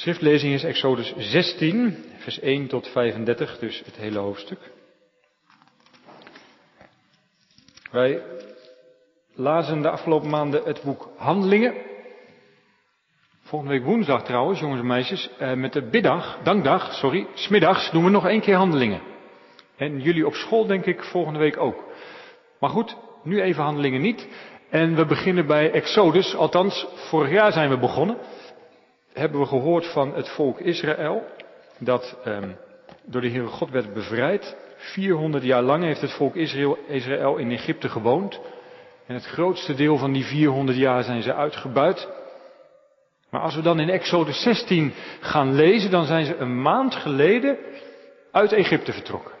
schriftlezing 0.00 0.54
is 0.54 0.64
Exodus 0.64 1.14
16, 1.16 1.96
vers 2.18 2.40
1 2.40 2.66
tot 2.66 2.88
35, 2.88 3.58
dus 3.58 3.82
het 3.84 3.96
hele 3.96 4.18
hoofdstuk. 4.18 4.58
Wij 7.90 8.22
lazen 9.34 9.82
de 9.82 9.90
afgelopen 9.90 10.30
maanden 10.30 10.64
het 10.64 10.82
boek 10.82 11.08
Handelingen. 11.16 11.74
Volgende 13.42 13.74
week 13.74 13.84
woensdag 13.84 14.24
trouwens, 14.24 14.60
jongens 14.60 14.80
en 14.80 14.86
meisjes, 14.86 15.30
eh, 15.38 15.52
met 15.52 15.72
de 15.72 15.82
biddag, 15.82 16.38
dankdag, 16.42 16.92
sorry, 16.92 17.26
smiddags 17.34 17.90
doen 17.90 18.04
we 18.04 18.10
nog 18.10 18.26
één 18.26 18.40
keer 18.40 18.56
Handelingen. 18.56 19.00
En 19.76 20.00
jullie 20.00 20.26
op 20.26 20.34
school 20.34 20.66
denk 20.66 20.86
ik 20.86 21.02
volgende 21.02 21.38
week 21.38 21.56
ook. 21.56 21.84
Maar 22.60 22.70
goed, 22.70 22.96
nu 23.22 23.40
even 23.40 23.62
Handelingen 23.62 24.00
niet. 24.00 24.28
En 24.70 24.94
we 24.96 25.06
beginnen 25.06 25.46
bij 25.46 25.70
Exodus, 25.70 26.34
althans 26.34 26.86
vorig 26.94 27.30
jaar 27.30 27.52
zijn 27.52 27.70
we 27.70 27.78
begonnen 27.78 28.16
hebben 29.12 29.40
we 29.40 29.46
gehoord 29.46 29.92
van 29.92 30.14
het 30.14 30.28
volk 30.28 30.60
Israël, 30.60 31.24
dat 31.78 32.18
um, 32.26 32.56
door 33.04 33.20
de 33.20 33.30
Heere 33.30 33.46
God 33.46 33.70
werd 33.70 33.94
bevrijd. 33.94 34.56
400 34.76 35.44
jaar 35.44 35.62
lang 35.62 35.84
heeft 35.84 36.00
het 36.00 36.12
volk 36.12 36.36
Israël, 36.36 37.36
in 37.36 37.50
Egypte 37.50 37.88
gewoond. 37.88 38.40
En 39.06 39.14
het 39.14 39.26
grootste 39.26 39.74
deel 39.74 39.96
van 39.96 40.12
die 40.12 40.24
400 40.24 40.78
jaar 40.78 41.02
zijn 41.02 41.22
ze 41.22 41.34
uitgebuit. 41.34 42.08
Maar 43.30 43.40
als 43.40 43.54
we 43.54 43.62
dan 43.62 43.80
in 43.80 43.88
Exodus 43.88 44.42
16 44.42 44.92
gaan 45.20 45.54
lezen, 45.54 45.90
dan 45.90 46.04
zijn 46.04 46.24
ze 46.24 46.36
een 46.36 46.62
maand 46.62 46.94
geleden 46.94 47.58
uit 48.32 48.52
Egypte 48.52 48.92
vertrokken. 48.92 49.32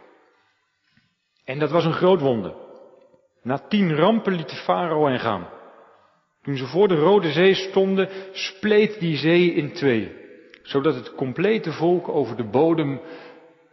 En 1.44 1.58
dat 1.58 1.70
was 1.70 1.84
een 1.84 1.92
groot 1.92 2.20
wonder. 2.20 2.54
Na 3.42 3.58
tien 3.68 3.96
rampen 3.96 4.32
liet 4.32 4.48
de 4.48 4.56
farao 4.56 5.06
hen 5.06 5.20
gaan. 5.20 5.48
Toen 6.42 6.56
ze 6.56 6.66
voor 6.66 6.88
de 6.88 6.96
Rode 6.96 7.32
Zee 7.32 7.54
stonden, 7.54 8.08
spleet 8.32 9.00
die 9.00 9.16
zee 9.16 9.54
in 9.54 9.72
twee, 9.72 10.12
zodat 10.62 10.94
het 10.94 11.14
complete 11.14 11.72
volk 11.72 12.08
over 12.08 12.36
de 12.36 12.44
bodem 12.44 13.00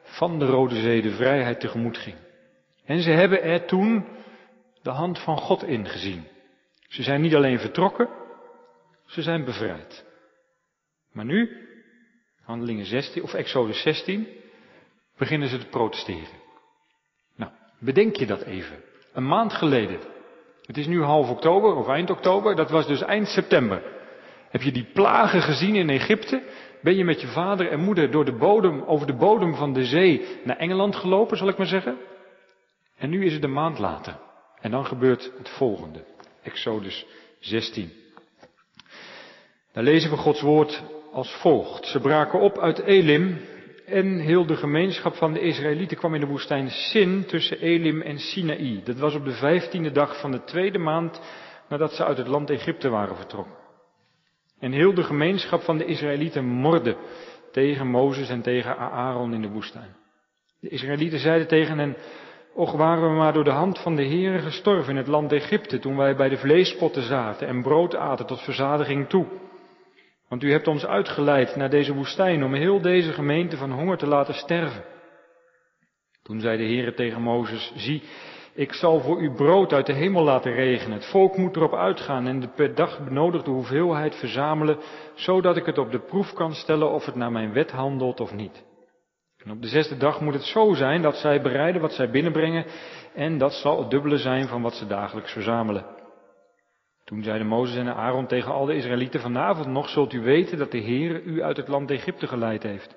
van 0.03 0.39
de 0.39 0.45
Rode 0.45 0.81
Zee 0.81 1.01
de 1.01 1.11
vrijheid 1.11 1.59
tegemoet 1.59 1.97
ging. 1.97 2.15
En 2.85 3.01
ze 3.01 3.09
hebben 3.09 3.43
er 3.43 3.65
toen 3.65 4.05
de 4.81 4.89
hand 4.89 5.19
van 5.19 5.37
God 5.37 5.63
ingezien. 5.63 6.27
Ze 6.87 7.03
zijn 7.03 7.21
niet 7.21 7.35
alleen 7.35 7.59
vertrokken, 7.59 8.09
ze 9.05 9.21
zijn 9.21 9.45
bevrijd. 9.45 10.05
Maar 11.11 11.25
nu, 11.25 11.67
handelingen 12.41 12.85
16 12.85 13.23
of 13.23 13.33
Exodus 13.33 13.81
16, 13.81 14.27
beginnen 15.17 15.47
ze 15.47 15.57
te 15.57 15.67
protesteren. 15.67 16.41
Nou, 17.35 17.51
bedenk 17.79 18.15
je 18.15 18.25
dat 18.25 18.41
even. 18.41 18.83
Een 19.13 19.27
maand 19.27 19.53
geleden 19.53 19.99
het 20.67 20.77
is 20.77 20.87
nu 20.87 21.01
half 21.03 21.29
oktober 21.29 21.75
of 21.75 21.87
eind 21.87 22.09
oktober, 22.09 22.55
dat 22.55 22.69
was 22.69 22.87
dus 22.87 23.01
eind 23.01 23.27
september. 23.27 23.81
Heb 24.49 24.61
je 24.61 24.71
die 24.71 24.89
plagen 24.93 25.41
gezien 25.41 25.75
in 25.75 25.89
Egypte? 25.89 26.43
Ben 26.81 26.95
je 26.95 27.03
met 27.03 27.21
je 27.21 27.27
vader 27.27 27.69
en 27.69 27.79
moeder 27.79 28.11
door 28.11 28.25
de 28.25 28.37
bodem, 28.37 28.83
over 28.83 29.07
de 29.07 29.15
bodem 29.15 29.55
van 29.55 29.73
de 29.73 29.85
zee 29.85 30.25
naar 30.43 30.57
Engeland 30.57 30.95
gelopen, 30.95 31.37
zal 31.37 31.47
ik 31.47 31.57
maar 31.57 31.67
zeggen? 31.67 31.97
En 32.97 33.09
nu 33.09 33.25
is 33.25 33.33
het 33.33 33.43
een 33.43 33.53
maand 33.53 33.79
later. 33.79 34.17
En 34.59 34.71
dan 34.71 34.85
gebeurt 34.85 35.31
het 35.37 35.49
volgende. 35.49 36.03
Exodus 36.43 37.05
16. 37.39 37.91
Daar 39.73 39.83
lezen 39.83 40.09
we 40.09 40.17
Gods 40.17 40.41
woord 40.41 40.83
als 41.11 41.31
volgt. 41.31 41.85
Ze 41.85 41.99
braken 41.99 42.39
op 42.39 42.57
uit 42.57 42.79
Elim 42.79 43.39
en 43.87 44.19
heel 44.19 44.45
de 44.45 44.55
gemeenschap 44.55 45.15
van 45.15 45.33
de 45.33 45.39
Israëlieten 45.39 45.97
kwam 45.97 46.13
in 46.13 46.19
de 46.19 46.25
woestijn 46.25 46.69
Sin 46.69 47.25
tussen 47.25 47.59
Elim 47.59 48.01
en 48.01 48.19
Sinaï. 48.19 48.81
Dat 48.83 48.99
was 48.99 49.15
op 49.15 49.25
de 49.25 49.31
vijftiende 49.31 49.91
dag 49.91 50.19
van 50.19 50.31
de 50.31 50.43
tweede 50.43 50.77
maand 50.77 51.21
nadat 51.69 51.93
ze 51.93 52.05
uit 52.05 52.17
het 52.17 52.27
land 52.27 52.49
Egypte 52.49 52.89
waren 52.89 53.15
vertrokken. 53.15 53.55
En 54.59 54.71
heel 54.71 54.93
de 54.93 55.03
gemeenschap 55.03 55.61
van 55.61 55.77
de 55.77 55.85
Israëlieten 55.85 56.45
morde 56.45 56.97
tegen 57.51 57.87
Mozes 57.87 58.29
en 58.29 58.41
tegen 58.41 58.77
Aaron 58.77 59.33
in 59.33 59.41
de 59.41 59.49
woestijn. 59.49 59.95
De 60.59 60.69
Israëlieten 60.69 61.19
zeiden 61.19 61.47
tegen 61.47 61.77
hen, 61.77 61.97
Och 62.53 62.71
waren 62.71 63.09
we 63.09 63.15
maar 63.15 63.33
door 63.33 63.43
de 63.43 63.49
hand 63.49 63.79
van 63.79 63.95
de 63.95 64.05
Heere 64.05 64.39
gestorven 64.39 64.91
in 64.91 64.97
het 64.97 65.07
land 65.07 65.31
Egypte 65.31 65.79
toen 65.79 65.97
wij 65.97 66.15
bij 66.15 66.29
de 66.29 66.37
vleespotten 66.37 67.03
zaten 67.03 67.47
en 67.47 67.61
brood 67.61 67.95
aten 67.95 68.25
tot 68.25 68.41
verzadiging 68.41 69.09
toe. 69.09 69.25
Want 70.29 70.43
u 70.43 70.51
hebt 70.51 70.67
ons 70.67 70.85
uitgeleid 70.85 71.55
naar 71.55 71.69
deze 71.69 71.93
woestijn 71.93 72.43
om 72.43 72.53
heel 72.53 72.81
deze 72.81 73.13
gemeente 73.13 73.57
van 73.57 73.71
honger 73.71 73.97
te 73.97 74.07
laten 74.07 74.33
sterven. 74.33 74.83
Toen 76.23 76.39
zei 76.39 76.57
de 76.57 76.63
Heere 76.63 76.93
tegen 76.93 77.21
Mozes, 77.21 77.71
zie, 77.75 78.03
ik 78.53 78.73
zal 78.73 78.99
voor 78.99 79.21
u 79.21 79.31
brood 79.31 79.73
uit 79.73 79.85
de 79.85 79.93
hemel 79.93 80.23
laten 80.23 80.53
regenen. 80.53 80.97
Het 80.97 81.09
volk 81.09 81.37
moet 81.37 81.55
erop 81.55 81.73
uitgaan 81.73 82.27
en 82.27 82.39
de 82.39 82.47
per 82.47 82.75
dag 82.75 83.03
benodigde 83.03 83.51
hoeveelheid 83.51 84.15
verzamelen, 84.15 84.77
zodat 85.15 85.57
ik 85.57 85.65
het 85.65 85.77
op 85.77 85.91
de 85.91 85.99
proef 85.99 86.33
kan 86.33 86.53
stellen 86.53 86.91
of 86.91 87.05
het 87.05 87.15
naar 87.15 87.31
mijn 87.31 87.53
wet 87.53 87.71
handelt 87.71 88.19
of 88.19 88.33
niet. 88.33 88.65
En 89.37 89.51
op 89.51 89.61
de 89.61 89.67
zesde 89.67 89.97
dag 89.97 90.21
moet 90.21 90.33
het 90.33 90.43
zo 90.43 90.73
zijn 90.73 91.01
dat 91.01 91.15
zij 91.15 91.41
bereiden 91.41 91.81
wat 91.81 91.93
zij 91.93 92.09
binnenbrengen 92.09 92.65
en 93.13 93.37
dat 93.37 93.53
zal 93.53 93.79
het 93.79 93.89
dubbele 93.89 94.17
zijn 94.17 94.47
van 94.47 94.61
wat 94.61 94.73
ze 94.73 94.87
dagelijks 94.87 95.31
verzamelen. 95.31 95.96
Toen 97.07 97.23
zeiden 97.23 97.47
Mozes 97.47 97.77
en 97.77 97.95
Aaron 97.95 98.27
tegen 98.27 98.51
al 98.51 98.65
de 98.65 98.75
Israëlieten, 98.75 99.19
vanavond 99.19 99.67
nog 99.67 99.89
zult 99.89 100.13
u 100.13 100.21
weten 100.21 100.57
dat 100.57 100.71
de 100.71 100.81
Heere 100.81 101.21
u 101.21 101.43
uit 101.43 101.57
het 101.57 101.67
land 101.67 101.91
Egypte 101.91 102.27
geleid 102.27 102.63
heeft. 102.63 102.95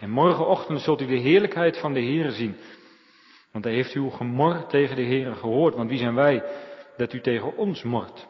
En 0.00 0.10
morgenochtend 0.10 0.80
zult 0.80 1.00
u 1.00 1.06
de 1.06 1.18
heerlijkheid 1.18 1.78
van 1.78 1.92
de 1.92 2.00
Heere 2.00 2.30
zien. 2.30 2.56
Want 3.52 3.64
hij 3.64 3.74
heeft 3.74 3.92
uw 3.92 4.08
gemor 4.08 4.66
tegen 4.66 4.96
de 4.96 5.04
Heere 5.04 5.34
gehoord, 5.34 5.74
want 5.74 5.88
wie 5.88 5.98
zijn 5.98 6.14
wij 6.14 6.42
dat 6.96 7.12
u 7.12 7.20
tegen 7.20 7.56
ons 7.56 7.82
mort? 7.82 8.28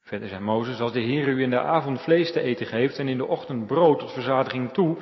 Verder 0.00 0.28
zei 0.28 0.40
Mozes, 0.40 0.80
als 0.80 0.92
de 0.92 1.00
Heer 1.00 1.28
u 1.28 1.42
in 1.42 1.50
de 1.50 1.60
avond 1.60 2.00
vlees 2.00 2.32
te 2.32 2.40
eten 2.40 2.66
geeft 2.66 2.98
en 2.98 3.08
in 3.08 3.16
de 3.16 3.26
ochtend 3.26 3.66
brood 3.66 3.98
tot 3.98 4.12
verzadiging 4.12 4.72
toe, 4.72 4.96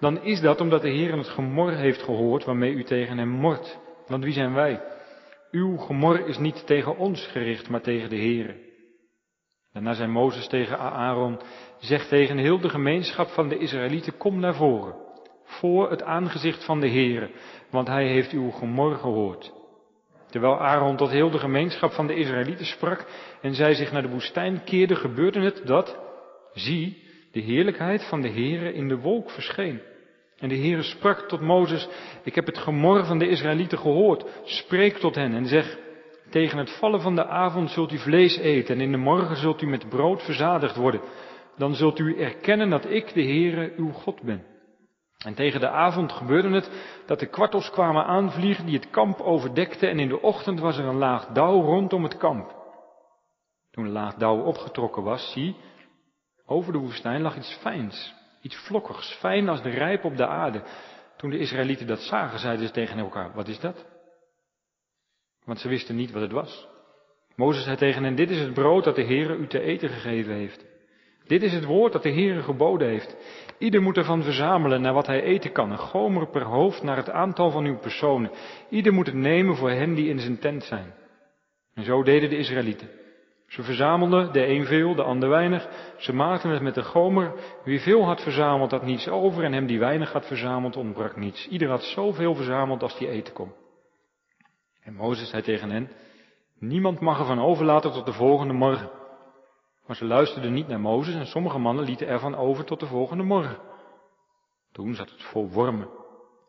dan 0.00 0.22
is 0.22 0.40
dat 0.40 0.60
omdat 0.60 0.82
de 0.82 0.90
Heer 0.90 1.16
het 1.16 1.28
gemor 1.28 1.72
heeft 1.72 2.02
gehoord 2.02 2.44
waarmee 2.44 2.72
u 2.72 2.84
tegen 2.84 3.18
hem 3.18 3.28
mort. 3.28 3.78
Want 4.06 4.24
wie 4.24 4.32
zijn 4.32 4.54
wij? 4.54 4.93
Uw 5.54 5.76
gemor 5.76 6.28
is 6.28 6.38
niet 6.38 6.66
tegen 6.66 6.96
ons 6.96 7.26
gericht, 7.26 7.68
maar 7.68 7.80
tegen 7.80 8.10
de 8.10 8.16
Heere. 8.16 8.54
Daarna 9.72 9.92
zei 9.92 10.10
Mozes 10.10 10.48
tegen 10.48 10.78
Aaron, 10.78 11.40
zeg 11.78 12.08
tegen 12.08 12.38
heel 12.38 12.60
de 12.60 12.68
gemeenschap 12.68 13.28
van 13.28 13.48
de 13.48 13.58
Israëlieten, 13.58 14.16
kom 14.16 14.40
naar 14.40 14.54
voren, 14.54 14.94
voor 15.44 15.90
het 15.90 16.02
aangezicht 16.02 16.64
van 16.64 16.80
de 16.80 16.88
Heere, 16.88 17.30
want 17.70 17.88
hij 17.88 18.06
heeft 18.08 18.30
uw 18.30 18.50
gemor 18.50 18.96
gehoord. 18.96 19.52
Terwijl 20.30 20.60
Aaron 20.60 20.96
tot 20.96 21.10
heel 21.10 21.30
de 21.30 21.38
gemeenschap 21.38 21.92
van 21.92 22.06
de 22.06 22.14
Israëlieten 22.14 22.66
sprak 22.66 23.06
en 23.40 23.54
zij 23.54 23.74
zich 23.74 23.92
naar 23.92 24.02
de 24.02 24.08
woestijn 24.08 24.64
keerde, 24.64 24.94
gebeurde 24.94 25.40
het 25.40 25.66
dat, 25.66 25.98
zie, 26.52 27.02
de 27.32 27.40
heerlijkheid 27.40 28.08
van 28.08 28.20
de 28.20 28.30
Heere 28.30 28.72
in 28.72 28.88
de 28.88 28.98
wolk 28.98 29.30
verscheen. 29.30 29.80
En 30.38 30.48
de 30.48 30.56
Heere 30.56 30.82
sprak 30.82 31.18
tot 31.18 31.40
Mozes, 31.40 31.88
ik 32.22 32.34
heb 32.34 32.46
het 32.46 32.58
gemor 32.58 33.04
van 33.04 33.18
de 33.18 33.28
Israëlieten 33.28 33.78
gehoord, 33.78 34.24
spreek 34.44 34.96
tot 34.96 35.14
hen 35.14 35.34
en 35.34 35.46
zeg, 35.46 35.78
tegen 36.30 36.58
het 36.58 36.70
vallen 36.70 37.00
van 37.00 37.14
de 37.14 37.26
avond 37.26 37.70
zult 37.70 37.92
u 37.92 37.98
vlees 37.98 38.36
eten 38.38 38.74
en 38.74 38.80
in 38.80 38.90
de 38.90 38.98
morgen 38.98 39.36
zult 39.36 39.62
u 39.62 39.66
met 39.66 39.88
brood 39.88 40.22
verzadigd 40.22 40.76
worden. 40.76 41.00
Dan 41.56 41.74
zult 41.74 41.98
u 41.98 42.18
erkennen 42.18 42.70
dat 42.70 42.90
ik 42.90 43.14
de 43.14 43.22
Heere 43.22 43.72
uw 43.76 43.92
God 43.92 44.22
ben. 44.22 44.44
En 45.24 45.34
tegen 45.34 45.60
de 45.60 45.68
avond 45.68 46.12
gebeurde 46.12 46.48
het 46.48 46.70
dat 47.06 47.20
de 47.20 47.26
kwartels 47.26 47.70
kwamen 47.70 48.04
aanvliegen 48.04 48.66
die 48.66 48.74
het 48.74 48.90
kamp 48.90 49.20
overdekten 49.20 49.90
en 49.90 49.98
in 49.98 50.08
de 50.08 50.22
ochtend 50.22 50.60
was 50.60 50.78
er 50.78 50.84
een 50.84 50.98
laag 50.98 51.26
dauw 51.26 51.60
rondom 51.60 52.02
het 52.02 52.16
kamp. 52.16 52.54
Toen 53.70 53.84
de 53.84 53.90
laag 53.90 54.14
dauw 54.14 54.42
opgetrokken 54.42 55.02
was, 55.02 55.32
zie, 55.32 55.56
over 56.46 56.72
de 56.72 56.78
woestijn 56.78 57.22
lag 57.22 57.36
iets 57.36 57.58
fijns, 57.60 58.14
Iets 58.44 58.56
vlokkigs, 58.56 59.12
fijn 59.12 59.48
als 59.48 59.62
de 59.62 59.70
rijp 59.70 60.04
op 60.04 60.16
de 60.16 60.26
aarde. 60.26 60.62
Toen 61.16 61.30
de 61.30 61.38
Israëlieten 61.38 61.86
dat 61.86 62.00
zagen, 62.00 62.38
zeiden 62.38 62.66
ze 62.66 62.72
tegen 62.72 62.98
elkaar, 62.98 63.32
wat 63.34 63.48
is 63.48 63.60
dat? 63.60 63.86
Want 65.44 65.58
ze 65.58 65.68
wisten 65.68 65.96
niet 65.96 66.10
wat 66.10 66.22
het 66.22 66.32
was. 66.32 66.68
Mozes 67.36 67.64
zei 67.64 67.76
tegen 67.76 68.04
hen, 68.04 68.14
dit 68.14 68.30
is 68.30 68.40
het 68.40 68.54
brood 68.54 68.84
dat 68.84 68.96
de 68.96 69.04
Heere 69.04 69.36
u 69.36 69.46
te 69.46 69.60
eten 69.60 69.88
gegeven 69.88 70.34
heeft. 70.34 70.64
Dit 71.26 71.42
is 71.42 71.52
het 71.52 71.64
woord 71.64 71.92
dat 71.92 72.02
de 72.02 72.12
Heere 72.12 72.42
geboden 72.42 72.88
heeft. 72.88 73.16
Ieder 73.58 73.82
moet 73.82 73.96
ervan 73.96 74.22
verzamelen 74.22 74.80
naar 74.80 74.94
wat 74.94 75.06
hij 75.06 75.22
eten 75.22 75.52
kan, 75.52 75.70
een 75.70 75.78
gomer 75.78 76.28
per 76.28 76.44
hoofd 76.44 76.82
naar 76.82 76.96
het 76.96 77.10
aantal 77.10 77.50
van 77.50 77.64
uw 77.64 77.78
personen. 77.78 78.30
Ieder 78.68 78.92
moet 78.92 79.06
het 79.06 79.14
nemen 79.14 79.56
voor 79.56 79.70
hen 79.70 79.94
die 79.94 80.08
in 80.08 80.18
zijn 80.18 80.38
tent 80.38 80.64
zijn. 80.64 80.94
En 81.74 81.84
zo 81.84 82.02
deden 82.02 82.30
de 82.30 82.36
Israëlieten. 82.36 82.88
Ze 83.54 83.62
verzamelden, 83.62 84.32
de 84.32 84.46
een 84.46 84.64
veel, 84.64 84.94
de 84.94 85.02
ander 85.02 85.28
weinig. 85.28 85.68
Ze 85.96 86.12
maakten 86.12 86.50
het 86.50 86.62
met 86.62 86.74
de 86.74 86.82
gomer. 86.82 87.32
Wie 87.64 87.80
veel 87.80 88.04
had 88.04 88.22
verzameld, 88.22 88.70
had 88.70 88.82
niets 88.82 89.08
over. 89.08 89.44
En 89.44 89.52
hem 89.52 89.66
die 89.66 89.78
weinig 89.78 90.12
had 90.12 90.26
verzameld, 90.26 90.76
ontbrak 90.76 91.16
niets. 91.16 91.48
Ieder 91.48 91.68
had 91.68 91.82
zoveel 91.82 92.34
verzameld 92.34 92.82
als 92.82 92.98
die 92.98 93.08
eten 93.08 93.32
kon. 93.32 93.52
En 94.80 94.94
Mozes 94.94 95.28
zei 95.28 95.42
tegen 95.42 95.70
hen, 95.70 95.90
niemand 96.58 97.00
mag 97.00 97.18
ervan 97.18 97.40
overlaten 97.40 97.92
tot 97.92 98.06
de 98.06 98.12
volgende 98.12 98.52
morgen. 98.52 98.90
Maar 99.86 99.96
ze 99.96 100.04
luisterden 100.04 100.52
niet 100.52 100.68
naar 100.68 100.80
Mozes 100.80 101.14
en 101.14 101.26
sommige 101.26 101.58
mannen 101.58 101.84
lieten 101.84 102.06
ervan 102.06 102.36
over 102.36 102.64
tot 102.64 102.80
de 102.80 102.86
volgende 102.86 103.24
morgen. 103.24 103.58
Toen 104.72 104.94
zat 104.94 105.10
het 105.10 105.22
vol 105.22 105.48
wormen 105.48 105.88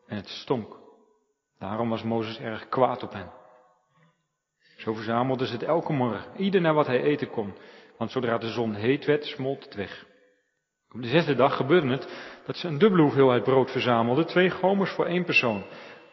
en 0.08 0.16
het 0.16 0.28
stonk. 0.28 0.80
Daarom 1.60 1.90
was 1.90 2.04
Mozes 2.04 2.40
erg 2.40 2.70
kwaad 2.70 3.04
op 3.04 3.14
hen. 3.14 3.32
Zo 4.76 4.94
verzamelden 4.94 5.48
ze 5.48 5.54
het 5.54 5.64
elke 5.64 5.94
morgen, 5.94 6.32
ieder 6.38 6.62
naar 6.62 6.74
wat 6.74 6.88
hij 6.88 7.02
eten 7.02 7.30
kon, 7.30 7.54
want 7.98 8.12
zodra 8.12 8.38
de 8.38 8.48
zon 8.48 8.74
heet 8.74 9.06
werd, 9.06 9.26
smolt 9.26 9.64
het 9.64 9.76
weg. 9.76 10.06
Op 10.94 11.02
de 11.02 11.08
zesde 11.08 11.36
dag 11.36 11.56
gebeurde 11.56 11.92
het 11.92 12.08
dat 12.46 12.58
ze 12.58 12.68
een 12.68 12.78
dubbele 12.78 13.02
hoeveelheid 13.02 13.44
brood 13.44 13.72
verzamelden, 13.72 14.26
twee 14.26 14.50
gomers 14.50 14.92
voor 14.92 15.06
één 15.06 15.24
persoon. 15.24 15.64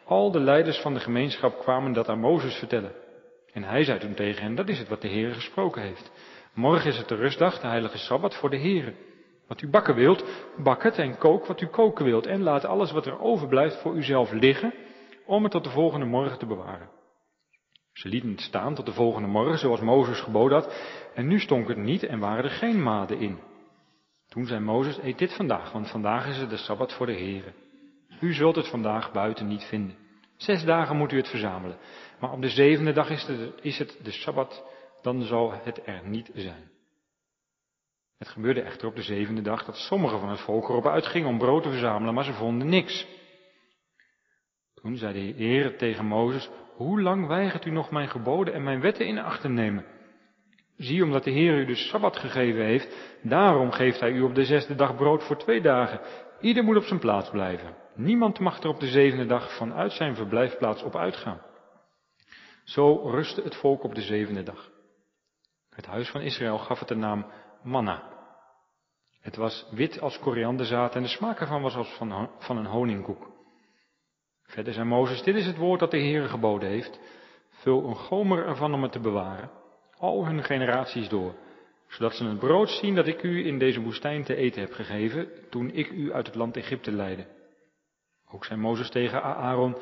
Al 0.05 0.31
de 0.31 0.39
leiders 0.39 0.77
van 0.77 0.93
de 0.93 0.99
gemeenschap 0.99 1.59
kwamen 1.59 1.93
dat 1.93 2.09
aan 2.09 2.19
Mozes 2.19 2.55
vertellen. 2.55 2.91
En 3.53 3.63
hij 3.63 3.83
zei 3.83 3.99
toen 3.99 4.13
tegen 4.13 4.43
hen, 4.43 4.55
dat 4.55 4.69
is 4.69 4.79
het 4.79 4.87
wat 4.87 5.01
de 5.01 5.07
Heer 5.07 5.33
gesproken 5.33 5.81
heeft. 5.81 6.11
Morgen 6.53 6.89
is 6.89 6.97
het 6.97 7.07
de 7.07 7.15
rustdag, 7.15 7.59
de 7.59 7.67
heilige 7.67 7.97
Sabbat 7.97 8.35
voor 8.35 8.49
de 8.49 8.57
Heer. 8.57 8.93
Wat 9.47 9.61
u 9.61 9.69
bakken 9.69 9.95
wilt, 9.95 10.25
bak 10.57 10.83
het 10.83 10.97
en 10.97 11.17
kook 11.17 11.45
wat 11.45 11.61
u 11.61 11.65
koken 11.65 12.05
wilt. 12.05 12.25
En 12.25 12.41
laat 12.41 12.65
alles 12.65 12.91
wat 12.91 13.05
er 13.05 13.19
overblijft 13.19 13.81
voor 13.81 13.95
uzelf 13.95 14.31
liggen, 14.31 14.73
om 15.25 15.43
het 15.43 15.51
tot 15.51 15.63
de 15.63 15.69
volgende 15.69 16.05
morgen 16.05 16.37
te 16.37 16.45
bewaren. 16.45 16.89
Ze 17.93 18.07
lieten 18.07 18.29
het 18.29 18.41
staan 18.41 18.75
tot 18.75 18.85
de 18.85 18.93
volgende 18.93 19.27
morgen, 19.27 19.57
zoals 19.57 19.81
Mozes 19.81 20.19
geboden 20.19 20.57
had, 20.57 20.73
en 21.13 21.27
nu 21.27 21.39
stonk 21.39 21.67
het 21.67 21.77
niet 21.77 22.03
en 22.03 22.19
waren 22.19 22.43
er 22.43 22.49
geen 22.49 22.83
maden 22.83 23.19
in. 23.19 23.39
Toen 24.27 24.45
zei 24.45 24.59
Mozes, 24.59 24.97
eet 24.97 25.17
dit 25.17 25.35
vandaag, 25.35 25.71
want 25.71 25.89
vandaag 25.89 26.27
is 26.27 26.37
het 26.37 26.49
de 26.49 26.57
Sabbat 26.57 26.93
voor 26.93 27.05
de 27.05 27.13
Heer. 27.13 27.53
U 28.19 28.33
zult 28.33 28.55
het 28.55 28.67
vandaag 28.67 29.11
buiten 29.11 29.47
niet 29.47 29.63
vinden. 29.63 29.95
Zes 30.37 30.63
dagen 30.63 30.97
moet 30.97 31.11
u 31.11 31.17
het 31.17 31.27
verzamelen. 31.27 31.77
Maar 32.19 32.31
op 32.31 32.41
de 32.41 32.49
zevende 32.49 32.93
dag 32.93 33.09
is 33.09 33.27
het, 33.27 33.53
is 33.61 33.77
het 33.77 33.99
de 34.03 34.11
Sabbat, 34.11 34.63
dan 35.01 35.21
zal 35.21 35.51
het 35.63 35.87
er 35.87 36.01
niet 36.07 36.31
zijn. 36.33 36.71
Het 38.17 38.27
gebeurde 38.27 38.61
echter 38.61 38.87
op 38.87 38.95
de 38.95 39.01
zevende 39.01 39.41
dag 39.41 39.65
dat 39.65 39.75
sommigen 39.75 40.19
van 40.19 40.29
het 40.29 40.39
volk 40.39 40.69
erop 40.69 40.87
uitgingen 40.87 41.29
om 41.29 41.37
brood 41.37 41.63
te 41.63 41.69
verzamelen, 41.69 42.13
maar 42.13 42.23
ze 42.23 42.33
vonden 42.33 42.69
niks. 42.69 43.07
Toen 44.83 44.97
zei 44.97 45.13
de 45.13 45.43
Heer 45.43 45.77
tegen 45.77 46.05
Mozes, 46.05 46.49
hoe 46.75 47.01
lang 47.01 47.27
weigert 47.27 47.65
u 47.65 47.71
nog 47.71 47.91
mijn 47.91 48.09
geboden 48.09 48.53
en 48.53 48.63
mijn 48.63 48.81
wetten 48.81 49.05
in 49.05 49.19
acht 49.19 49.41
te 49.41 49.49
nemen? 49.49 49.85
Zie, 50.77 51.03
omdat 51.03 51.23
de 51.23 51.31
Heer 51.31 51.57
u 51.57 51.65
de 51.65 51.75
Sabbat 51.75 52.17
gegeven 52.17 52.65
heeft, 52.65 53.17
daarom 53.21 53.71
geeft 53.71 53.99
hij 53.99 54.11
u 54.11 54.21
op 54.21 54.35
de 54.35 54.45
zesde 54.45 54.75
dag 54.75 54.95
brood 54.95 55.23
voor 55.23 55.37
twee 55.37 55.61
dagen. 55.61 55.99
Ieder 56.39 56.63
moet 56.63 56.75
op 56.75 56.83
zijn 56.83 56.99
plaats 56.99 57.29
blijven. 57.29 57.75
Niemand 57.95 58.39
mag 58.39 58.59
er 58.59 58.69
op 58.69 58.79
de 58.79 58.87
zevende 58.87 59.25
dag 59.25 59.57
vanuit 59.57 59.91
zijn 59.91 60.15
verblijfplaats 60.15 60.83
op 60.83 60.95
uitgaan. 60.95 61.41
Zo 62.63 63.09
rustte 63.09 63.41
het 63.41 63.55
volk 63.55 63.83
op 63.83 63.95
de 63.95 64.01
zevende 64.01 64.43
dag. 64.43 64.71
Het 65.69 65.85
huis 65.85 66.09
van 66.09 66.21
Israël 66.21 66.57
gaf 66.57 66.79
het 66.79 66.87
de 66.87 66.95
naam 66.95 67.25
manna. 67.61 68.03
Het 69.21 69.35
was 69.35 69.67
wit 69.71 70.01
als 70.01 70.19
korianderzaad 70.19 70.95
en 70.95 71.01
de 71.01 71.07
smaak 71.07 71.39
ervan 71.39 71.61
was 71.61 71.75
als 71.75 71.95
van, 71.97 72.29
van 72.39 72.57
een 72.57 72.65
honingkoek. 72.65 73.32
Verder 74.53 74.73
zei 74.73 74.87
Mozes, 74.87 75.23
dit 75.23 75.35
is 75.35 75.45
het 75.45 75.57
woord 75.57 75.79
dat 75.79 75.91
de 75.91 75.97
Heer 75.97 76.27
geboden 76.27 76.69
heeft. 76.69 76.99
Vul 77.49 77.87
een 77.87 77.95
gomer 77.95 78.45
ervan 78.45 78.73
om 78.73 78.83
het 78.83 78.91
te 78.91 78.99
bewaren, 78.99 79.49
al 79.97 80.25
hun 80.25 80.43
generaties 80.43 81.09
door, 81.09 81.33
zodat 81.87 82.13
ze 82.13 82.25
het 82.25 82.39
brood 82.39 82.69
zien 82.69 82.95
dat 82.95 83.07
ik 83.07 83.23
u 83.23 83.45
in 83.45 83.59
deze 83.59 83.81
woestijn 83.81 84.23
te 84.23 84.35
eten 84.35 84.61
heb 84.61 84.71
gegeven, 84.71 85.27
toen 85.49 85.71
ik 85.73 85.89
u 85.89 86.13
uit 86.13 86.25
het 86.25 86.35
land 86.35 86.57
Egypte 86.57 86.91
leidde. 86.91 87.25
Ook 88.31 88.45
zei 88.45 88.59
Mozes 88.59 88.89
tegen 88.89 89.23
Aaron, 89.23 89.75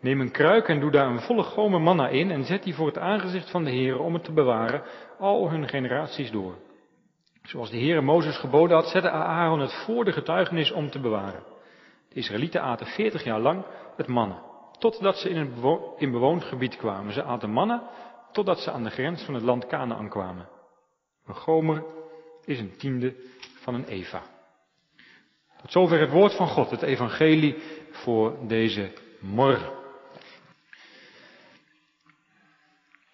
neem 0.00 0.20
een 0.20 0.30
kruik 0.30 0.68
en 0.68 0.80
doe 0.80 0.90
daar 0.90 1.10
een 1.10 1.20
volle 1.20 1.42
gomer 1.42 1.80
manna 1.80 2.08
in 2.08 2.30
en 2.30 2.44
zet 2.44 2.62
die 2.62 2.74
voor 2.74 2.86
het 2.86 2.98
aangezicht 2.98 3.50
van 3.50 3.64
de 3.64 3.70
Heer 3.70 3.98
om 3.98 4.14
het 4.14 4.24
te 4.24 4.32
bewaren, 4.32 4.82
al 5.18 5.50
hun 5.50 5.68
generaties 5.68 6.30
door. 6.30 6.54
Zoals 7.42 7.70
de 7.70 7.76
Heer 7.76 8.04
Mozes 8.04 8.38
geboden 8.38 8.76
had, 8.76 8.88
zette 8.88 9.10
Aaron 9.10 9.60
het 9.60 9.72
voor 9.72 10.04
de 10.04 10.12
getuigenis 10.12 10.72
om 10.72 10.90
te 10.90 11.00
bewaren. 11.00 11.42
De 12.08 12.14
Israëlieten 12.14 12.62
aten 12.62 12.86
veertig 12.86 13.24
jaar 13.24 13.40
lang 13.40 13.64
het 13.98 14.06
mannen, 14.06 14.42
totdat 14.78 15.16
ze 15.16 15.28
in 15.28 15.36
een 15.36 15.94
in 15.96 16.10
bewoond 16.10 16.44
gebied 16.44 16.76
kwamen. 16.76 17.12
Ze 17.12 17.22
aten 17.22 17.50
mannen 17.50 17.82
totdat 18.32 18.58
ze 18.58 18.70
aan 18.70 18.82
de 18.82 18.90
grens 18.90 19.22
van 19.22 19.34
het 19.34 19.42
land 19.42 19.66
Canaan 19.66 20.08
kwamen. 20.08 20.48
Een 21.26 21.34
gomer 21.34 21.84
is 22.44 22.58
een 22.58 22.76
tiende 22.76 23.14
van 23.60 23.74
een 23.74 23.84
eva. 23.84 24.22
Tot 25.60 25.72
zover 25.72 26.00
het 26.00 26.10
woord 26.10 26.34
van 26.34 26.48
God, 26.48 26.70
het 26.70 26.82
evangelie 26.82 27.56
voor 27.90 28.46
deze 28.46 28.92
morgen. 29.20 29.72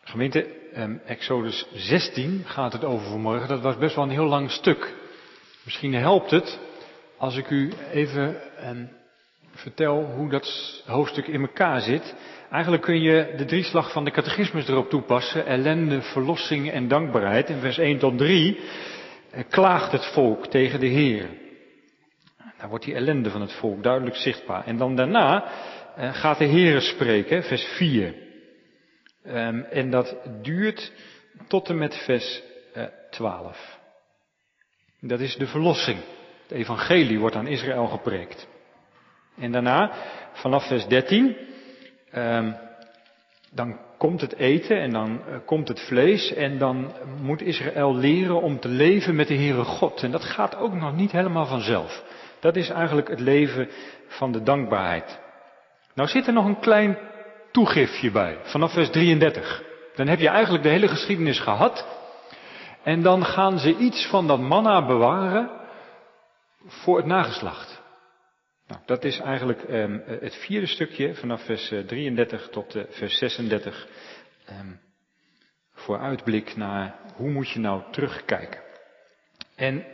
Gemeente, 0.01 0.71
um, 0.81 1.01
Exodus 1.05 1.67
16 1.73 2.43
gaat 2.45 2.73
het 2.73 2.85
over 2.85 3.07
vanmorgen. 3.07 3.49
Dat 3.49 3.61
was 3.61 3.79
best 3.79 3.95
wel 3.95 4.05
een 4.05 4.11
heel 4.11 4.29
lang 4.29 4.51
stuk. 4.51 4.95
Misschien 5.65 5.95
helpt 5.95 6.31
het 6.31 6.59
als 7.17 7.37
ik 7.37 7.51
u 7.51 7.73
even 7.93 8.41
um, 8.69 8.91
vertel 9.55 10.05
hoe 10.05 10.31
dat 10.31 10.83
hoofdstuk 10.87 11.27
in 11.27 11.41
elkaar 11.41 11.81
zit. 11.81 12.15
Eigenlijk 12.51 12.83
kun 12.83 13.01
je 13.01 13.35
de 13.37 13.45
drieslag 13.45 13.93
van 13.93 14.05
de 14.05 14.11
catechismus 14.11 14.69
erop 14.69 14.91
toepassen. 14.91 15.47
Ellende, 15.47 16.03
verlossing 16.03 16.71
en 16.71 16.89
dankbaarheid. 16.89 17.49
In 17.49 17.61
vers 17.61 17.79
1 17.79 17.99
tot 17.99 18.19
3 18.19 18.61
eh, 19.31 19.43
klaagt 19.49 19.93
het 19.93 20.07
volk 20.07 20.47
tegen 20.47 20.81
de 20.81 20.87
Heer. 20.87 21.29
Daar 22.59 22.69
wordt 22.69 22.85
die 22.85 22.95
ellende 22.95 23.31
van 23.31 23.41
het 23.41 23.53
volk 23.53 23.83
duidelijk 23.83 24.17
zichtbaar. 24.17 24.67
En 24.67 24.77
dan 24.77 24.97
daarna 24.97 25.45
eh, 25.97 26.15
gaat 26.15 26.39
de 26.39 26.45
Heer 26.45 26.81
spreken, 26.81 27.43
vers 27.43 27.65
4. 27.65 28.15
Um, 29.27 29.65
en 29.65 29.91
dat 29.91 30.17
duurt 30.43 30.93
tot 31.49 31.69
en 31.69 31.79
met 31.79 31.97
vers 31.97 32.43
uh, 32.77 32.83
eh, 32.83 32.89
12. 33.11 33.79
Dat 35.01 35.21
is 35.21 35.37
de 35.37 35.47
verlossing. 35.47 35.99
Het 36.43 36.59
evangelie 36.59 37.19
wordt 37.19 37.37
aan 37.37 37.47
Israël 37.47 37.87
gepreekt. 37.87 38.49
En 39.39 39.53
daarna, 39.53 39.91
vanaf 40.33 40.67
vers 40.67 40.87
13, 40.87 41.25
um, 41.25 41.37
ehm, 42.11 42.53
dan 43.51 43.79
komt 43.99 44.21
het 44.21 44.37
eten 44.37 44.81
en 44.81 44.91
dan 44.91 45.21
uh, 45.29 45.37
komt 45.47 45.69
het 45.69 45.81
vlees 45.81 46.33
en 46.33 46.59
dan 46.59 46.93
moet 47.21 47.43
Israël 47.43 47.95
leren 47.97 48.43
om 48.43 48.61
te 48.61 48.69
leven 48.69 49.15
met 49.15 49.29
de 49.29 49.35
Heere 49.35 49.65
God. 49.65 50.03
En 50.03 50.11
dat 50.11 50.25
gaat 50.25 50.57
ook 50.57 50.75
nog 50.75 50.97
niet 50.97 51.13
helemaal 51.13 51.47
vanzelf. 51.47 52.03
Dat 52.41 52.57
is 52.57 52.69
eigenlijk 52.69 53.09
het 53.09 53.21
leven 53.21 53.69
van 54.07 54.33
de 54.33 54.43
dankbaarheid. 54.43 55.21
Nou 55.95 56.09
zit 56.09 56.27
er 56.27 56.33
nog 56.33 56.45
een 56.45 56.61
klein 56.61 56.99
toegiftje 57.51 58.11
bij, 58.11 58.39
vanaf 58.43 58.73
vers 58.73 58.91
33. 58.91 59.63
Dan 59.95 60.07
heb 60.07 60.19
je 60.19 60.29
eigenlijk 60.29 60.63
de 60.63 60.71
hele 60.71 60.89
geschiedenis 60.89 61.41
gehad. 61.41 61.87
En 62.83 63.03
dan 63.03 63.25
gaan 63.25 63.59
ze 63.59 63.77
iets 63.77 64.07
van 64.07 64.27
dat 64.27 64.41
manna 64.41 64.87
bewaren 64.87 65.51
voor 66.67 66.97
het 66.97 67.07
nageslacht. 67.07 67.74
Nou, 68.67 68.81
dat 68.85 69.05
is 69.05 69.19
eigenlijk 69.19 69.63
um, 69.69 70.03
het 70.07 70.35
vierde 70.35 70.67
stukje, 70.67 71.15
vanaf 71.15 71.45
vers 71.45 71.69
33 71.69 72.49
tot 72.49 72.75
uh, 72.75 72.85
vers 72.89 73.19
36. 73.19 73.89
Um, 74.49 74.57
ehm, 74.57 74.73
vooruitblik 75.73 76.57
naar 76.57 77.01
hoe 77.15 77.31
moet 77.31 77.51
je 77.51 77.59
nou 77.59 77.93
terugkijken. 77.93 78.63
En 79.55 79.85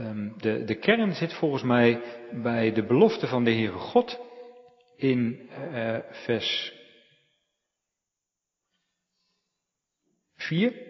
Ehm, 0.00 0.28
de, 0.36 0.64
de 0.64 0.74
kern 0.74 1.14
zit 1.14 1.32
volgens 1.34 1.62
mij 1.62 2.02
bij 2.42 2.72
de 2.72 2.86
belofte 2.86 3.26
van 3.26 3.44
de 3.44 3.50
Heere 3.50 3.78
God 3.78 4.20
in 4.96 5.48
uh, 5.50 5.98
vers 6.10 6.72
4. 10.36 10.89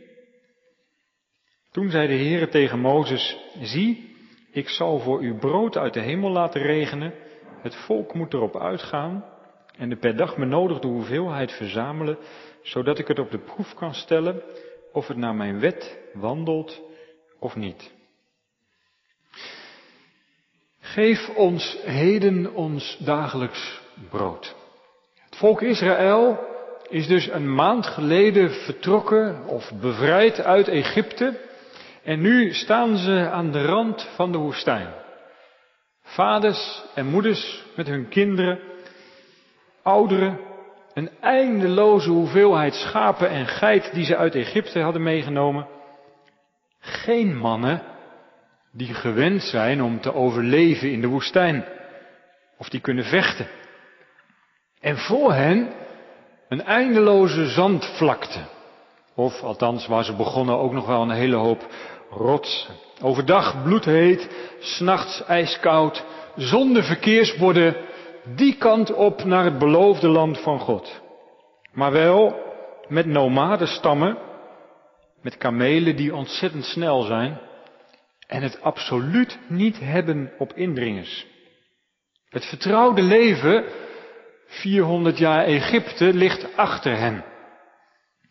Toen 1.71 1.91
zei 1.91 2.07
de 2.07 2.15
Heere 2.15 2.49
tegen 2.49 2.79
Mozes, 2.79 3.37
zie, 3.61 4.17
ik 4.51 4.69
zal 4.69 4.99
voor 4.99 5.23
u 5.23 5.35
brood 5.35 5.77
uit 5.77 5.95
de 5.95 6.01
hemel 6.01 6.31
laten 6.31 6.63
regenen, 6.63 7.15
het 7.63 7.75
volk 7.75 8.15
moet 8.15 8.35
erop 8.35 8.57
uitgaan 8.57 9.25
en 9.77 9.89
de 9.89 9.97
per 9.97 10.17
dag 10.17 10.37
benodigde 10.37 10.87
hoeveelheid 10.87 11.53
verzamelen, 11.53 12.19
zodat 12.63 12.99
ik 12.99 13.09
het 13.09 13.19
op 13.19 13.31
de 13.31 13.39
proef 13.39 13.75
kan 13.75 13.95
stellen 13.95 14.43
of 14.93 15.09
het 15.09 15.17
naar 15.17 15.35
mijn 15.35 15.61
wet 15.61 15.99
wandelt 16.13 16.81
of 17.39 17.57
niet. 17.57 17.93
Geef 20.81 21.29
ons 21.29 21.79
heden 21.85 22.55
ons 22.55 22.99
dagelijks 22.99 23.81
brood. 24.11 24.57
Het 25.15 25.37
volk 25.37 25.63
Israël 25.63 26.39
is 26.89 27.07
dus 27.07 27.27
een 27.27 27.55
maand 27.55 27.87
geleden 27.87 28.51
vertrokken 28.51 29.47
of 29.47 29.73
bevrijd 29.81 30.41
uit 30.41 30.69
Egypte 30.69 31.49
en 32.03 32.21
nu 32.21 32.53
staan 32.53 32.97
ze 32.97 33.29
aan 33.31 33.51
de 33.53 33.65
rand 33.65 34.11
van 34.15 34.33
de 34.33 34.39
woestijn. 34.39 34.89
Vaders 36.03 36.83
en 36.95 37.07
moeders 37.07 37.65
met 37.77 37.87
hun 37.87 38.09
kinderen, 38.09 38.59
ouderen, 39.83 40.39
een 40.95 41.11
eindeloze 41.21 42.11
hoeveelheid 42.11 42.75
schapen 42.75 43.29
en 43.29 43.47
geit 43.47 43.95
die 43.95 44.05
ze 44.05 44.17
uit 44.17 44.35
Egypte 44.35 44.81
hadden 44.81 45.03
meegenomen. 45.03 45.67
Geen 46.81 47.37
mannen 47.37 47.83
die 48.73 48.95
gewend 48.95 49.43
zijn 49.43 49.83
om 49.83 50.01
te 50.01 50.15
overleven 50.15 50.93
in 50.93 51.01
de 51.01 51.07
woestijn. 51.07 51.65
Of 52.59 52.69
die 52.69 52.81
kunnen 52.81 53.05
vechten. 53.05 53.47
En 54.81 54.97
voor 54.97 55.33
hen 55.33 55.73
een 56.49 56.65
eindeloze 56.65 57.49
zandvlakte. 57.49 58.41
Of 59.15 59.43
althans, 59.43 59.87
waar 59.87 60.05
ze 60.05 60.17
begonnen, 60.17 60.59
ook 60.59 60.73
nog 60.73 60.87
wel 60.87 61.03
een 61.03 61.11
hele 61.11 61.37
hoop 61.37 61.67
rotsen. 62.11 62.75
Overdag 63.03 63.63
bloedheet, 63.63 64.31
s'nachts 64.61 65.25
ijskoud, 65.25 66.05
zonder 66.37 66.83
verkeersborden, 66.85 67.77
die 68.35 68.57
kant 68.57 68.95
op 68.95 69.25
naar 69.25 69.45
het 69.45 69.59
beloofde 69.59 70.09
land 70.09 70.41
van 70.41 70.61
God. 70.61 71.01
Maar 71.73 71.93
wel 71.93 72.35
met 72.89 73.07
nomadenstammen 73.07 74.19
Met 75.23 75.37
kamelen 75.37 75.97
die 75.97 76.15
ontzettend 76.15 76.65
snel 76.65 77.03
zijn 77.03 77.41
en 78.27 78.43
het 78.43 78.63
absoluut 78.63 79.39
niet 79.49 79.81
hebben 79.81 80.33
op 80.39 80.53
indringers. 80.53 81.27
Het 82.29 82.45
vertrouwde 82.45 83.03
leven, 83.03 83.65
400 84.47 85.19
jaar 85.19 85.45
Egypte, 85.45 86.15
ligt 86.15 86.57
achter 86.57 86.97
hen. 86.97 87.25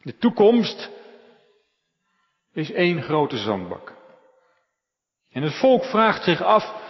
De 0.01 0.17
toekomst 0.17 0.89
is 2.53 2.71
één 2.71 3.01
grote 3.01 3.37
zandbak. 3.37 3.97
En 5.31 5.41
het 5.41 5.53
volk 5.53 5.83
vraagt 5.83 6.23
zich 6.23 6.41
af, 6.41 6.87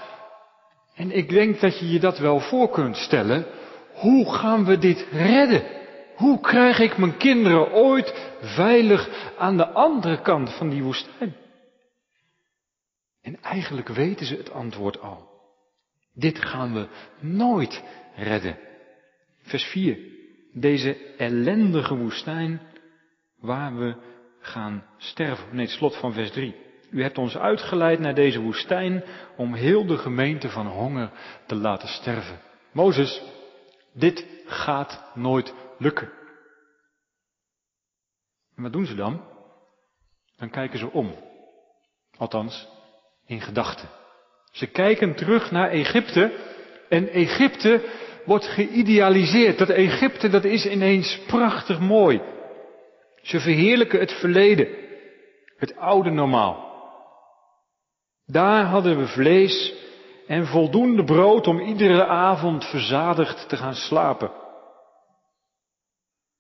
en 0.96 1.12
ik 1.12 1.30
denk 1.30 1.60
dat 1.60 1.80
je 1.80 1.90
je 1.90 2.00
dat 2.00 2.18
wel 2.18 2.40
voor 2.40 2.70
kunt 2.70 2.98
stellen, 2.98 3.46
hoe 3.94 4.34
gaan 4.34 4.66
we 4.66 4.78
dit 4.78 5.08
redden? 5.12 5.64
Hoe 6.16 6.40
krijg 6.40 6.80
ik 6.80 6.98
mijn 6.98 7.18
kinderen 7.18 7.72
ooit 7.72 8.32
veilig 8.42 9.34
aan 9.38 9.58
de 9.58 9.68
andere 9.68 10.22
kant 10.22 10.54
van 10.54 10.70
die 10.70 10.84
woestijn? 10.84 11.36
En 13.22 13.42
eigenlijk 13.42 13.88
weten 13.88 14.26
ze 14.26 14.36
het 14.36 14.52
antwoord 14.52 15.02
al. 15.02 15.30
Dit 16.14 16.46
gaan 16.46 16.74
we 16.74 16.88
nooit 17.20 17.84
redden. 18.16 18.60
Vers 19.42 19.64
4. 19.64 19.98
Deze 20.54 21.16
ellendige 21.18 21.96
woestijn 21.96 22.62
waar 23.40 23.78
we 23.78 23.96
gaan 24.40 24.84
sterven. 24.98 25.56
Nee, 25.56 25.66
het 25.66 25.76
slot 25.76 25.98
van 25.98 26.14
vers 26.14 26.32
3. 26.32 26.56
U 26.92 27.02
hebt 27.02 27.18
ons 27.18 27.38
uitgeleid 27.38 28.00
naar 28.00 28.16
deze 28.16 28.42
woestijn 28.42 29.04
om 29.38 29.54
heel 29.54 29.86
de 29.86 29.98
gemeente 29.98 30.50
van 30.50 30.68
honger 30.68 31.12
te 31.48 31.56
laten 31.56 31.88
sterven. 31.88 32.40
Mozes, 32.72 33.22
dit 33.94 34.26
gaat 34.46 35.12
nooit 35.14 35.54
lukken. 35.78 36.12
En 38.56 38.64
wat 38.64 38.74
doen 38.74 38.86
ze 38.86 38.96
dan? 38.96 39.22
Dan 40.38 40.50
kijken 40.50 40.80
ze 40.80 40.92
om. 40.92 41.16
Althans, 42.18 42.68
in 43.26 43.42
gedachten. 43.42 43.90
Ze 44.52 44.68
kijken 44.68 45.16
terug 45.16 45.52
naar 45.52 45.70
Egypte 45.70 46.32
en 46.90 47.10
Egypte 47.10 47.90
wordt 48.26 48.46
geïdealiseerd. 48.46 49.58
Dat 49.58 49.70
Egypte 49.70 50.30
dat 50.30 50.44
is 50.44 50.66
ineens 50.66 51.20
prachtig 51.28 51.80
mooi. 51.80 52.22
Ze 53.30 53.40
verheerlijken 53.40 54.00
het 54.00 54.12
verleden, 54.12 54.68
het 55.58 55.76
oude 55.76 56.10
normaal. 56.10 56.68
Daar 58.26 58.66
hadden 58.66 58.98
we 58.98 59.08
vlees 59.08 59.74
en 60.28 60.46
voldoende 60.46 61.04
brood 61.04 61.48
om 61.48 61.60
iedere 61.60 62.06
avond 62.06 62.66
verzadigd 62.66 63.50
te 63.50 63.58
gaan 63.58 63.76
slapen. 63.76 64.32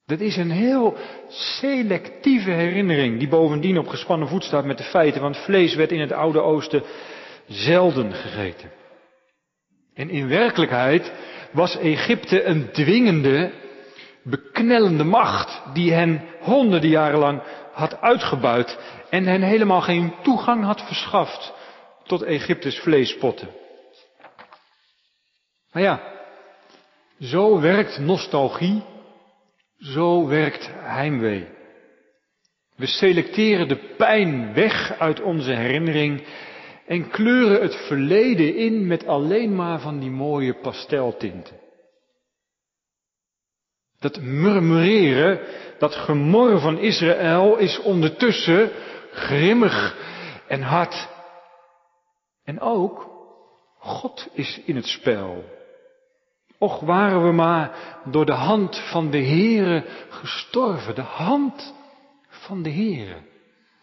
Dat 0.05 0.19
is 0.19 0.37
een 0.37 0.51
heel 0.51 0.95
selectieve 1.27 2.51
herinnering 2.51 3.19
die 3.19 3.27
bovendien 3.27 3.77
op 3.77 3.87
gespannen 3.87 4.27
voet 4.27 4.43
staat 4.43 4.65
met 4.65 4.77
de 4.77 4.83
feiten, 4.83 5.21
want 5.21 5.37
vlees 5.37 5.75
werd 5.75 5.91
in 5.91 5.99
het 5.99 6.11
Oude 6.11 6.39
Oosten 6.41 6.83
zelden 7.47 8.13
gegeten. 8.13 8.71
En 9.93 10.09
in 10.09 10.27
werkelijkheid 10.27 11.13
was 11.51 11.77
Egypte 11.77 12.43
een 12.43 12.71
dwingende, 12.71 13.51
beknellende 14.23 15.03
macht 15.03 15.61
die 15.73 15.93
hen 15.93 16.21
honderden 16.39 16.89
jaren 16.89 17.19
lang 17.19 17.41
had 17.73 18.01
uitgebuit 18.01 18.79
en 19.09 19.25
hen 19.25 19.41
helemaal 19.41 19.81
geen 19.81 20.13
toegang 20.23 20.63
had 20.63 20.81
verschaft 20.81 21.53
tot 22.03 22.21
Egyptes 22.21 22.79
vleespotten. 22.79 23.49
Maar 25.71 25.83
ja, 25.83 26.01
zo 27.19 27.59
werkt 27.59 27.99
nostalgie, 27.99 28.83
zo 29.79 30.27
werkt 30.27 30.69
heimwee. 30.73 31.47
We 32.75 32.85
selecteren 32.85 33.67
de 33.67 33.93
pijn 33.97 34.53
weg 34.53 34.99
uit 34.99 35.21
onze 35.21 35.51
herinnering 35.51 36.23
en 36.85 37.09
kleuren 37.09 37.61
het 37.61 37.75
verleden 37.75 38.55
in 38.55 38.87
met 38.87 39.07
alleen 39.07 39.55
maar 39.55 39.79
van 39.79 39.99
die 39.99 40.11
mooie 40.11 40.53
pasteltinten. 40.53 41.68
Dat 43.99 44.21
murmureren, 44.21 45.39
dat 45.77 45.95
gemor 45.95 46.59
van 46.59 46.77
Israël 46.77 47.57
is 47.57 47.79
ondertussen 47.81 48.71
grimmig 49.11 49.95
en 50.47 50.61
hard. 50.61 51.07
En 52.43 52.59
ook, 52.59 53.09
God 53.77 54.27
is 54.33 54.61
in 54.65 54.75
het 54.75 54.87
spel. 54.87 55.43
Och 56.57 56.79
waren 56.79 57.23
we 57.25 57.31
maar 57.31 57.71
door 58.05 58.25
de 58.25 58.33
hand 58.33 58.77
van 58.91 59.11
de 59.11 59.23
Heere 59.25 59.85
gestorven, 60.09 60.95
de 60.95 61.01
hand 61.01 61.73
van 62.27 62.61
de 62.63 62.71
Heere. 62.71 63.15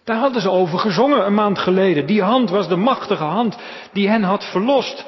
Daar 0.04 0.16
hadden 0.16 0.42
ze 0.42 0.50
over 0.50 0.78
gezongen 0.78 1.26
een 1.26 1.34
maand 1.34 1.58
geleden. 1.58 2.06
Die 2.06 2.22
hand 2.22 2.50
was 2.50 2.68
de 2.68 2.76
machtige 2.76 3.22
hand 3.24 3.58
die 3.92 4.08
hen 4.08 4.22
had 4.22 4.44
verlost. 4.44 5.04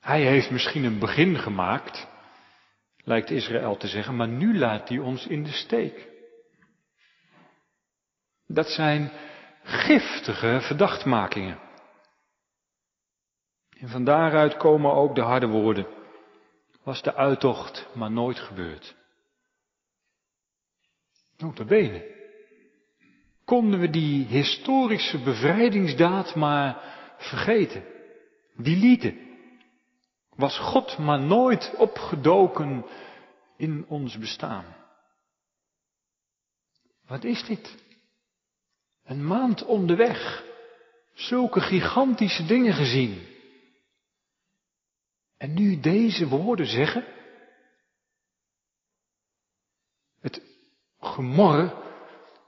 Hij 0.00 0.20
heeft 0.20 0.50
misschien 0.50 0.84
een 0.84 0.98
begin 0.98 1.38
gemaakt, 1.38 2.06
lijkt 3.06 3.30
Israël 3.30 3.76
te 3.76 3.86
zeggen, 3.86 4.16
maar 4.16 4.28
nu 4.28 4.58
laat 4.58 4.88
hij 4.88 4.98
ons 4.98 5.26
in 5.26 5.42
de 5.42 5.52
steek. 5.52 6.08
Dat 8.46 8.68
zijn 8.68 9.12
giftige 9.62 10.58
verdachtmakingen. 10.60 11.58
En 13.78 13.88
van 13.88 14.04
daaruit 14.04 14.56
komen 14.56 14.92
ook 14.92 15.14
de 15.14 15.20
harde 15.20 15.46
woorden. 15.46 15.86
Was 16.82 17.02
de 17.02 17.14
uittocht 17.14 17.88
maar 17.94 18.10
nooit 18.10 18.38
gebeurd. 18.38 18.96
Notabene. 21.36 22.14
Konden 23.44 23.80
we 23.80 23.90
die 23.90 24.26
historische 24.26 25.22
bevrijdingsdaad 25.22 26.34
maar 26.34 26.82
vergeten. 27.18 27.84
Die 28.56 28.76
lieten. 28.76 29.25
Was 30.36 30.58
God 30.58 30.98
maar 30.98 31.20
nooit 31.20 31.74
opgedoken 31.76 32.84
in 33.56 33.86
ons 33.88 34.18
bestaan. 34.18 34.76
Wat 37.06 37.24
is 37.24 37.44
dit? 37.44 37.76
Een 39.04 39.26
maand 39.26 39.64
onderweg. 39.64 40.44
Zulke 41.14 41.60
gigantische 41.60 42.46
dingen 42.46 42.72
gezien. 42.72 43.26
En 45.36 45.54
nu 45.54 45.80
deze 45.80 46.28
woorden 46.28 46.66
zeggen. 46.66 47.04
Het 50.20 50.42
gemorren, 51.00 51.74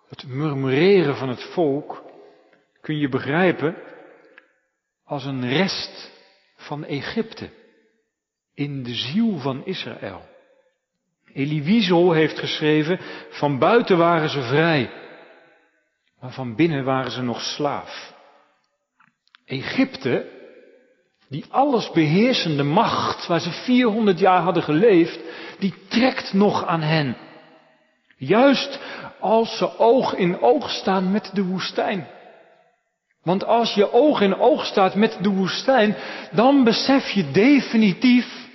het 0.09 0.27
murmureren 0.27 1.17
van 1.17 1.29
het 1.29 1.43
volk 1.43 2.05
kun 2.81 2.99
je 2.99 3.09
begrijpen 3.09 3.77
als 5.05 5.25
een 5.25 5.49
rest 5.49 6.13
van 6.57 6.85
Egypte 6.85 7.51
in 8.59 8.83
de 8.83 8.95
ziel 8.95 9.39
van 9.39 9.65
Israël. 9.65 10.23
Elie 11.33 11.63
Wiesel 11.63 12.13
heeft 12.13 12.39
geschreven, 12.39 13.01
van 13.31 13.59
buiten 13.59 13.99
waren 13.99 14.29
ze 14.29 14.43
vrij, 14.43 14.91
maar 16.21 16.33
van 16.33 16.55
binnen 16.55 16.85
waren 16.85 17.11
ze 17.11 17.23
nog 17.23 17.41
slaaf. 17.41 18.15
Egypte, 19.45 20.27
die 21.29 21.45
alles 21.51 21.91
beheersende 21.91 22.63
macht 22.63 23.27
waar 23.27 23.41
ze 23.41 23.51
400 23.51 24.19
jaar 24.19 24.41
hadden 24.41 24.63
geleefd, 24.63 25.21
die 25.59 25.75
trekt 25.89 26.33
nog 26.33 26.67
aan 26.67 26.83
hen. 26.83 27.17
Juist 28.17 28.81
als 29.21 29.57
ze 29.57 29.79
oog 29.79 30.15
in 30.15 30.41
oog 30.41 30.71
staan 30.71 31.13
met 31.13 31.31
de 31.33 31.45
woestijn. 31.45 32.07
Want 33.23 33.45
als 33.45 33.75
je 33.75 33.93
oog 33.93 34.21
in 34.21 34.39
oog 34.39 34.65
staat 34.65 34.95
met 34.95 35.19
de 35.21 35.29
woestijn, 35.29 35.97
dan 36.33 36.65
besef 36.65 37.11
je 37.11 37.31
definitief, 37.31 38.48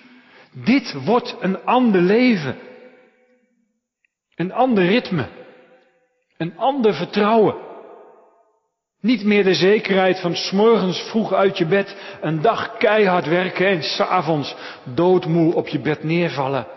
dit 0.54 1.06
wordt 1.06 1.36
een 1.40 1.64
ander 1.64 2.02
leven. 2.02 2.58
Een 4.36 4.52
ander 4.52 4.86
ritme. 4.86 5.28
Een 6.38 6.58
ander 6.58 6.94
vertrouwen. 6.94 7.56
Niet 9.00 9.24
meer 9.24 9.44
de 9.44 9.54
zekerheid 9.54 10.20
van 10.20 10.36
s'morgens 10.36 11.02
vroeg 11.02 11.34
uit 11.34 11.58
je 11.58 11.66
bed, 11.66 12.18
een 12.22 12.42
dag 12.42 12.78
keihard 12.78 13.26
werken 13.26 13.68
en 13.68 13.84
s'avonds 13.84 14.56
doodmoe 14.84 15.54
op 15.54 15.68
je 15.68 15.80
bed 15.80 16.04
neervallen. 16.04 16.68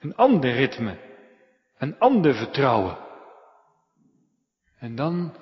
Een 0.00 0.16
ander 0.16 0.50
ritme. 0.50 0.96
Een 1.78 1.98
ander 1.98 2.34
vertrouwen. 2.34 2.98
En 4.78 4.94
dan 4.94 5.36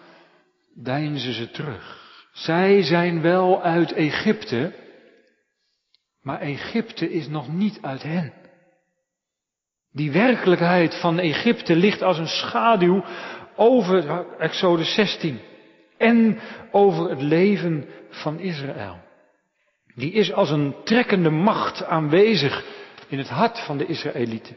deinzen 0.74 1.32
ze 1.32 1.50
terug. 1.50 2.02
Zij 2.32 2.82
zijn 2.82 3.20
wel 3.20 3.62
uit 3.62 3.92
Egypte, 3.92 4.72
maar 6.24 6.40
Egypte 6.40 7.10
is 7.10 7.28
nog 7.28 7.52
niet 7.52 7.78
uit 7.82 8.02
hen. 8.02 8.32
Die 9.92 10.12
werkelijkheid 10.12 11.00
van 11.00 11.18
Egypte 11.18 11.76
ligt 11.76 12.02
als 12.02 12.18
een 12.18 12.28
schaduw 12.28 13.04
over 13.56 14.26
Exodus 14.38 14.94
16 14.94 15.40
en 15.98 16.38
over 16.70 17.10
het 17.10 17.22
leven 17.22 17.88
van 18.10 18.38
Israël. 18.38 18.98
Die 19.94 20.12
is 20.12 20.32
als 20.32 20.50
een 20.50 20.74
trekkende 20.84 21.30
macht 21.30 21.84
aanwezig 21.84 22.64
in 23.08 23.18
het 23.18 23.28
hart 23.28 23.58
van 23.58 23.78
de 23.78 23.86
Israëlieten. 23.86 24.56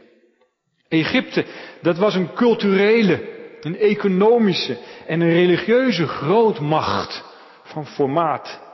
Egypte, 0.88 1.44
dat 1.82 1.98
was 1.98 2.14
een 2.14 2.32
culturele, 2.32 3.28
een 3.60 3.76
economische 3.76 4.78
en 5.06 5.20
een 5.20 5.32
religieuze 5.32 6.06
grootmacht 6.06 7.24
van 7.62 7.86
formaat. 7.86 8.67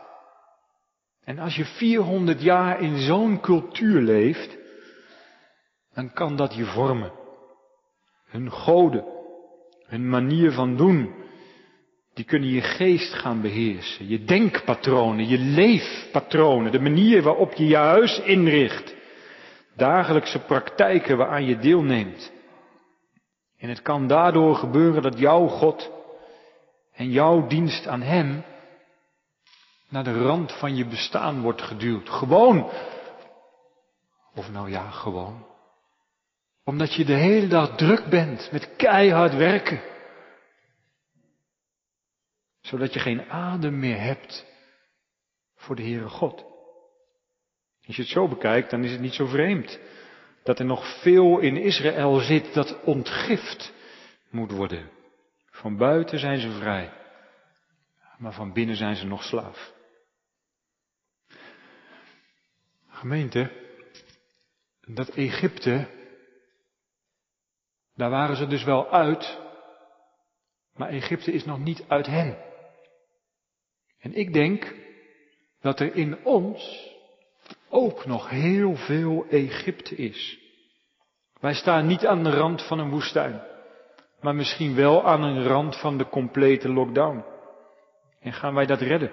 En 1.25 1.39
als 1.39 1.57
je 1.57 1.65
400 1.65 2.43
jaar 2.43 2.81
in 2.81 2.99
zo'n 2.99 3.41
cultuur 3.41 4.01
leeft, 4.01 4.57
dan 5.95 6.13
kan 6.13 6.37
dat 6.37 6.55
je 6.55 6.65
vormen. 6.65 7.13
Hun 8.25 8.51
goden, 8.51 9.05
hun 9.87 10.09
manier 10.09 10.53
van 10.53 10.77
doen, 10.77 11.15
die 12.15 12.25
kunnen 12.25 12.49
je 12.49 12.61
geest 12.61 13.15
gaan 13.15 13.41
beheersen, 13.41 14.09
je 14.09 14.25
denkpatronen, 14.25 15.29
je 15.29 15.39
leefpatronen, 15.39 16.73
de 16.73 16.81
manier 16.81 17.23
waarop 17.23 17.53
je 17.53 17.67
je 17.67 17.77
huis 17.77 18.21
inricht, 18.21 18.95
dagelijkse 19.77 20.39
praktijken 20.39 21.17
waaraan 21.17 21.45
je 21.45 21.59
deelneemt. 21.59 22.33
En 23.59 23.69
het 23.69 23.83
kan 23.83 24.07
daardoor 24.07 24.55
gebeuren 24.55 25.03
dat 25.03 25.19
jouw 25.19 25.47
God 25.47 25.91
en 26.93 27.11
jouw 27.11 27.47
dienst 27.47 27.87
aan 27.87 28.03
Hem 28.03 28.45
naar 29.95 30.05
de 30.05 30.23
rand 30.23 30.53
van 30.53 30.77
je 30.77 30.87
bestaan 30.87 31.41
wordt 31.41 31.63
geduwd. 31.63 32.09
Gewoon. 32.09 32.71
Of 34.35 34.51
nou 34.51 34.71
ja, 34.71 34.91
gewoon. 34.91 35.47
Omdat 36.65 36.95
je 36.95 37.05
de 37.05 37.15
hele 37.15 37.47
dag 37.47 37.77
druk 37.77 38.05
bent 38.11 38.49
met 38.53 38.77
keihard 38.77 39.35
werken. 39.35 39.83
Zodat 42.61 42.93
je 42.93 43.01
geen 43.01 43.31
adem 43.31 43.79
meer 43.79 44.01
hebt 44.01 44.47
voor 45.57 45.77
de 45.77 45.83
Heere 45.83 46.09
God. 46.09 46.45
Als 47.87 47.97
je 47.97 48.03
het 48.03 48.11
zo 48.11 48.29
bekijkt, 48.29 48.71
dan 48.71 48.85
is 48.85 48.91
het 48.93 49.01
niet 49.01 49.15
zo 49.15 49.27
vreemd 49.27 49.79
dat 50.43 50.59
er 50.59 50.65
nog 50.65 51.01
veel 51.03 51.39
in 51.39 51.57
Israël 51.57 52.19
zit 52.19 52.55
dat 52.55 52.83
ontgift 52.83 53.73
moet 54.31 54.51
worden. 54.51 54.91
Van 55.51 55.77
buiten 55.77 56.19
zijn 56.19 56.39
ze 56.39 56.51
vrij, 56.51 56.93
maar 58.19 58.33
van 58.33 58.53
binnen 58.53 58.77
zijn 58.77 58.97
ze 58.97 59.07
nog 59.07 59.23
slaaf. 59.23 59.74
Gemeente, 63.05 63.51
dat 64.81 65.09
Egypte, 65.09 65.87
daar 67.95 68.11
waren 68.11 68.37
ze 68.37 68.47
dus 68.47 68.65
wel 68.65 68.91
uit, 68.91 69.39
maar 70.75 70.89
Egypte 70.89 71.33
is 71.33 71.45
nog 71.45 71.59
niet 71.59 71.85
uit 71.89 72.07
hen. 72.07 72.39
En 73.99 74.15
ik 74.15 74.33
denk 74.33 74.75
dat 75.61 75.81
er 75.81 75.95
in 75.95 76.25
ons 76.25 76.91
ook 77.69 78.05
nog 78.05 78.31
heel 78.31 78.77
veel 78.77 79.27
Egypte 79.29 79.95
is. 79.95 80.39
Wij 81.41 81.55
staan 81.55 81.87
niet 81.87 82.07
aan 82.07 82.23
de 82.23 82.31
rand 82.31 82.67
van 82.67 82.79
een 82.79 82.91
woestijn, 82.91 83.43
maar 84.21 84.35
misschien 84.35 84.75
wel 84.75 85.05
aan 85.05 85.23
een 85.23 85.43
rand 85.43 85.81
van 85.81 85.99
de 85.99 86.09
complete 86.09 86.69
lockdown. 86.69 87.25
En 88.21 88.33
gaan 88.33 88.55
wij 88.55 88.67
dat 88.67 88.81
redden? 88.81 89.13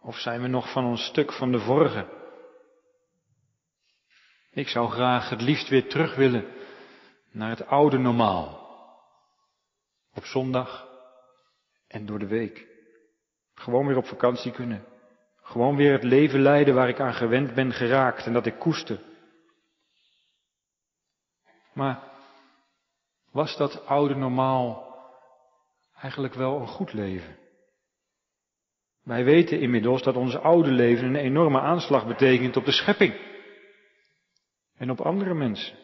Of 0.00 0.16
zijn 0.16 0.42
we 0.42 0.48
nog 0.48 0.72
van 0.72 0.84
ons 0.84 1.04
stuk 1.04 1.32
van 1.32 1.52
de 1.52 1.58
vorige? 1.58 2.20
Ik 4.54 4.68
zou 4.68 4.90
graag 4.90 5.28
het 5.28 5.40
liefst 5.40 5.68
weer 5.68 5.88
terug 5.88 6.14
willen 6.14 6.44
naar 7.30 7.50
het 7.50 7.66
oude 7.66 7.98
normaal. 7.98 8.60
Op 10.14 10.24
zondag 10.24 10.88
en 11.86 12.06
door 12.06 12.18
de 12.18 12.26
week. 12.26 12.66
Gewoon 13.54 13.86
weer 13.86 13.96
op 13.96 14.06
vakantie 14.06 14.52
kunnen. 14.52 14.84
Gewoon 15.42 15.76
weer 15.76 15.92
het 15.92 16.02
leven 16.02 16.40
leiden 16.40 16.74
waar 16.74 16.88
ik 16.88 17.00
aan 17.00 17.14
gewend 17.14 17.54
ben 17.54 17.72
geraakt 17.72 18.26
en 18.26 18.32
dat 18.32 18.46
ik 18.46 18.58
koester. 18.58 19.00
Maar 21.72 22.02
was 23.30 23.56
dat 23.56 23.86
oude 23.86 24.14
normaal 24.14 24.96
eigenlijk 26.00 26.34
wel 26.34 26.60
een 26.60 26.68
goed 26.68 26.92
leven? 26.92 27.38
Wij 29.02 29.24
weten 29.24 29.60
inmiddels 29.60 30.02
dat 30.02 30.16
ons 30.16 30.36
oude 30.36 30.70
leven 30.70 31.04
een 31.04 31.16
enorme 31.16 31.60
aanslag 31.60 32.06
betekent 32.06 32.56
op 32.56 32.64
de 32.64 32.72
schepping 32.72 33.31
en 34.82 34.90
op 34.90 35.00
andere 35.00 35.34
mensen. 35.34 35.76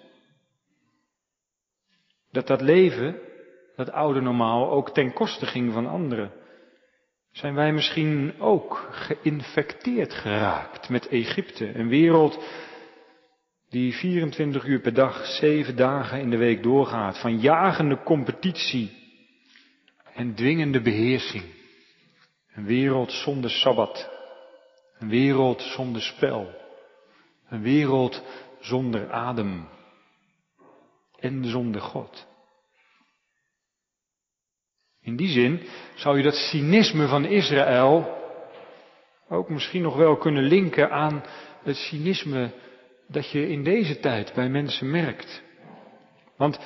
Dat 2.30 2.46
dat 2.46 2.60
leven, 2.60 3.20
dat 3.76 3.90
oude 3.90 4.20
normaal, 4.20 4.70
ook 4.70 4.90
ten 4.90 5.12
koste 5.12 5.46
ging 5.46 5.72
van 5.72 5.86
anderen. 5.86 6.32
Zijn 7.32 7.54
wij 7.54 7.72
misschien 7.72 8.34
ook 8.38 8.88
geïnfecteerd 8.90 10.14
geraakt 10.14 10.88
met 10.88 11.08
Egypte, 11.08 11.74
een 11.74 11.88
wereld 11.88 12.44
die 13.68 13.94
24 13.94 14.64
uur 14.64 14.80
per 14.80 14.94
dag, 14.94 15.26
7 15.26 15.76
dagen 15.76 16.20
in 16.20 16.30
de 16.30 16.36
week 16.36 16.62
doorgaat, 16.62 17.20
van 17.20 17.38
jagende 17.38 18.02
competitie 18.02 18.92
en 20.14 20.34
dwingende 20.34 20.80
beheersing. 20.80 21.44
Een 22.54 22.64
wereld 22.64 23.12
zonder 23.12 23.50
sabbat, 23.50 24.10
een 24.98 25.08
wereld 25.08 25.62
zonder 25.62 26.02
spel, 26.02 26.50
een 27.48 27.62
wereld 27.62 28.22
zonder 28.60 29.10
adem 29.10 29.68
en 31.18 31.44
zonder 31.44 31.80
God. 31.80 32.26
In 35.00 35.16
die 35.16 35.28
zin 35.28 35.62
zou 35.94 36.16
je 36.16 36.22
dat 36.22 36.34
cynisme 36.34 37.08
van 37.08 37.24
Israël 37.24 38.16
ook 39.28 39.48
misschien 39.48 39.82
nog 39.82 39.96
wel 39.96 40.16
kunnen 40.16 40.42
linken 40.42 40.90
aan 40.90 41.24
het 41.62 41.76
cynisme 41.76 42.52
dat 43.06 43.30
je 43.30 43.48
in 43.48 43.64
deze 43.64 43.98
tijd 44.00 44.32
bij 44.34 44.48
mensen 44.48 44.90
merkt. 44.90 45.42
Want 46.36 46.58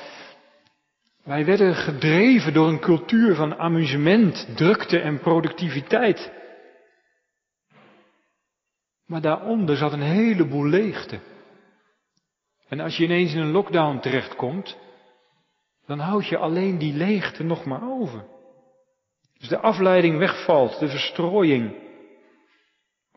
wij 1.25 1.45
werden 1.45 1.75
gedreven 1.75 2.53
door 2.53 2.69
een 2.69 2.81
cultuur 2.81 3.35
van 3.35 3.59
amusement, 3.59 4.57
drukte 4.57 4.99
en 4.99 5.21
productiviteit. 5.21 6.33
Maar 9.07 9.21
daaronder 9.21 9.77
zat 9.77 9.93
een 9.93 10.03
heleboel 10.03 10.67
leegte. 10.67 11.21
En 12.73 12.81
als 12.81 12.97
je 12.97 13.05
ineens 13.05 13.35
in 13.35 13.41
een 13.41 13.51
lockdown 13.51 13.99
terechtkomt, 13.99 14.79
dan 15.87 15.99
houd 15.99 16.27
je 16.27 16.37
alleen 16.37 16.79
die 16.79 16.93
leegte 16.95 17.43
nog 17.43 17.65
maar 17.65 17.83
over. 17.83 18.25
Dus 19.39 19.49
de 19.49 19.59
afleiding 19.59 20.19
wegvalt, 20.19 20.79
de 20.79 20.89
verstrooiing. 20.89 21.77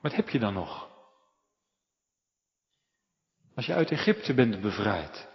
Wat 0.02 0.15
heb 0.15 0.30
je 0.30 0.39
dan 0.39 0.54
nog? 0.54 0.89
Als 3.56 3.65
je 3.65 3.74
uit 3.74 3.91
Egypte 3.91 4.34
bent 4.34 4.62
bevrijd, 4.62 5.30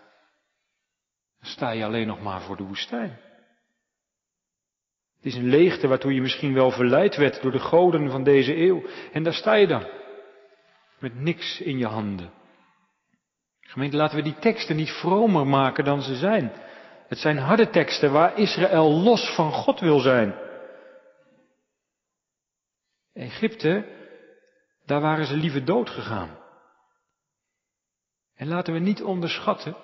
dan 1.41 1.51
sta 1.51 1.71
je 1.71 1.85
alleen 1.85 2.07
nog 2.07 2.23
maar 2.23 2.41
voor 2.41 2.57
de 2.57 2.65
woestijn. 2.65 3.21
Het 5.17 5.27
is 5.27 5.35
een 5.35 5.49
leegte 5.49 5.89
waartoe 5.89 6.15
je 6.15 6.21
misschien 6.21 6.55
wel 6.55 6.71
verleid 6.71 7.17
werd 7.17 7.43
door 7.43 7.53
de 7.53 7.59
goden 7.59 8.11
van 8.11 8.23
deze 8.23 8.57
eeuw. 8.57 8.83
En 9.13 9.23
daar 9.23 9.35
sta 9.35 9.55
je 9.55 9.67
dan, 9.67 9.87
met 10.99 11.15
niks 11.15 11.61
in 11.61 11.79
je 11.79 11.87
handen. 11.87 12.40
Gemeente, 13.71 13.97
laten 13.97 14.17
we 14.17 14.23
die 14.23 14.39
teksten 14.39 14.77
niet 14.77 14.91
vromer 14.91 15.47
maken 15.47 15.85
dan 15.85 16.03
ze 16.03 16.17
zijn. 16.17 16.53
Het 17.09 17.19
zijn 17.19 17.39
harde 17.39 17.71
teksten 17.71 18.13
waar 18.13 18.39
Israël 18.39 18.93
los 18.93 19.35
van 19.35 19.53
God 19.53 19.81
wil 19.81 19.99
zijn. 19.99 20.35
Egypte, 23.13 23.85
daar 24.85 25.01
waren 25.01 25.27
ze 25.27 25.37
liever 25.37 25.65
dood 25.65 25.91
gegaan. 25.91 26.39
En 28.35 28.49
laten 28.49 28.73
we 28.73 28.79
niet 28.79 29.03
onderschatten 29.03 29.77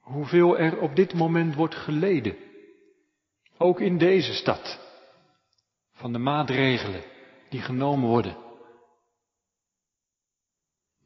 hoeveel 0.00 0.58
er 0.58 0.80
op 0.80 0.96
dit 0.96 1.14
moment 1.14 1.54
wordt 1.54 1.74
geleden. 1.74 2.36
Ook 3.58 3.80
in 3.80 3.98
deze 3.98 4.34
stad. 4.34 4.78
Van 5.92 6.12
de 6.12 6.18
maatregelen 6.18 7.02
die 7.48 7.60
genomen 7.60 8.08
worden. 8.08 8.49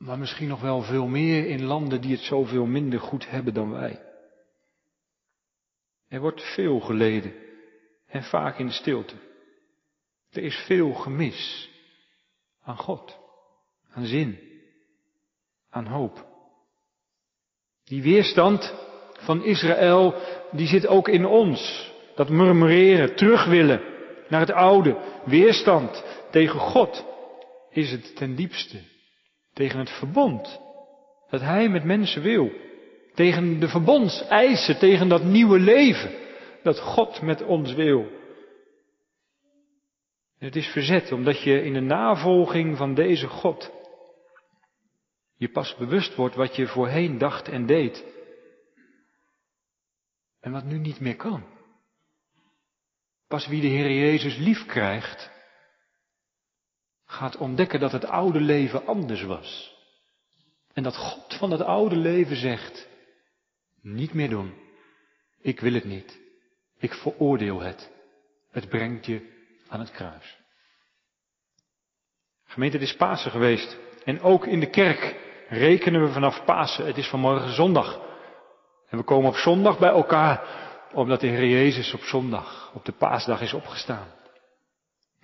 Maar 0.04 0.18
misschien 0.18 0.48
nog 0.48 0.60
wel 0.60 0.82
veel 0.82 1.06
meer 1.06 1.46
in 1.46 1.64
landen 1.64 2.00
die 2.00 2.12
het 2.12 2.24
zoveel 2.24 2.66
minder 2.66 3.00
goed 3.00 3.30
hebben 3.30 3.54
dan 3.54 3.70
wij. 3.70 4.02
Er 6.08 6.20
wordt 6.20 6.42
veel 6.54 6.80
geleden 6.80 7.34
en 8.06 8.22
vaak 8.22 8.58
in 8.58 8.70
stilte. 8.70 9.14
Er 10.30 10.42
is 10.42 10.56
veel 10.56 10.92
gemis 10.92 11.70
aan 12.62 12.76
God, 12.76 13.18
aan 13.92 14.04
zin, 14.04 14.38
aan 15.70 15.86
hoop. 15.86 16.26
Die 17.84 18.02
weerstand 18.02 18.74
van 19.12 19.44
Israël, 19.44 20.14
die 20.52 20.66
zit 20.66 20.86
ook 20.86 21.08
in 21.08 21.26
ons. 21.26 21.92
Dat 22.14 22.28
murmureren, 22.28 23.16
terug 23.16 23.46
willen 23.46 23.80
naar 24.28 24.40
het 24.40 24.52
oude, 24.52 25.20
weerstand 25.24 26.04
tegen 26.30 26.60
God 26.60 27.04
is 27.70 27.90
het 27.90 28.16
ten 28.16 28.34
diepste. 28.34 28.92
Tegen 29.54 29.78
het 29.78 29.90
verbond 29.90 30.60
dat 31.30 31.40
Hij 31.40 31.68
met 31.68 31.84
mensen 31.84 32.22
wil. 32.22 32.52
Tegen 33.14 33.60
de 33.60 33.68
verbondseisen, 33.68 34.78
tegen 34.78 35.08
dat 35.08 35.24
nieuwe 35.24 35.58
leven 35.58 36.14
dat 36.62 36.80
God 36.80 37.22
met 37.22 37.42
ons 37.42 37.72
wil. 37.72 38.06
het 40.38 40.56
is 40.56 40.66
verzet 40.66 41.12
omdat 41.12 41.42
je 41.42 41.62
in 41.62 41.72
de 41.72 41.80
navolging 41.80 42.76
van 42.76 42.94
deze 42.94 43.28
God 43.28 43.72
je 45.36 45.50
pas 45.50 45.76
bewust 45.76 46.14
wordt 46.14 46.34
wat 46.34 46.56
je 46.56 46.66
voorheen 46.66 47.18
dacht 47.18 47.48
en 47.48 47.66
deed. 47.66 48.04
En 50.40 50.52
wat 50.52 50.64
nu 50.64 50.78
niet 50.78 51.00
meer 51.00 51.16
kan. 51.16 51.44
Pas 53.28 53.46
wie 53.46 53.60
de 53.60 53.66
Heer 53.66 53.90
Jezus 53.90 54.36
lief 54.36 54.66
krijgt, 54.66 55.30
gaat 57.14 57.36
ontdekken 57.36 57.80
dat 57.80 57.92
het 57.92 58.04
oude 58.04 58.40
leven 58.40 58.86
anders 58.86 59.22
was. 59.22 59.74
En 60.72 60.82
dat 60.82 60.96
God 60.96 61.34
van 61.34 61.50
dat 61.50 61.60
oude 61.60 61.96
leven 61.96 62.36
zegt, 62.36 62.88
niet 63.82 64.14
meer 64.14 64.28
doen. 64.28 64.54
Ik 65.40 65.60
wil 65.60 65.72
het 65.72 65.84
niet. 65.84 66.18
Ik 66.78 66.92
veroordeel 66.92 67.60
het. 67.60 67.90
Het 68.50 68.68
brengt 68.68 69.06
je 69.06 69.32
aan 69.68 69.80
het 69.80 69.90
kruis. 69.90 70.38
Gemeente, 72.44 72.76
het 72.76 72.86
is 72.86 72.96
Pasen 72.96 73.30
geweest. 73.30 73.76
En 74.04 74.20
ook 74.20 74.46
in 74.46 74.60
de 74.60 74.70
kerk 74.70 75.16
rekenen 75.48 76.02
we 76.02 76.12
vanaf 76.12 76.44
Pasen. 76.44 76.86
Het 76.86 76.96
is 76.96 77.08
vanmorgen 77.08 77.54
zondag. 77.54 78.00
En 78.88 78.98
we 78.98 79.04
komen 79.04 79.30
op 79.30 79.36
zondag 79.36 79.78
bij 79.78 79.90
elkaar, 79.90 80.42
omdat 80.92 81.20
de 81.20 81.26
Heer 81.26 81.48
Jezus 81.48 81.94
op 81.94 82.02
zondag, 82.02 82.70
op 82.74 82.84
de 82.84 82.92
paasdag 82.92 83.40
is 83.40 83.52
opgestaan. 83.52 84.06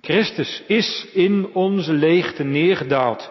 Christus 0.01 0.63
is 0.67 1.07
in 1.13 1.55
onze 1.55 1.93
leegte 1.93 2.45
neergedaald. 2.45 3.31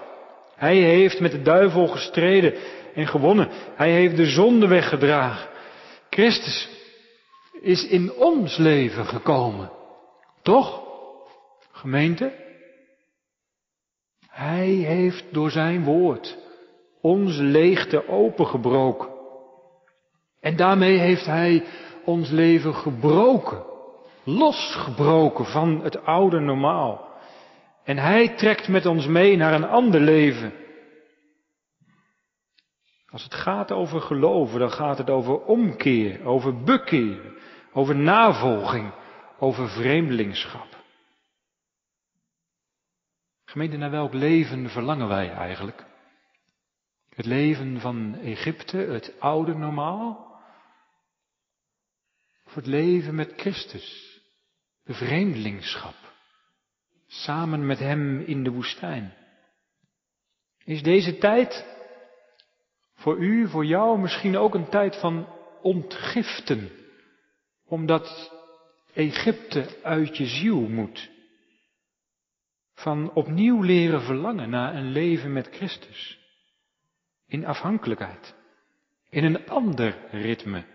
Hij 0.56 0.78
heeft 0.78 1.20
met 1.20 1.32
de 1.32 1.42
duivel 1.42 1.88
gestreden 1.88 2.54
en 2.94 3.08
gewonnen. 3.08 3.50
Hij 3.76 3.92
heeft 3.92 4.16
de 4.16 4.26
zonde 4.26 4.68
weggedragen. 4.68 5.50
Christus 6.10 6.70
is 7.62 7.88
in 7.88 8.14
ons 8.14 8.58
leven 8.58 9.06
gekomen. 9.06 9.72
Toch? 10.42 10.84
Gemeente? 11.72 12.34
Hij 14.28 14.68
heeft 14.68 15.24
door 15.32 15.52
zijn 15.52 15.84
woord 15.84 16.38
onze 17.02 17.44
leegte 17.44 18.08
opengebroken. 18.08 19.10
En 20.40 20.56
daarmee 20.56 20.98
heeft 20.98 21.26
hij 21.26 21.64
ons 22.06 22.30
leven 22.30 22.74
gebroken, 22.74 23.64
losgebroken 24.38 25.46
van 25.46 25.84
het 25.84 26.06
oude 26.06 26.40
normaal. 26.40 27.08
En 27.84 27.98
hij 27.98 28.36
trekt 28.36 28.68
met 28.68 28.86
ons 28.86 29.08
mee 29.08 29.38
naar 29.38 29.54
een 29.54 29.68
ander 29.68 30.02
leven. 30.02 30.54
Als 33.10 33.24
het 33.24 33.34
gaat 33.34 33.72
over 33.72 34.02
geloven, 34.02 34.60
dan 34.60 34.72
gaat 34.72 34.98
het 34.98 35.10
over 35.10 35.42
omkeer, 35.42 36.26
over 36.26 36.64
bekeer, 36.64 37.38
over 37.74 37.96
navolging, 37.96 38.94
over 39.40 39.70
vreemdelingschap. 39.70 40.78
Gemeente, 43.46 43.78
naar 43.78 43.92
welk 43.92 44.14
leven 44.14 44.70
verlangen 44.70 45.08
wij 45.08 45.32
eigenlijk? 45.32 45.86
Het 47.10 47.26
leven 47.26 47.80
van 47.80 48.16
Egypte, 48.16 48.78
het 48.78 49.14
oude 49.20 49.56
normaal? 49.56 50.40
Of 52.46 52.54
het 52.56 52.66
leven 52.66 53.16
met 53.16 53.34
Christus, 53.38 54.09
vreemdelingschap, 54.94 55.96
samen 57.08 57.66
met 57.66 57.80
Hem 57.80 58.20
in 58.20 58.44
de 58.44 58.50
woestijn? 58.50 59.14
Is 60.64 60.84
deze 60.84 61.18
tijd 61.18 61.66
voor 62.96 63.18
u, 63.18 63.48
voor 63.48 63.66
jou 63.66 64.00
misschien 64.00 64.38
ook 64.38 64.54
een 64.54 64.70
tijd 64.70 64.96
van 65.00 65.28
ontgiften, 65.62 66.70
omdat 67.66 68.34
Egypte 68.94 69.80
uit 69.84 70.18
je 70.18 70.26
ziel 70.26 70.60
moet? 70.60 71.10
Van 72.74 73.14
opnieuw 73.14 73.62
leren 73.62 74.02
verlangen 74.02 74.50
naar 74.50 74.76
een 74.76 74.92
leven 74.92 75.34
met 75.34 75.48
Christus 75.48 76.20
in 77.28 77.46
afhankelijkheid, 77.46 78.36
in 79.10 79.24
een 79.24 79.48
ander 79.48 79.98
ritme 80.12 80.66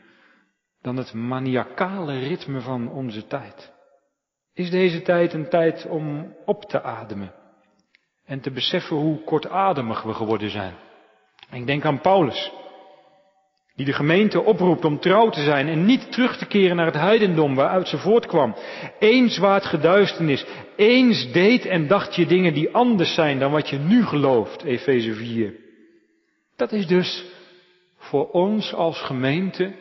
dan 0.80 0.96
het 0.96 1.12
maniacale 1.12 2.18
ritme 2.18 2.60
van 2.60 2.88
onze 2.88 3.26
tijd. 3.26 3.73
Is 4.54 4.70
deze 4.70 5.02
tijd 5.02 5.32
een 5.32 5.48
tijd 5.48 5.86
om 5.86 6.34
op 6.44 6.64
te 6.64 6.82
ademen 6.82 7.32
en 8.24 8.40
te 8.40 8.50
beseffen 8.50 8.96
hoe 8.96 9.24
kortademig 9.24 10.02
we 10.02 10.14
geworden 10.14 10.50
zijn? 10.50 10.74
Ik 11.50 11.66
denk 11.66 11.84
aan 11.84 12.00
Paulus, 12.00 12.52
die 13.74 13.86
de 13.86 13.92
gemeente 13.92 14.42
oproept 14.42 14.84
om 14.84 15.00
trouw 15.00 15.30
te 15.30 15.42
zijn 15.42 15.68
en 15.68 15.84
niet 15.84 16.12
terug 16.12 16.36
te 16.36 16.46
keren 16.46 16.76
naar 16.76 16.86
het 16.86 16.94
heidendom 16.94 17.54
waaruit 17.54 17.88
ze 17.88 17.98
voortkwam. 17.98 18.54
Eens 18.98 19.38
waard 19.38 19.64
geduisternis, 19.64 20.46
eens 20.76 21.32
deed 21.32 21.66
en 21.66 21.86
dacht 21.86 22.14
je 22.14 22.26
dingen 22.26 22.54
die 22.54 22.74
anders 22.74 23.14
zijn 23.14 23.38
dan 23.38 23.50
wat 23.50 23.68
je 23.68 23.78
nu 23.78 24.04
gelooft, 24.04 24.62
Efeze 24.62 25.14
4. 25.14 25.54
Dat 26.56 26.72
is 26.72 26.86
dus 26.86 27.24
voor 27.96 28.30
ons 28.30 28.74
als 28.74 29.00
gemeente, 29.00 29.74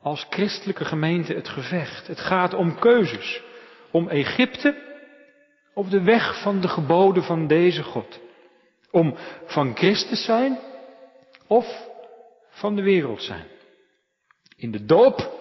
als 0.00 0.26
christelijke 0.30 0.84
gemeente 0.84 1.34
het 1.34 1.48
gevecht. 1.48 2.06
Het 2.06 2.20
gaat 2.20 2.54
om 2.54 2.78
keuzes. 2.78 3.46
Om 3.90 4.08
Egypte 4.08 4.86
op 5.74 5.90
de 5.90 6.02
weg 6.02 6.42
van 6.42 6.60
de 6.60 6.68
geboden 6.68 7.22
van 7.22 7.46
deze 7.46 7.82
God. 7.82 8.20
Om 8.90 9.14
van 9.46 9.76
Christus 9.76 10.24
zijn 10.24 10.58
of 11.46 11.88
van 12.50 12.76
de 12.76 12.82
wereld 12.82 13.22
zijn. 13.22 13.46
In 14.56 14.70
de 14.70 14.84
doop 14.84 15.32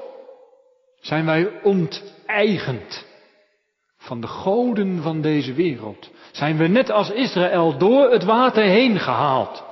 zijn 1.00 1.26
wij 1.26 1.62
onteigend 1.62 3.06
van 3.98 4.22
de 4.22 4.28
goden 4.28 5.02
van 5.02 5.22
deze 5.22 5.54
wereld. 5.54 6.12
Zijn 6.32 6.58
we 6.58 6.68
net 6.68 6.90
als 6.90 7.10
Israël 7.10 7.78
door 7.78 8.12
het 8.12 8.24
water 8.24 8.64
heen 8.64 9.00
gehaald. 9.00 9.64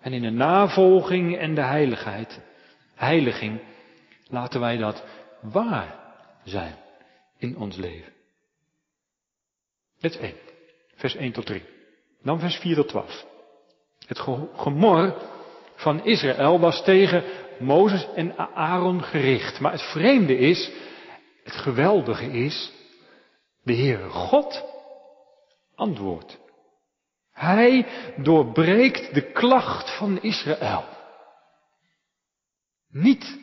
En 0.00 0.12
in 0.12 0.22
de 0.22 0.30
navolging 0.30 1.38
en 1.38 1.54
de 1.54 1.62
heiligheid, 1.62 2.40
heiliging, 2.94 3.60
laten 4.28 4.60
wij 4.60 4.76
dat 4.76 5.04
waar 5.40 5.94
zijn 6.44 6.82
in 7.38 7.56
ons 7.56 7.76
leven. 7.76 8.12
Dit 10.00 10.14
is 10.14 10.20
1, 10.20 10.34
vers 10.94 11.14
1 11.14 11.32
tot 11.32 11.46
3. 11.46 11.62
Dan 12.22 12.40
vers 12.40 12.56
4 12.56 12.74
tot 12.74 12.88
12. 12.88 13.26
Het 14.06 14.18
gemor 14.54 15.22
van 15.74 16.04
Israël 16.04 16.60
was 16.60 16.84
tegen 16.84 17.24
Mozes 17.58 18.06
en 18.14 18.36
Aaron 18.54 19.02
gericht. 19.02 19.60
Maar 19.60 19.72
het 19.72 19.90
vreemde 19.92 20.36
is, 20.36 20.70
het 21.42 21.54
geweldige 21.54 22.30
is, 22.30 22.72
de 23.62 23.74
Heere 23.74 24.08
God 24.08 24.64
antwoordt. 25.74 26.38
Hij 27.32 27.86
doorbreekt 28.16 29.14
de 29.14 29.32
klacht 29.32 29.96
van 29.96 30.22
Israël. 30.22 30.84
Niet 32.88 33.38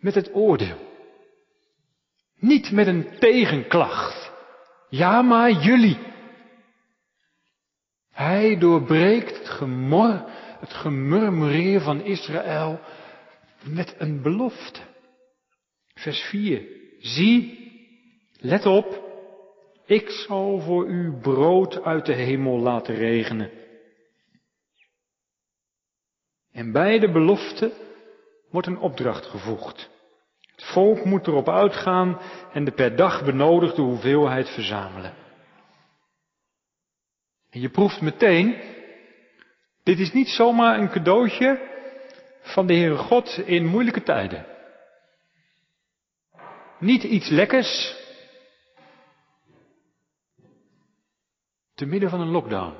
met 0.00 0.14
het 0.14 0.34
oordeel. 0.34 0.95
Niet 2.38 2.70
met 2.70 2.86
een 2.86 3.18
tegenklacht. 3.18 4.32
Ja, 4.88 5.22
maar 5.22 5.50
jullie. 5.50 5.98
Hij 8.10 8.58
doorbreekt 8.58 9.38
het 9.38 9.48
gemor, 9.48 10.24
het 10.60 10.72
gemurmureer 10.72 11.80
van 11.80 12.00
Israël 12.00 12.80
met 13.64 13.94
een 13.98 14.22
belofte. 14.22 14.80
Vers 15.94 16.20
4. 16.20 16.62
Zie, 16.98 17.70
let 18.40 18.66
op, 18.66 19.04
ik 19.86 20.10
zal 20.10 20.60
voor 20.60 20.86
u 20.86 21.12
brood 21.20 21.82
uit 21.82 22.06
de 22.06 22.12
hemel 22.14 22.58
laten 22.58 22.94
regenen. 22.94 23.50
En 26.52 26.72
bij 26.72 26.98
de 26.98 27.12
belofte 27.12 27.72
wordt 28.50 28.66
een 28.66 28.78
opdracht 28.78 29.26
gevoegd. 29.26 29.90
Het 30.56 30.64
volk 30.64 31.04
moet 31.04 31.26
erop 31.26 31.48
uitgaan 31.48 32.20
en 32.52 32.64
de 32.64 32.70
per 32.70 32.96
dag 32.96 33.24
benodigde 33.24 33.82
hoeveelheid 33.82 34.48
verzamelen. 34.48 35.14
En 37.50 37.60
je 37.60 37.68
proeft 37.68 38.00
meteen, 38.00 38.62
dit 39.82 39.98
is 39.98 40.12
niet 40.12 40.28
zomaar 40.28 40.78
een 40.78 40.90
cadeautje 40.90 41.74
van 42.40 42.66
de 42.66 42.74
Heere 42.74 42.96
God 42.96 43.42
in 43.44 43.66
moeilijke 43.66 44.02
tijden. 44.02 44.46
Niet 46.78 47.02
iets 47.02 47.28
lekkers, 47.28 47.94
te 51.74 51.86
midden 51.86 52.10
van 52.10 52.20
een 52.20 52.30
lockdown. 52.30 52.74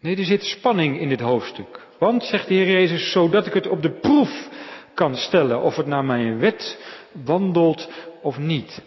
Nee, 0.00 0.16
er 0.16 0.24
zit 0.24 0.42
spanning 0.42 1.00
in 1.00 1.08
dit 1.08 1.20
hoofdstuk. 1.20 1.86
Want, 1.98 2.22
zegt 2.22 2.48
de 2.48 2.54
Heer 2.54 2.70
Jezus, 2.70 3.12
zodat 3.12 3.46
ik 3.46 3.52
het 3.52 3.66
op 3.66 3.82
de 3.82 3.90
proef 3.90 4.48
kan 4.94 5.16
stellen 5.16 5.60
of 5.60 5.76
het 5.76 5.86
naar 5.86 6.04
mijn 6.04 6.38
wet 6.38 6.78
wandelt 7.24 7.88
of 8.22 8.38
niet. 8.38 8.82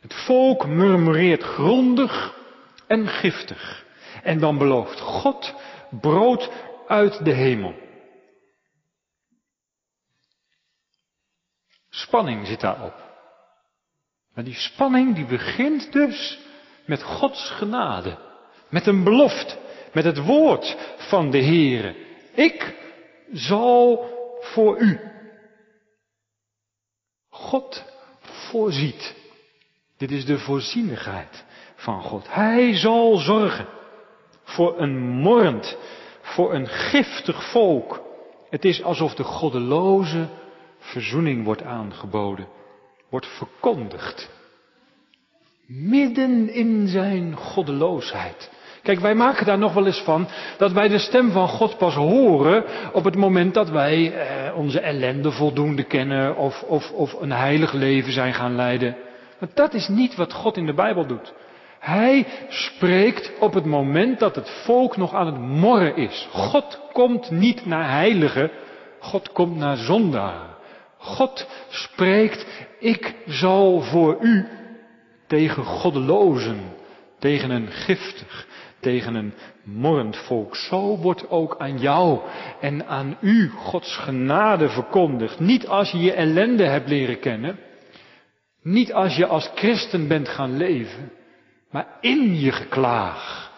Het 0.00 0.14
volk 0.14 0.66
murmureert 0.66 1.42
grondig 1.42 2.34
en 2.86 3.08
giftig. 3.08 3.84
En 4.22 4.38
dan 4.38 4.58
belooft 4.58 5.00
God 5.00 5.54
brood 6.00 6.50
uit 6.86 7.24
de 7.24 7.32
hemel. 7.32 7.74
Spanning 11.90 12.46
zit 12.46 12.60
daarop. 12.60 13.04
Maar 14.34 14.44
die 14.44 14.54
spanning 14.54 15.14
die 15.14 15.26
begint 15.26 15.92
dus 15.92 16.38
met 16.84 17.02
Gods 17.02 17.50
genade. 17.50 18.18
Met 18.68 18.86
een 18.86 19.04
belofte. 19.04 19.56
Met 19.92 20.04
het 20.04 20.18
woord 20.24 20.76
van 20.96 21.30
de 21.30 21.42
Heere. 21.42 21.96
Ik 22.34 22.74
zal 23.32 24.15
voor 24.52 24.78
u. 24.78 25.00
God 27.28 27.84
voorziet. 28.20 29.14
Dit 29.96 30.10
is 30.10 30.24
de 30.24 30.38
voorzienigheid 30.38 31.44
van 31.74 32.02
God. 32.02 32.26
Hij 32.34 32.76
zal 32.76 33.16
zorgen 33.16 33.66
voor 34.44 34.80
een 34.80 34.98
morrend, 34.98 35.76
voor 36.20 36.54
een 36.54 36.66
giftig 36.66 37.50
volk. 37.50 38.02
Het 38.50 38.64
is 38.64 38.82
alsof 38.82 39.14
de 39.14 39.24
goddeloze 39.24 40.28
verzoening 40.78 41.44
wordt 41.44 41.62
aangeboden, 41.62 42.48
wordt 43.10 43.26
verkondigd. 43.26 44.30
Midden 45.66 46.48
in 46.48 46.88
zijn 46.88 47.36
goddeloosheid. 47.36 48.50
Kijk, 48.86 49.00
wij 49.00 49.14
maken 49.14 49.46
daar 49.46 49.58
nog 49.58 49.74
wel 49.74 49.86
eens 49.86 50.02
van 50.02 50.28
dat 50.58 50.72
wij 50.72 50.88
de 50.88 50.98
stem 50.98 51.30
van 51.30 51.48
God 51.48 51.78
pas 51.78 51.94
horen 51.94 52.64
op 52.92 53.04
het 53.04 53.16
moment 53.16 53.54
dat 53.54 53.70
wij 53.70 54.12
eh, 54.12 54.56
onze 54.56 54.80
ellende 54.80 55.30
voldoende 55.30 55.82
kennen 55.82 56.36
of, 56.36 56.62
of, 56.62 56.92
of 56.92 57.20
een 57.20 57.32
heilig 57.32 57.72
leven 57.72 58.12
zijn 58.12 58.34
gaan 58.34 58.54
leiden. 58.54 58.96
Maar 59.38 59.48
dat 59.54 59.74
is 59.74 59.88
niet 59.88 60.14
wat 60.14 60.32
God 60.32 60.56
in 60.56 60.66
de 60.66 60.74
Bijbel 60.74 61.06
doet. 61.06 61.32
Hij 61.78 62.26
spreekt 62.48 63.32
op 63.40 63.54
het 63.54 63.64
moment 63.64 64.18
dat 64.18 64.34
het 64.34 64.50
volk 64.64 64.96
nog 64.96 65.14
aan 65.14 65.26
het 65.26 65.38
morren 65.38 65.96
is. 65.96 66.28
God 66.32 66.80
komt 66.92 67.30
niet 67.30 67.66
naar 67.66 67.90
heiligen, 67.90 68.50
God 68.98 69.32
komt 69.32 69.56
naar 69.56 69.76
zondaren. 69.76 70.54
God 70.98 71.46
spreekt, 71.68 72.46
ik 72.78 73.14
zal 73.26 73.80
voor 73.80 74.16
u 74.20 74.48
tegen 75.26 75.64
goddelozen, 75.64 76.60
tegen 77.18 77.50
een 77.50 77.70
giftig, 77.70 78.46
tegen 78.86 79.14
een 79.14 79.34
morrend 79.64 80.16
volk. 80.16 80.56
Zo 80.56 80.96
wordt 80.96 81.28
ook 81.30 81.58
aan 81.58 81.78
jou 81.78 82.20
en 82.60 82.86
aan 82.86 83.16
u 83.20 83.48
Gods 83.48 83.96
genade 83.96 84.68
verkondigd. 84.68 85.40
Niet 85.40 85.66
als 85.66 85.90
je 85.90 85.98
je 85.98 86.12
ellende 86.12 86.64
hebt 86.64 86.88
leren 86.88 87.20
kennen, 87.20 87.58
niet 88.62 88.92
als 88.92 89.16
je 89.16 89.26
als 89.26 89.50
christen 89.54 90.08
bent 90.08 90.28
gaan 90.28 90.56
leven, 90.56 91.12
maar 91.70 91.98
in 92.00 92.40
je 92.40 92.52
geklaag, 92.52 93.52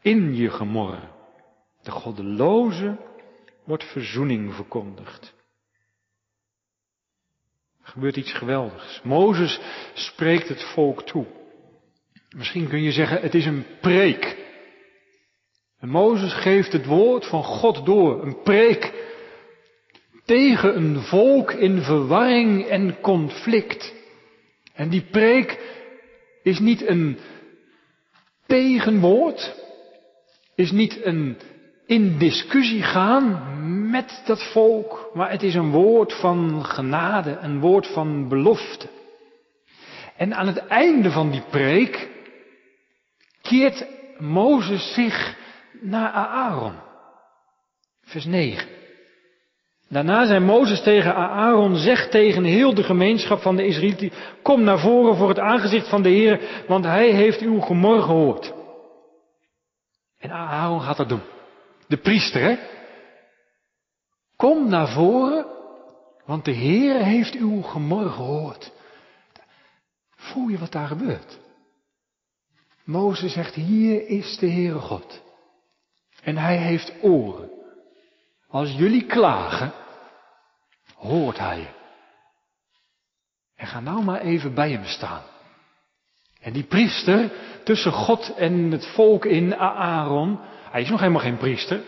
in 0.00 0.36
je 0.36 0.50
gemor. 0.50 0.98
De 1.82 1.90
goddeloze 1.90 2.96
wordt 3.64 3.84
verzoening 3.84 4.54
verkondigd. 4.54 5.34
Er 7.82 7.88
gebeurt 7.88 8.16
iets 8.16 8.32
geweldigs. 8.32 9.00
Mozes 9.02 9.60
spreekt 9.94 10.48
het 10.48 10.62
volk 10.62 11.02
toe. 11.02 11.26
Misschien 12.36 12.68
kun 12.68 12.82
je 12.82 12.92
zeggen, 12.92 13.20
het 13.20 13.34
is 13.34 13.46
een 13.46 13.64
preek. 13.80 14.36
En 15.78 15.88
Mozes 15.88 16.32
geeft 16.32 16.72
het 16.72 16.86
woord 16.86 17.26
van 17.26 17.44
God 17.44 17.86
door, 17.86 18.22
een 18.22 18.42
preek 18.42 18.92
tegen 20.24 20.76
een 20.76 21.00
volk 21.00 21.52
in 21.52 21.82
verwarring 21.82 22.66
en 22.66 23.00
conflict. 23.00 23.94
En 24.74 24.88
die 24.88 25.06
preek 25.10 25.58
is 26.42 26.58
niet 26.58 26.86
een 26.86 27.18
tegenwoord, 28.46 29.54
is 30.54 30.70
niet 30.70 31.04
een 31.04 31.36
in 31.86 32.18
discussie 32.18 32.82
gaan 32.82 33.42
met 33.90 34.22
dat 34.26 34.42
volk, 34.52 35.10
maar 35.14 35.30
het 35.30 35.42
is 35.42 35.54
een 35.54 35.70
woord 35.70 36.12
van 36.12 36.64
genade, 36.64 37.38
een 37.40 37.60
woord 37.60 37.86
van 37.86 38.28
belofte. 38.28 38.88
En 40.16 40.34
aan 40.34 40.46
het 40.46 40.66
einde 40.66 41.10
van 41.10 41.30
die 41.30 41.42
preek 41.50 42.10
keert 43.52 43.86
Mozes 44.18 44.94
zich 44.94 45.36
naar 45.80 46.10
Aaron. 46.10 46.74
Vers 48.02 48.24
9. 48.24 48.68
Daarna 49.88 50.26
zei 50.26 50.40
Mozes 50.40 50.82
tegen 50.82 51.14
Aaron, 51.14 51.76
zeg 51.76 52.08
tegen 52.08 52.44
heel 52.44 52.74
de 52.74 52.82
gemeenschap 52.82 53.40
van 53.40 53.56
de 53.56 53.66
Israëlieten, 53.66 54.12
kom 54.42 54.62
naar 54.62 54.78
voren 54.78 55.16
voor 55.16 55.28
het 55.28 55.38
aangezicht 55.38 55.88
van 55.88 56.02
de 56.02 56.08
Heer, 56.08 56.64
want 56.68 56.84
hij 56.84 57.10
heeft 57.10 57.40
uw 57.40 57.60
gemor 57.60 58.02
gehoord. 58.02 58.52
En 60.18 60.30
Aaron 60.30 60.80
gaat 60.80 60.96
dat 60.96 61.08
doen. 61.08 61.22
De 61.86 61.96
priester, 61.96 62.40
hè? 62.40 62.56
Kom 64.36 64.68
naar 64.68 64.88
voren, 64.88 65.46
want 66.24 66.44
de 66.44 66.52
Heer 66.52 67.04
heeft 67.04 67.34
uw 67.34 67.62
gemor 67.62 68.10
gehoord. 68.10 68.72
Voel 70.16 70.48
je 70.48 70.58
wat 70.58 70.72
daar 70.72 70.86
gebeurt? 70.86 71.40
Mozes 72.84 73.32
zegt, 73.32 73.54
hier 73.54 74.08
is 74.08 74.38
de 74.38 74.50
Heere 74.50 74.78
God. 74.78 75.22
En 76.22 76.36
hij 76.36 76.56
heeft 76.56 76.92
oren. 77.02 77.50
Als 78.48 78.72
jullie 78.72 79.06
klagen, 79.06 79.72
hoort 80.96 81.38
hij. 81.38 81.70
En 83.56 83.66
ga 83.66 83.80
nou 83.80 84.04
maar 84.04 84.20
even 84.20 84.54
bij 84.54 84.70
hem 84.70 84.84
staan. 84.84 85.22
En 86.40 86.52
die 86.52 86.64
priester 86.64 87.30
tussen 87.64 87.92
God 87.92 88.34
en 88.36 88.70
het 88.70 88.86
volk 88.86 89.24
in 89.24 89.56
Aaron, 89.56 90.38
hij 90.70 90.80
is 90.80 90.90
nog 90.90 91.00
helemaal 91.00 91.20
geen 91.20 91.36
priester. 91.36 91.80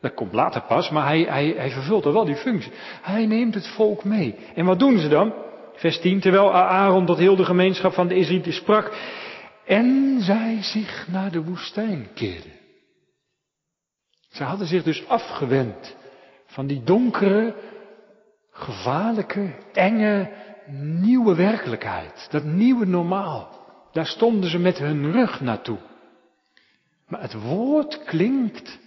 Dat 0.00 0.14
komt 0.14 0.32
later 0.32 0.60
pas, 0.62 0.90
maar 0.90 1.06
hij, 1.06 1.20
hij, 1.20 1.54
hij 1.56 1.70
vervult 1.70 2.04
er 2.04 2.12
wel 2.12 2.24
die 2.24 2.36
functie. 2.36 2.72
Hij 3.02 3.26
neemt 3.26 3.54
het 3.54 3.68
volk 3.68 4.04
mee. 4.04 4.34
En 4.54 4.64
wat 4.64 4.78
doen 4.78 4.98
ze 4.98 5.08
dan? 5.08 5.34
Vers 5.74 6.00
10, 6.00 6.20
terwijl 6.20 6.54
Aaron 6.54 7.06
tot 7.06 7.18
heel 7.18 7.36
de 7.36 7.44
gemeenschap 7.44 7.92
van 7.92 8.08
de 8.08 8.14
Israëlieten 8.14 8.52
sprak 8.52 8.92
en 9.66 10.20
zij 10.20 10.62
zich 10.62 11.08
naar 11.08 11.30
de 11.30 11.42
woestijn 11.42 12.08
keerden. 12.14 12.52
Ze 14.28 14.44
hadden 14.44 14.66
zich 14.66 14.82
dus 14.82 15.08
afgewend 15.08 15.96
van 16.46 16.66
die 16.66 16.82
donkere, 16.82 17.54
gevaarlijke, 18.50 19.54
enge, 19.72 20.32
nieuwe 21.00 21.34
werkelijkheid. 21.34 22.28
Dat 22.30 22.44
nieuwe 22.44 22.86
normaal. 22.86 23.64
Daar 23.92 24.06
stonden 24.06 24.50
ze 24.50 24.58
met 24.58 24.78
hun 24.78 25.12
rug 25.12 25.40
naartoe. 25.40 25.78
Maar 27.08 27.20
het 27.20 27.42
woord 27.42 28.04
klinkt 28.04 28.78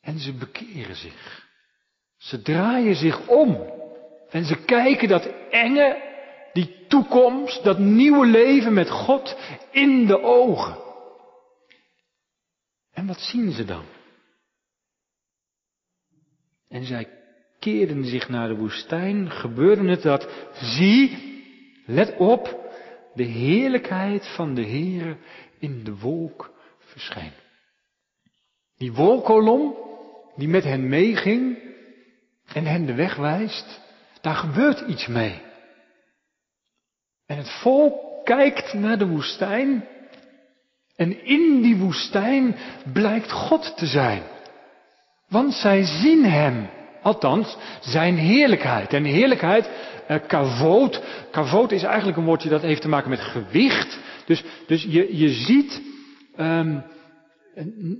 en 0.00 0.18
ze 0.18 0.32
bekeren 0.32 0.96
zich. 0.96 1.46
Ze 2.16 2.42
draaien 2.42 2.96
zich 2.96 3.28
om 3.28 3.72
en 4.30 4.44
ze 4.44 4.64
kijken 4.64 5.08
dat 5.08 5.28
enge, 5.50 6.07
die 6.58 6.86
toekomst, 6.88 7.64
dat 7.64 7.78
nieuwe 7.78 8.26
leven 8.26 8.72
met 8.72 8.90
God 8.90 9.36
in 9.70 10.06
de 10.06 10.22
ogen. 10.22 10.76
En 12.92 13.06
wat 13.06 13.20
zien 13.20 13.52
ze 13.52 13.64
dan? 13.64 13.84
En 16.68 16.84
zij 16.84 17.08
keerden 17.58 18.04
zich 18.04 18.28
naar 18.28 18.48
de 18.48 18.56
woestijn, 18.56 19.30
gebeurde 19.30 19.88
het 19.88 20.02
dat, 20.02 20.28
zie, 20.52 21.18
let 21.86 22.16
op, 22.16 22.72
de 23.14 23.24
heerlijkheid 23.24 24.26
van 24.34 24.54
de 24.54 24.66
Heere 24.66 25.16
in 25.58 25.84
de 25.84 25.96
wolk 25.96 26.50
verscheen. 26.78 27.32
Die 28.76 28.92
wolkolom, 28.92 29.76
die 30.36 30.48
met 30.48 30.64
hen 30.64 30.88
meeging 30.88 31.58
en 32.52 32.64
hen 32.64 32.86
de 32.86 32.94
weg 32.94 33.16
wijst, 33.16 33.80
daar 34.20 34.36
gebeurt 34.36 34.80
iets 34.80 35.06
mee. 35.06 35.46
En 37.28 37.36
het 37.36 37.50
volk 37.50 38.24
kijkt 38.24 38.72
naar 38.72 38.98
de 38.98 39.06
woestijn 39.06 39.84
en 40.96 41.24
in 41.24 41.62
die 41.62 41.76
woestijn 41.76 42.56
blijkt 42.92 43.32
God 43.32 43.76
te 43.76 43.86
zijn. 43.86 44.22
Want 45.28 45.54
zij 45.54 45.84
zien 45.84 46.24
hem, 46.24 46.68
althans 47.02 47.56
zijn 47.80 48.16
heerlijkheid. 48.16 48.92
En 48.92 49.04
heerlijkheid, 49.04 49.70
eh, 50.06 50.16
kavoot, 50.26 51.02
kavoot 51.30 51.72
is 51.72 51.82
eigenlijk 51.82 52.18
een 52.18 52.24
woordje 52.24 52.48
dat 52.48 52.62
heeft 52.62 52.80
te 52.80 52.88
maken 52.88 53.10
met 53.10 53.20
gewicht. 53.20 53.98
Dus, 54.26 54.44
dus 54.66 54.82
je, 54.82 55.16
je 55.16 55.28
ziet 55.28 55.82
um, 56.38 56.84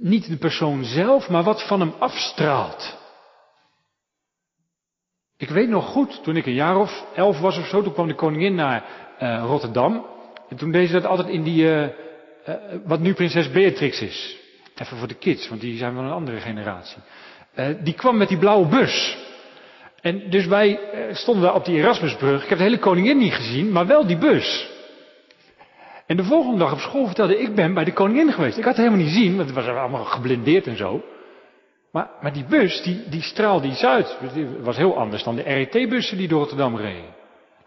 niet 0.00 0.28
de 0.28 0.36
persoon 0.36 0.84
zelf, 0.84 1.28
maar 1.28 1.42
wat 1.42 1.66
van 1.66 1.80
hem 1.80 1.94
afstraalt. 1.98 2.96
Ik 5.36 5.48
weet 5.48 5.68
nog 5.68 5.86
goed, 5.86 6.22
toen 6.22 6.36
ik 6.36 6.46
een 6.46 6.54
jaar 6.54 6.76
of 6.76 7.04
elf 7.14 7.40
was 7.40 7.58
of 7.58 7.66
zo, 7.66 7.82
toen 7.82 7.92
kwam 7.92 8.08
de 8.08 8.14
koningin 8.14 8.54
naar 8.54 9.06
uh, 9.22 9.44
Rotterdam. 9.46 10.06
En 10.48 10.56
toen 10.56 10.70
deed 10.70 10.86
ze 10.86 10.92
dat 10.92 11.06
altijd 11.06 11.28
in 11.28 11.42
die, 11.42 11.64
uh, 11.64 11.86
wat 12.84 13.00
nu 13.00 13.14
prinses 13.14 13.50
Beatrix 13.50 14.00
is. 14.00 14.36
Even 14.76 14.96
voor 14.96 15.08
de 15.08 15.14
kids, 15.14 15.48
want 15.48 15.60
die 15.60 15.76
zijn 15.76 15.94
van 15.94 16.04
een 16.04 16.12
andere 16.12 16.40
generatie. 16.40 17.02
die 17.82 17.94
kwam 17.94 18.16
met 18.16 18.28
die 18.28 18.38
blauwe 18.38 18.66
bus. 18.66 19.18
En 20.00 20.30
dus 20.30 20.46
wij 20.46 20.80
stonden 21.12 21.44
daar 21.44 21.54
op 21.54 21.64
die 21.64 21.76
Erasmusbrug. 21.76 22.42
Ik 22.42 22.48
heb 22.48 22.58
de 22.58 22.64
hele 22.64 22.78
koningin 22.78 23.18
niet 23.18 23.32
gezien, 23.32 23.72
maar 23.72 23.86
wel 23.86 24.06
die 24.06 24.18
bus. 24.18 24.68
En 26.06 26.16
de 26.16 26.24
volgende 26.24 26.58
dag 26.58 26.72
op 26.72 26.78
school 26.78 27.06
vertelde 27.06 27.40
ik 27.40 27.54
ben 27.54 27.74
bij 27.74 27.84
de 27.84 27.92
koningin 27.92 28.32
geweest. 28.32 28.58
Ik 28.58 28.64
had 28.64 28.76
het 28.76 28.84
helemaal 28.84 29.04
niet 29.04 29.14
zien, 29.14 29.36
want 29.36 29.48
het 29.48 29.56
was 29.56 29.66
allemaal 29.66 30.04
geblindeerd 30.04 30.66
en 30.66 30.76
zo. 30.76 31.02
Maar, 31.92 32.10
maar 32.20 32.32
die 32.32 32.44
bus, 32.44 32.82
die, 32.82 33.08
die 33.08 33.22
straalde 33.22 33.68
iets 33.68 33.84
uit. 33.84 34.16
Het 34.20 34.60
was 34.60 34.76
heel 34.76 34.98
anders 34.98 35.22
dan 35.22 35.36
de 35.36 35.42
RET-bussen 35.42 36.16
die 36.16 36.28
door 36.28 36.38
Rotterdam 36.38 36.76
reden. 36.76 37.16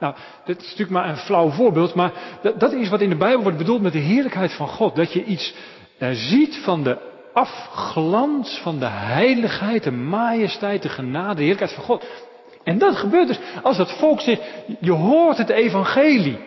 Nou, 0.01 0.15
dat 0.45 0.57
is 0.57 0.63
natuurlijk 0.63 0.89
maar 0.89 1.09
een 1.09 1.17
flauw 1.17 1.49
voorbeeld, 1.49 1.93
maar 1.93 2.11
dat, 2.41 2.59
dat, 2.59 2.73
is 2.73 2.89
wat 2.89 3.01
in 3.01 3.09
de 3.09 3.15
Bijbel 3.15 3.41
wordt 3.41 3.57
bedoeld 3.57 3.81
met 3.81 3.93
de 3.93 3.99
heerlijkheid 3.99 4.53
van 4.53 4.67
God. 4.67 4.95
Dat 4.95 5.13
je 5.13 5.23
iets 5.23 5.53
uh, 5.99 6.09
ziet 6.11 6.57
van 6.63 6.83
de 6.83 6.97
afglans 7.33 8.59
van 8.63 8.79
de 8.79 8.87
heiligheid, 8.87 9.83
de 9.83 9.91
majesteit, 9.91 10.81
de 10.81 10.89
genade, 10.89 11.35
de 11.35 11.41
heerlijkheid 11.41 11.73
van 11.73 11.83
God. 11.83 12.05
En 12.63 12.77
dat 12.77 12.95
gebeurt 12.95 13.27
dus 13.27 13.39
als 13.63 13.77
dat 13.77 13.97
volk 13.97 14.21
zegt, 14.21 14.41
je 14.79 14.91
hoort 14.91 15.37
het 15.37 15.49
evangelie. 15.49 16.39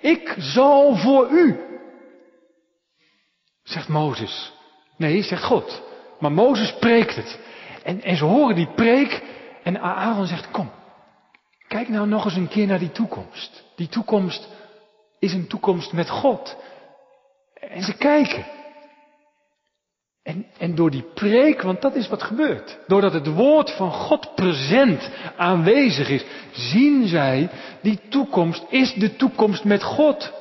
Ik 0.00 0.34
zal 0.38 0.96
voor 0.96 1.28
u. 1.30 1.60
Zegt 3.62 3.88
Mozes. 3.88 4.52
Nee, 4.96 5.22
zegt 5.22 5.44
God. 5.44 5.82
Maar 6.20 6.32
Mozes 6.32 6.74
preekt 6.78 7.16
het. 7.16 7.38
En, 7.82 8.02
en 8.02 8.16
ze 8.16 8.24
horen 8.24 8.54
die 8.54 8.72
preek 8.74 9.22
en 9.62 9.80
Aaron 9.80 10.26
zegt, 10.26 10.50
kom, 10.50 10.70
kijk 11.68 11.88
nou 11.88 12.06
nog 12.06 12.24
eens 12.24 12.36
een 12.36 12.48
keer 12.48 12.66
naar 12.66 12.78
die 12.78 12.92
toekomst. 12.92 13.64
Die 13.76 13.88
toekomst 13.88 14.48
is 15.18 15.32
een 15.32 15.46
toekomst 15.46 15.92
met 15.92 16.10
God. 16.10 16.56
En 17.54 17.82
ze 17.82 17.96
kijken. 17.96 18.46
En, 20.22 20.46
en 20.58 20.74
door 20.74 20.90
die 20.90 21.04
preek, 21.14 21.62
want 21.62 21.82
dat 21.82 21.94
is 21.94 22.08
wat 22.08 22.22
gebeurt. 22.22 22.78
Doordat 22.86 23.12
het 23.12 23.26
woord 23.26 23.70
van 23.70 23.92
God 23.92 24.34
present 24.34 25.10
aanwezig 25.36 26.08
is, 26.08 26.24
zien 26.52 27.06
zij, 27.06 27.50
die 27.82 28.00
toekomst 28.08 28.64
is 28.68 28.94
de 28.94 29.16
toekomst 29.16 29.64
met 29.64 29.82
God. 29.82 30.32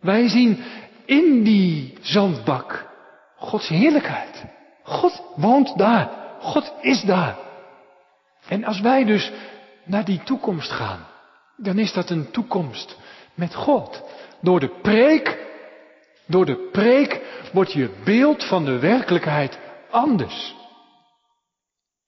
Wij 0.00 0.28
zien 0.28 0.64
in 1.04 1.42
die 1.42 1.98
zandbak 2.00 2.90
Gods 3.36 3.68
heerlijkheid. 3.68 4.44
God 4.82 5.22
woont 5.36 5.78
daar. 5.78 6.10
God 6.40 6.72
is 6.80 7.02
daar. 7.02 7.36
En 8.48 8.64
als 8.64 8.80
wij 8.80 9.04
dus 9.04 9.32
naar 9.84 10.04
die 10.04 10.22
toekomst 10.22 10.70
gaan, 10.70 11.06
dan 11.56 11.78
is 11.78 11.92
dat 11.92 12.10
een 12.10 12.30
toekomst 12.30 12.96
met 13.34 13.54
God. 13.54 14.02
Door 14.40 14.60
de 14.60 14.78
preek, 14.82 15.46
door 16.26 16.46
de 16.46 16.68
preek 16.72 17.20
wordt 17.52 17.72
je 17.72 17.90
beeld 18.04 18.44
van 18.44 18.64
de 18.64 18.78
werkelijkheid 18.78 19.58
anders. 19.90 20.54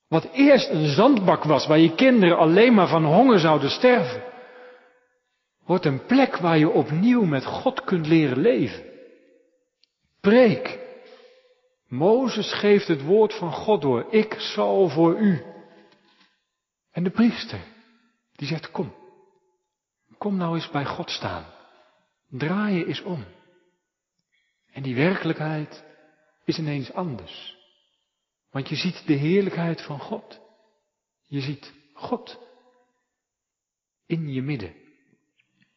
Wat 0.08 0.28
eerst 0.32 0.70
een 0.70 0.86
zandbak 0.86 1.44
was 1.44 1.66
waar 1.66 1.78
je 1.78 1.94
kinderen 1.94 2.38
alleen 2.38 2.74
maar 2.74 2.88
van 2.88 3.04
honger 3.04 3.38
zouden 3.38 3.70
sterven, 3.70 4.22
wordt 5.66 5.84
een 5.84 6.06
plek 6.06 6.36
waar 6.36 6.58
je 6.58 6.70
opnieuw 6.70 7.24
met 7.24 7.44
God 7.44 7.84
kunt 7.84 8.06
leren 8.06 8.38
leven. 8.38 8.84
Preek. 10.20 10.78
Mozes 11.88 12.52
geeft 12.52 12.88
het 12.88 13.02
woord 13.02 13.34
van 13.34 13.52
God 13.52 13.82
door. 13.82 14.06
Ik 14.10 14.34
zal 14.38 14.88
voor 14.88 15.18
u. 15.18 15.53
En 16.94 17.02
de 17.02 17.10
priester, 17.10 17.60
die 18.32 18.48
zegt, 18.48 18.70
kom. 18.70 18.94
Kom 20.18 20.36
nou 20.36 20.54
eens 20.54 20.70
bij 20.70 20.84
God 20.84 21.10
staan. 21.10 21.44
Draai 22.28 22.74
je 22.78 22.86
eens 22.86 23.02
om. 23.02 23.24
En 24.72 24.82
die 24.82 24.94
werkelijkheid 24.94 25.84
is 26.44 26.58
ineens 26.58 26.92
anders. 26.92 27.56
Want 28.50 28.68
je 28.68 28.76
ziet 28.76 29.06
de 29.06 29.12
heerlijkheid 29.12 29.82
van 29.82 29.98
God. 29.98 30.40
Je 31.26 31.40
ziet 31.40 31.72
God 31.92 32.38
in 34.06 34.32
je 34.32 34.42
midden. 34.42 34.74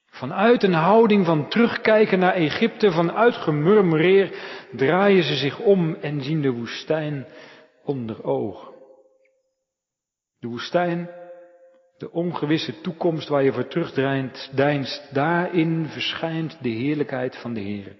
Vanuit 0.06 0.63
een 0.63 0.73
houding 0.73 1.25
van 1.25 1.49
terugkijken 1.49 2.19
naar 2.19 2.34
Egypte, 2.34 2.91
vanuit 2.91 3.36
gemurmureer, 3.36 4.39
draaien 4.71 5.23
ze 5.23 5.36
zich 5.36 5.60
om 5.60 5.93
en 5.93 6.23
zien 6.23 6.41
de 6.41 6.51
woestijn 6.51 7.27
onder 7.84 8.23
ogen. 8.23 8.76
De 10.39 10.47
woestijn, 10.47 11.10
de 11.97 12.12
ongewisse 12.12 12.82
toekomst 12.82 13.28
waar 13.28 13.43
je 13.43 13.54
voor 13.54 13.67
terugdeinst, 13.67 14.56
daarin 15.13 15.86
verschijnt 15.86 16.58
de 16.62 16.69
heerlijkheid 16.69 17.38
van 17.38 17.54
de 17.54 17.60
Heer. 17.60 17.95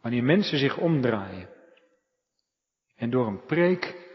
Wanneer 0.00 0.24
mensen 0.24 0.58
zich 0.58 0.78
omdraaien 0.78 1.48
en 2.96 3.10
door 3.10 3.26
een 3.26 3.44
preek 3.44 4.08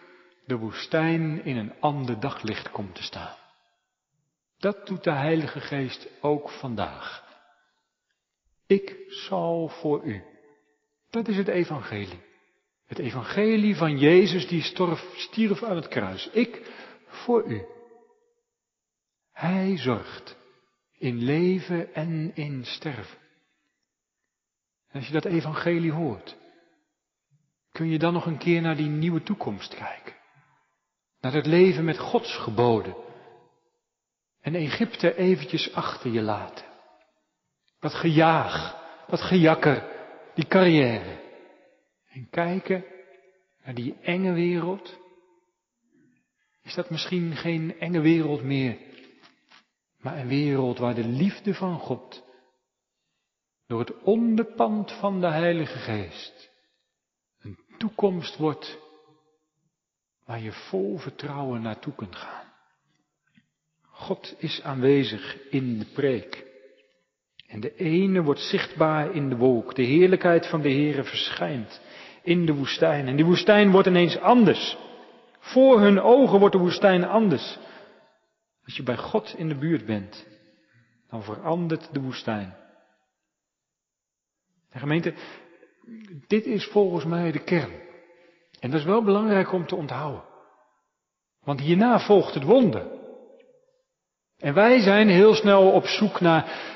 de 0.46 0.56
woestijn 0.56 1.44
in 1.44 1.58
een 1.58 1.74
ander 1.80 2.20
daglicht 2.20 2.72
komt 2.72 2.96
te 2.96 3.04
staan. 3.04 3.36
Dat 4.58 4.88
doet 4.88 5.04
de 5.04 5.12
Heilige 5.12 5.60
Geest 5.60 6.08
ook 6.22 6.50
vandaag. 6.50 7.24
Ik 8.68 8.96
zal 9.08 9.68
voor 9.68 10.04
u. 10.04 10.24
Dat 11.10 11.28
is 11.28 11.38
het 11.38 11.48
evangelie. 11.48 12.25
Het 12.86 13.00
evangelie 13.00 13.76
van 13.76 13.98
Jezus 13.98 14.48
die 14.48 14.62
storf, 14.62 15.14
stierf 15.16 15.64
aan 15.64 15.76
het 15.76 15.88
kruis. 15.88 16.30
Ik 16.30 16.62
voor 17.08 17.44
u. 17.46 17.66
Hij 19.32 19.78
zorgt 19.78 20.38
in 20.98 21.24
leven 21.24 21.94
en 21.94 22.32
in 22.36 22.66
sterven. 22.66 23.18
En 24.88 25.00
als 25.00 25.08
je 25.08 25.14
dat 25.14 25.26
evangelie 25.26 25.92
hoort, 25.92 26.36
kun 27.72 27.90
je 27.90 28.00
dan 28.00 28.14
nog 28.14 28.26
een 28.26 28.38
keer 28.38 28.62
naar 28.62 28.76
die 28.76 28.88
nieuwe 28.88 29.24
toekomst 29.24 29.76
kijken. 29.76 30.14
Naar 31.22 31.34
het 31.34 31.46
leven 31.46 31.86
met 31.86 31.98
Gods 31.98 32.38
geboden. 32.38 32.96
En 34.42 34.56
Egypte 34.56 35.16
eventjes 35.16 35.74
achter 35.74 36.12
je 36.12 36.22
laten. 36.22 36.66
Dat 37.80 37.94
gejaag, 37.94 38.76
dat 39.08 39.22
gejakker, 39.22 39.84
die 40.34 40.48
carrière. 40.48 41.25
En 42.16 42.30
kijken 42.30 42.86
naar 43.64 43.74
die 43.74 43.96
enge 44.02 44.34
wereld. 44.34 45.00
Is 46.64 46.74
dat 46.74 46.90
misschien 46.90 47.36
geen 47.36 47.80
enge 47.80 48.00
wereld 48.02 48.44
meer, 48.44 48.78
maar 50.00 50.18
een 50.18 50.28
wereld 50.28 50.78
waar 50.78 50.96
de 50.96 51.08
liefde 51.08 51.54
van 51.54 51.80
God 51.80 52.24
door 53.68 53.80
het 53.80 54.02
onderpand 54.02 54.92
van 54.92 55.22
de 55.22 55.28
Heilige 55.28 55.78
Geest 55.78 56.52
een 57.42 57.60
toekomst 57.78 58.38
wordt 58.38 58.80
waar 60.26 60.42
je 60.42 60.52
vol 60.52 60.98
vertrouwen 60.98 61.62
naartoe 61.62 61.96
kunt 61.96 62.16
gaan. 62.16 62.54
God 63.82 64.36
is 64.38 64.62
aanwezig 64.62 65.50
in 65.50 65.80
de 65.80 65.86
preek. 65.86 66.46
En 67.48 67.60
de 67.60 67.76
ene 67.76 68.22
wordt 68.24 68.40
zichtbaar 68.40 69.16
in 69.16 69.30
de 69.30 69.36
wolk. 69.36 69.76
De 69.76 69.84
heerlijkheid 69.84 70.48
van 70.48 70.62
de 70.62 70.72
Heere 70.72 71.04
verschijnt 71.04 71.82
in 72.26 72.46
de 72.46 72.54
woestijn. 72.54 73.08
En 73.08 73.16
die 73.16 73.26
woestijn 73.26 73.72
wordt 73.72 73.88
ineens 73.88 74.20
anders. 74.20 74.78
Voor 75.40 75.80
hun 75.80 76.02
ogen 76.02 76.40
wordt 76.40 76.56
de 76.56 76.62
woestijn 76.62 77.04
anders. 77.04 77.58
Als 78.66 78.76
je 78.76 78.84
bij 78.84 78.98
God 78.98 79.34
in 79.38 79.48
de 79.48 79.58
buurt 79.58 79.86
bent, 79.86 80.28
dan 81.10 81.24
verandert 81.24 81.94
de 81.94 82.02
woestijn. 82.02 82.56
De 84.72 84.80
gemeente, 84.80 85.14
dit 86.28 86.46
is 86.46 86.66
volgens 86.66 87.06
mij 87.06 87.32
de 87.32 87.44
kern. 87.44 87.84
En 88.60 88.72
dat 88.72 88.80
is 88.80 88.86
wel 88.86 89.04
belangrijk 89.04 89.54
om 89.54 89.68
te 89.68 89.76
onthouden. 89.76 90.24
Want 91.44 91.60
hierna 91.60 92.00
volgt 92.00 92.34
het 92.34 92.44
wonder. 92.44 92.88
En 94.38 94.54
wij 94.54 94.80
zijn 94.80 95.08
heel 95.08 95.34
snel 95.34 95.72
op 95.72 95.86
zoek 95.86 96.20
naar 96.20 96.74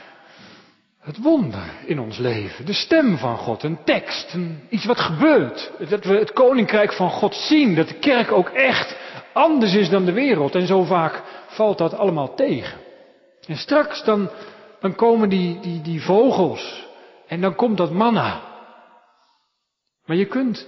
het 1.10 1.18
wonder 1.18 1.64
in 1.86 2.00
ons 2.00 2.18
leven. 2.18 2.66
De 2.66 2.74
stem 2.74 3.18
van 3.18 3.38
God, 3.38 3.64
een 3.64 3.84
tekst, 3.84 4.38
iets 4.70 4.86
wat 4.86 5.00
gebeurt. 5.00 5.72
Dat 5.90 6.04
we 6.04 6.14
het 6.14 6.34
koninkrijk 6.34 6.94
van 6.94 7.10
God 7.10 7.36
zien, 7.36 7.76
dat 7.76 7.88
de 7.88 8.00
kerk 8.00 8.32
ook 8.32 8.50
echt 8.50 8.98
anders 9.34 9.74
is 9.74 9.90
dan 9.90 10.06
de 10.06 10.12
wereld. 10.12 10.56
En 10.56 10.68
zo 10.68 10.84
vaak 10.84 11.24
valt 11.48 11.78
dat 11.78 11.94
allemaal 11.94 12.36
tegen. 12.36 12.80
En 13.48 13.58
straks 13.58 14.04
dan, 14.04 14.30
dan 14.80 14.96
komen 14.96 15.30
die, 15.30 15.60
die, 15.60 15.82
die 15.82 16.02
vogels 16.02 16.88
en 17.28 17.42
dan 17.42 17.56
komt 17.56 17.78
dat 17.78 17.92
manna. 17.92 18.42
Maar 20.06 20.18
je 20.18 20.26
kunt, 20.26 20.68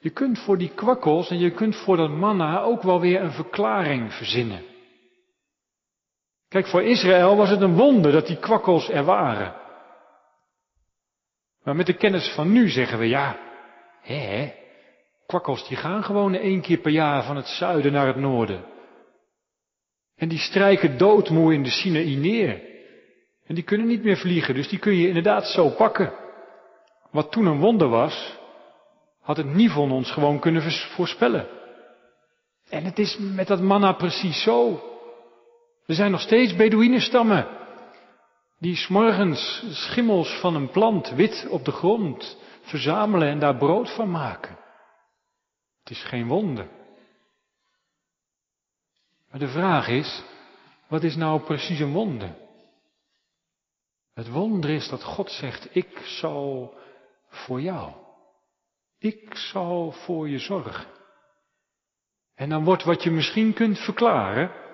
je 0.00 0.10
kunt 0.10 0.38
voor 0.38 0.58
die 0.58 0.72
kwakkels 0.74 1.30
en 1.30 1.38
je 1.38 1.50
kunt 1.50 1.76
voor 1.76 1.96
dat 1.96 2.10
manna 2.10 2.60
ook 2.60 2.82
wel 2.82 3.00
weer 3.00 3.20
een 3.20 3.32
verklaring 3.32 4.12
verzinnen. 4.12 4.69
Kijk, 6.50 6.66
voor 6.66 6.82
Israël 6.82 7.36
was 7.36 7.50
het 7.50 7.60
een 7.60 7.76
wonder 7.76 8.12
dat 8.12 8.26
die 8.26 8.38
kwakkels 8.38 8.88
er 8.88 9.04
waren. 9.04 9.54
Maar 11.62 11.76
met 11.76 11.86
de 11.86 11.96
kennis 11.96 12.32
van 12.34 12.52
nu 12.52 12.68
zeggen 12.68 12.98
we 12.98 13.08
ja, 13.08 13.38
hè, 14.00 14.52
kwakkels 15.26 15.68
die 15.68 15.76
gaan 15.76 16.04
gewoon 16.04 16.34
één 16.34 16.60
keer 16.60 16.78
per 16.78 16.90
jaar 16.90 17.24
van 17.24 17.36
het 17.36 17.46
zuiden 17.46 17.92
naar 17.92 18.06
het 18.06 18.16
noorden. 18.16 18.64
En 20.16 20.28
die 20.28 20.38
strijken 20.38 20.98
doodmoe 20.98 21.54
in 21.54 21.62
de 21.62 21.70
Sinaï 21.70 22.14
neer. 22.14 22.62
En 23.46 23.54
die 23.54 23.64
kunnen 23.64 23.86
niet 23.86 24.04
meer 24.04 24.16
vliegen, 24.16 24.54
dus 24.54 24.68
die 24.68 24.78
kun 24.78 24.96
je 24.96 25.08
inderdaad 25.08 25.46
zo 25.46 25.68
pakken. 25.68 26.12
Wat 27.10 27.32
toen 27.32 27.46
een 27.46 27.60
wonder 27.60 27.88
was, 27.88 28.38
had 29.20 29.36
het 29.36 29.54
Nivon 29.54 29.92
ons 29.92 30.10
gewoon 30.10 30.38
kunnen 30.38 30.62
voorspellen. 30.72 31.48
En 32.68 32.84
het 32.84 32.98
is 32.98 33.18
met 33.18 33.46
dat 33.46 33.60
manna 33.60 33.92
precies 33.92 34.42
zo. 34.42 34.89
Er 35.90 35.96
zijn 35.96 36.10
nog 36.10 36.20
steeds 36.20 36.56
Bedouinenstammen 36.56 37.46
die 38.58 38.76
s'morgens 38.76 39.64
schimmels 39.70 40.40
van 40.40 40.54
een 40.54 40.70
plant 40.70 41.10
wit 41.10 41.46
op 41.48 41.64
de 41.64 41.70
grond 41.70 42.38
verzamelen 42.62 43.28
en 43.28 43.38
daar 43.38 43.56
brood 43.56 43.94
van 43.94 44.10
maken. 44.10 44.58
Het 45.80 45.90
is 45.90 46.02
geen 46.02 46.26
wonder. 46.26 46.68
Maar 49.30 49.40
de 49.40 49.48
vraag 49.48 49.88
is, 49.88 50.22
wat 50.88 51.02
is 51.02 51.16
nou 51.16 51.40
precies 51.40 51.80
een 51.80 51.92
wonder? 51.92 52.36
Het 54.14 54.28
wonder 54.28 54.70
is 54.70 54.88
dat 54.88 55.02
God 55.02 55.30
zegt, 55.30 55.68
ik 55.74 55.98
zal 55.98 56.74
voor 57.28 57.60
jou. 57.60 57.92
Ik 58.98 59.34
zal 59.34 59.92
voor 59.92 60.28
je 60.28 60.38
zorgen. 60.38 60.86
En 62.34 62.48
dan 62.48 62.64
wordt 62.64 62.84
wat 62.84 63.02
je 63.02 63.10
misschien 63.10 63.52
kunt 63.52 63.78
verklaren, 63.78 64.68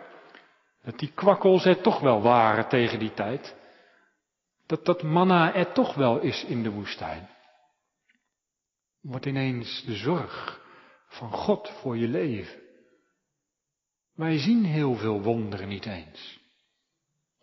dat 0.87 0.99
die 0.99 1.13
kwakkels 1.15 1.65
er 1.65 1.81
toch 1.81 2.01
wel 2.01 2.23
waren 2.23 2.69
tegen 2.69 2.99
die 2.99 3.15
tijd, 3.15 3.57
dat 4.67 4.85
dat 4.85 5.03
manna 5.03 5.55
er 5.55 5.73
toch 5.73 5.95
wel 5.95 6.19
is 6.19 6.45
in 6.45 6.63
de 6.63 6.71
woestijn. 6.71 7.29
Wordt 9.01 9.27
ineens 9.27 9.85
de 9.85 9.95
zorg 9.95 10.61
van 11.09 11.33
God 11.33 11.69
voor 11.69 11.97
je 11.97 12.09
leven. 12.09 12.61
Wij 14.15 14.39
zien 14.39 14.65
heel 14.65 14.95
veel 14.95 15.23
wonderen 15.23 15.69
niet 15.69 15.87
eens, 15.87 16.41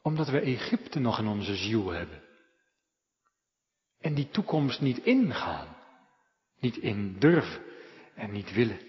omdat 0.02 0.30
we 0.30 0.40
Egypte 0.40 1.00
nog 1.00 1.20
in 1.20 1.28
onze 1.28 1.56
ziel 1.56 1.90
hebben. 1.90 2.22
En 4.00 4.14
die 4.14 4.30
toekomst 4.30 4.82
niet 4.82 4.98
ingaan, 4.98 5.76
niet 6.60 6.78
in 6.78 7.20
durven 7.20 7.64
en 8.16 8.32
niet 8.32 8.54
willen. 8.54 8.80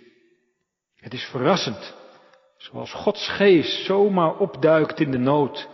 Het 0.94 1.12
is 1.12 1.24
verrassend, 1.24 2.03
zoals 2.64 2.92
Gods 2.92 3.28
geest 3.28 3.84
zomaar 3.84 4.36
opduikt 4.36 5.00
in 5.00 5.10
de 5.10 5.18
nood, 5.18 5.68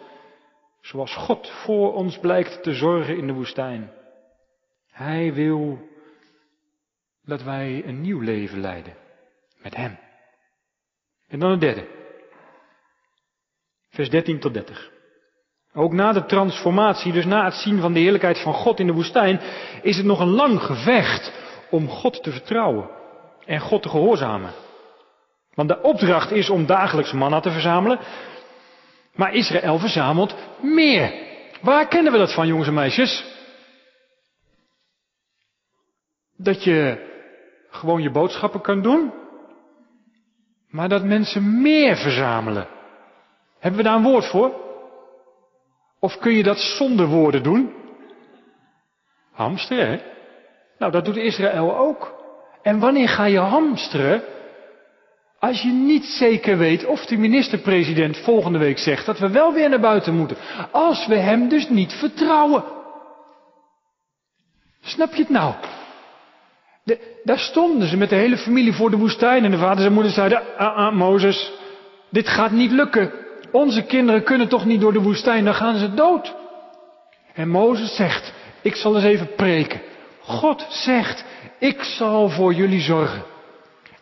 zoals 0.80 1.16
God 1.16 1.50
voor 1.50 1.94
ons 1.94 2.18
blijkt 2.18 2.62
te 2.62 2.74
zorgen 2.74 3.16
in 3.16 3.26
de 3.26 3.32
woestijn. 3.32 3.92
Hij 4.90 5.32
wil 5.34 5.88
dat 7.24 7.42
wij 7.42 7.82
een 7.86 8.00
nieuw 8.00 8.20
leven 8.20 8.60
leiden 8.60 8.94
met 9.62 9.76
Hem. 9.76 9.98
En 11.28 11.38
dan 11.38 11.50
het 11.50 11.60
derde. 11.60 11.86
Vers 13.90 14.10
13 14.10 14.40
tot 14.40 14.54
30. 14.54 14.90
Ook 15.74 15.92
na 15.92 16.12
de 16.12 16.24
transformatie, 16.24 17.12
dus 17.12 17.24
na 17.24 17.44
het 17.44 17.54
zien 17.54 17.80
van 17.80 17.92
de 17.92 18.00
heerlijkheid 18.00 18.42
van 18.42 18.54
God 18.54 18.80
in 18.80 18.86
de 18.86 18.92
woestijn, 18.92 19.40
is 19.82 19.96
het 19.96 20.06
nog 20.06 20.20
een 20.20 20.34
lang 20.34 20.62
gevecht 20.62 21.32
om 21.70 21.88
God 21.88 22.22
te 22.22 22.32
vertrouwen 22.32 22.90
en 23.44 23.60
God 23.60 23.82
te 23.82 23.88
gehoorzamen. 23.88 24.52
Want 25.54 25.68
de 25.68 25.82
opdracht 25.82 26.30
is 26.30 26.50
om 26.50 26.66
dagelijks 26.66 27.12
manna 27.12 27.40
te 27.40 27.50
verzamelen, 27.50 27.98
maar 29.14 29.34
Israël 29.34 29.78
verzamelt 29.78 30.34
meer. 30.60 31.12
Waar 31.60 31.88
kennen 31.88 32.12
we 32.12 32.18
dat 32.18 32.34
van, 32.34 32.46
jongens 32.46 32.68
en 32.68 32.74
meisjes? 32.74 33.24
Dat 36.36 36.64
je 36.64 37.08
gewoon 37.70 38.02
je 38.02 38.10
boodschappen 38.10 38.60
kan 38.60 38.82
doen, 38.82 39.12
maar 40.68 40.88
dat 40.88 41.04
mensen 41.04 41.60
meer 41.62 41.96
verzamelen. 41.96 42.66
Hebben 43.58 43.80
we 43.80 43.86
daar 43.86 43.96
een 43.96 44.02
woord 44.02 44.26
voor? 44.26 44.68
Of 45.98 46.18
kun 46.18 46.32
je 46.32 46.42
dat 46.42 46.58
zonder 46.58 47.06
woorden 47.06 47.42
doen? 47.42 47.74
Hamsteren, 49.32 49.90
hè? 49.90 50.00
Nou, 50.78 50.92
dat 50.92 51.04
doet 51.04 51.16
Israël 51.16 51.76
ook. 51.76 52.14
En 52.62 52.78
wanneer 52.78 53.08
ga 53.08 53.24
je 53.24 53.38
hamsteren? 53.38 54.22
Als 55.40 55.62
je 55.62 55.68
niet 55.68 56.04
zeker 56.04 56.58
weet 56.58 56.86
of 56.86 57.06
de 57.06 57.16
minister-president 57.16 58.16
volgende 58.16 58.58
week 58.58 58.78
zegt 58.78 59.06
dat 59.06 59.18
we 59.18 59.30
wel 59.30 59.52
weer 59.52 59.68
naar 59.68 59.80
buiten 59.80 60.16
moeten. 60.16 60.36
Als 60.70 61.06
we 61.06 61.16
hem 61.16 61.48
dus 61.48 61.68
niet 61.68 61.92
vertrouwen. 61.92 62.64
Snap 64.80 65.14
je 65.14 65.20
het 65.20 65.28
nou? 65.30 65.54
De, 66.84 67.20
daar 67.24 67.38
stonden 67.38 67.88
ze 67.88 67.96
met 67.96 68.08
de 68.08 68.14
hele 68.14 68.36
familie 68.36 68.72
voor 68.72 68.90
de 68.90 68.96
woestijn 68.96 69.44
en 69.44 69.50
de 69.50 69.58
vaders 69.58 69.86
en 69.86 69.92
moeders 69.92 70.14
zeiden, 70.14 70.42
ah, 70.56 70.76
ah, 70.76 70.94
Mozes, 70.94 71.52
dit 72.10 72.28
gaat 72.28 72.50
niet 72.50 72.70
lukken. 72.70 73.12
Onze 73.52 73.82
kinderen 73.82 74.22
kunnen 74.22 74.48
toch 74.48 74.64
niet 74.64 74.80
door 74.80 74.92
de 74.92 75.02
woestijn, 75.02 75.44
dan 75.44 75.54
gaan 75.54 75.76
ze 75.76 75.94
dood. 75.94 76.34
En 77.34 77.48
Mozes 77.48 77.96
zegt, 77.96 78.32
ik 78.62 78.74
zal 78.74 78.94
eens 78.94 79.04
even 79.04 79.34
preken. 79.34 79.80
God 80.20 80.66
zegt, 80.68 81.24
ik 81.58 81.82
zal 81.82 82.28
voor 82.28 82.54
jullie 82.54 82.80
zorgen. 82.80 83.29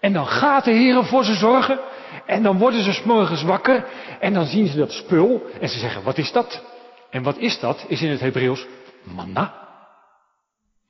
En 0.01 0.12
dan 0.12 0.26
gaat 0.26 0.64
de 0.64 0.70
Heer 0.70 1.05
voor 1.05 1.24
ze 1.24 1.34
zorgen. 1.34 1.78
En 2.26 2.42
dan 2.42 2.59
worden 2.59 2.82
ze 2.82 2.92
s'morgens 2.92 3.42
wakker. 3.42 3.84
En 4.20 4.32
dan 4.32 4.46
zien 4.46 4.66
ze 4.66 4.76
dat 4.76 4.92
spul. 4.92 5.42
En 5.61 5.68
ze 5.68 5.78
zeggen, 5.78 6.03
wat 6.03 6.18
is 6.18 6.32
dat? 6.32 6.62
En 7.11 7.22
wat 7.22 7.36
is 7.36 7.61
dat? 7.61 7.84
Is 7.88 8.03
in 8.03 8.11
het 8.11 8.20
Hebreeuws 8.20 8.66
manna. 9.03 9.66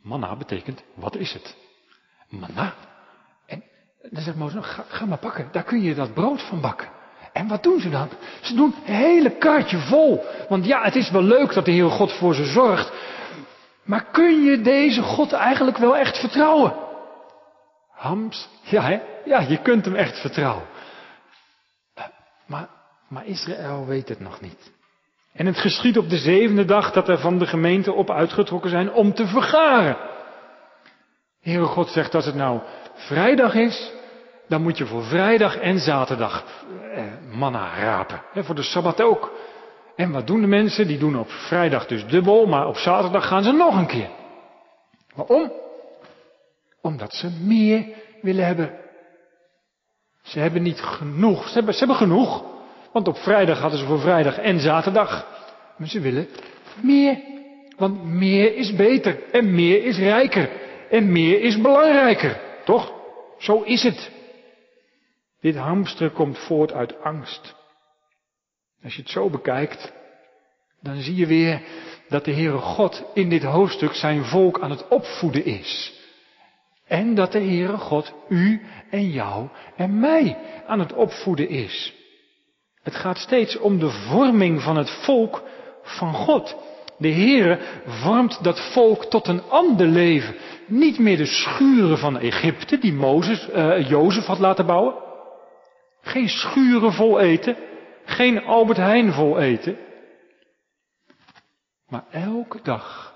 Manna 0.03 0.37
betekent, 0.37 0.83
wat 0.95 1.17
is 1.17 1.33
het? 1.33 1.57
Manna. 2.29 2.75
En 3.47 3.63
dan 4.03 4.23
zegt 4.23 4.37
Mozes, 4.37 4.67
ga, 4.67 4.85
ga 4.89 5.07
maar 5.07 5.19
pakken. 5.19 5.49
Daar 5.53 5.65
kun 5.65 5.83
je 5.83 5.95
dat 5.95 6.15
brood 6.15 6.43
van 6.43 6.61
bakken. 6.61 6.89
En 7.33 7.49
wat 7.49 7.63
doen 7.63 7.81
ze 7.81 7.91
dan? 7.91 8.09
Ze 8.41 8.55
doen 8.55 8.75
een 8.87 8.95
hele 8.95 9.31
kaartje 9.31 9.79
vol. 9.79 10.25
Want 10.49 10.65
ja, 10.65 10.83
het 10.83 10.95
is 10.95 11.11
wel 11.11 11.23
leuk 11.23 11.53
dat 11.53 11.65
de 11.65 11.71
Heer 11.71 11.91
God 11.91 12.13
voor 12.13 12.35
ze 12.35 12.45
zorgt. 12.45 12.93
Maar 13.85 14.05
kun 14.05 14.45
je 14.45 14.61
deze 14.61 15.03
God 15.03 15.33
eigenlijk 15.33 15.77
wel 15.77 15.97
echt 15.97 16.19
vertrouwen? 16.19 16.88
Hams, 17.99 18.49
ja 18.63 18.83
hè? 18.83 19.01
Ja, 19.25 19.41
je 19.41 19.63
kunt 19.63 19.85
hem 19.85 19.95
echt 19.95 20.21
vertrouwen. 20.21 20.67
Maar, 22.47 22.69
maar 23.09 23.27
Israël 23.27 23.87
weet 23.87 24.09
het 24.09 24.21
nog 24.21 24.41
niet. 24.41 24.73
En 25.33 25.47
het 25.47 25.59
geschiet 25.59 25.99
op 25.99 26.09
de 26.09 26.19
zevende 26.19 26.65
dag 26.65 26.93
dat 26.93 27.09
er 27.09 27.19
van 27.19 27.39
de 27.39 27.47
gemeente 27.47 27.93
op 27.93 28.11
uitgetrokken 28.11 28.71
zijn 28.71 28.93
om 28.93 29.15
te 29.15 29.27
vergaren. 29.27 29.97
Heere 31.41 31.65
God 31.65 31.89
zegt 31.89 32.15
als 32.15 32.25
het 32.25 32.35
nou 32.35 32.61
vrijdag 32.95 33.55
is, 33.55 33.93
dan 34.49 34.63
moet 34.63 34.79
je 34.79 34.87
voor 34.87 35.05
vrijdag 35.05 35.57
en 35.57 35.79
zaterdag 35.79 36.45
eh, 36.95 37.05
manna 37.31 37.75
rapen. 37.75 38.23
Voor 38.35 38.55
de 38.55 38.63
Sabbat 38.63 39.03
ook. 39.03 39.33
En 39.97 40.13
wat 40.13 40.27
doen 40.27 40.41
de 40.41 40.47
mensen? 40.47 40.87
Die 40.87 40.99
doen 40.99 41.19
op 41.19 41.31
vrijdag 41.31 41.87
dus 41.87 42.07
dubbel, 42.07 42.47
maar 42.47 42.67
op 42.67 42.77
zaterdag 42.77 43.27
gaan 43.27 43.43
ze 43.43 43.53
nog 43.53 43.77
een 43.77 43.87
keer. 43.87 44.11
Waarom? 45.15 45.53
Omdat 46.81 47.15
ze 47.15 47.31
meer 47.45 47.87
willen 48.23 48.47
hebben. 48.47 48.79
Ze 50.23 50.39
hebben 50.39 50.63
niet 50.63 50.81
genoeg. 50.81 51.49
Ze 51.49 51.55
hebben, 51.55 51.73
ze 51.73 51.79
hebben 51.79 51.97
genoeg. 51.97 52.45
Want 52.93 53.09
op 53.09 53.17
vrijdag 53.17 53.61
hadden 53.61 53.79
ze 53.79 53.87
voor 53.87 54.01
vrijdag 54.01 54.39
en 54.39 54.61
zaterdag. 54.61 55.27
Maar 55.77 55.89
ze 55.89 56.01
willen 56.01 56.29
meer. 56.83 57.21
Want 57.77 58.05
meer 58.05 58.57
is 58.57 58.75
beter. 58.75 59.31
En 59.33 59.55
meer 59.55 59.85
is 59.85 59.99
rijker. 59.99 60.51
En 60.91 61.13
meer 61.13 61.41
is 61.41 61.61
belangrijker. 61.61 62.41
Toch? 62.65 62.93
Zo 63.39 63.63
is 63.63 63.83
het. 63.83 64.11
Dit 65.41 65.57
hamster 65.57 66.11
komt 66.11 66.39
voort 66.39 66.73
uit 66.73 67.01
angst. 67.01 67.55
Als 68.83 68.95
je 68.95 69.03
het 69.03 69.11
zo 69.11 69.31
bekijkt, 69.31 69.93
dan 70.81 70.97
zie 70.97 71.15
je 71.15 71.27
weer 71.27 71.63
dat 72.09 72.25
de 72.25 72.33
Heere 72.33 72.59
God 72.59 73.05
in 73.15 73.29
dit 73.29 73.43
hoofdstuk 73.43 73.93
zijn 73.93 74.25
volk 74.25 74.61
aan 74.61 74.71
het 74.71 74.89
opvoeden 74.89 75.45
is. 75.45 75.98
En 76.89 77.15
dat 77.15 77.33
de 77.33 77.41
Heere 77.41 77.77
God 77.77 78.15
u 78.29 78.63
en 78.91 79.11
jou 79.11 79.49
en 79.77 80.01
mij 80.01 80.37
aan 80.67 80.79
het 80.79 80.93
opvoeden 80.93 81.49
is. 81.49 81.95
Het 82.83 82.95
gaat 82.95 83.19
steeds 83.19 83.59
om 83.59 83.79
de 83.79 83.91
vorming 83.91 84.63
van 84.63 84.77
het 84.77 84.91
volk 84.91 85.43
van 85.83 86.15
God. 86.15 86.57
De 86.99 87.13
Heere 87.13 87.59
vormt 87.87 88.45
dat 88.45 88.73
volk 88.73 89.05
tot 89.05 89.27
een 89.27 89.43
ander 89.43 89.87
leven. 89.87 90.35
Niet 90.67 90.99
meer 90.99 91.17
de 91.17 91.27
schuren 91.27 91.99
van 91.99 92.19
Egypte 92.19 92.79
die 92.79 92.93
Mozes, 92.93 93.49
uh, 93.49 93.89
Jozef 93.89 94.25
had 94.25 94.39
laten 94.39 94.67
bouwen. 94.67 94.95
Geen 96.01 96.29
schuren 96.29 96.93
vol 96.93 97.21
eten. 97.21 97.57
Geen 98.05 98.45
Albert 98.45 98.79
Heijn 98.79 99.13
vol 99.13 99.39
eten. 99.39 99.79
Maar 101.89 102.05
elke 102.11 102.59
dag 102.63 103.15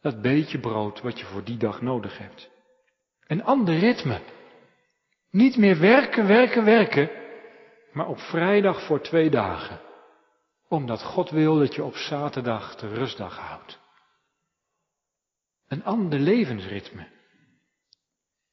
dat 0.00 0.22
beetje 0.22 0.58
brood 0.58 1.00
wat 1.00 1.18
je 1.18 1.26
voor 1.26 1.44
die 1.44 1.56
dag 1.56 1.82
nodig 1.82 2.18
hebt. 2.18 2.50
Een 3.28 3.44
ander 3.44 3.78
ritme. 3.78 4.20
Niet 5.30 5.56
meer 5.56 5.80
werken, 5.80 6.26
werken, 6.26 6.64
werken, 6.64 7.10
maar 7.92 8.08
op 8.08 8.18
vrijdag 8.18 8.86
voor 8.86 9.00
twee 9.00 9.30
dagen. 9.30 9.80
Omdat 10.68 11.02
God 11.02 11.30
wil 11.30 11.58
dat 11.58 11.74
je 11.74 11.84
op 11.84 11.94
zaterdag 11.94 12.76
de 12.76 12.88
rustdag 12.88 13.38
houdt. 13.38 13.78
Een 15.68 15.84
ander 15.84 16.18
levensritme. 16.18 17.06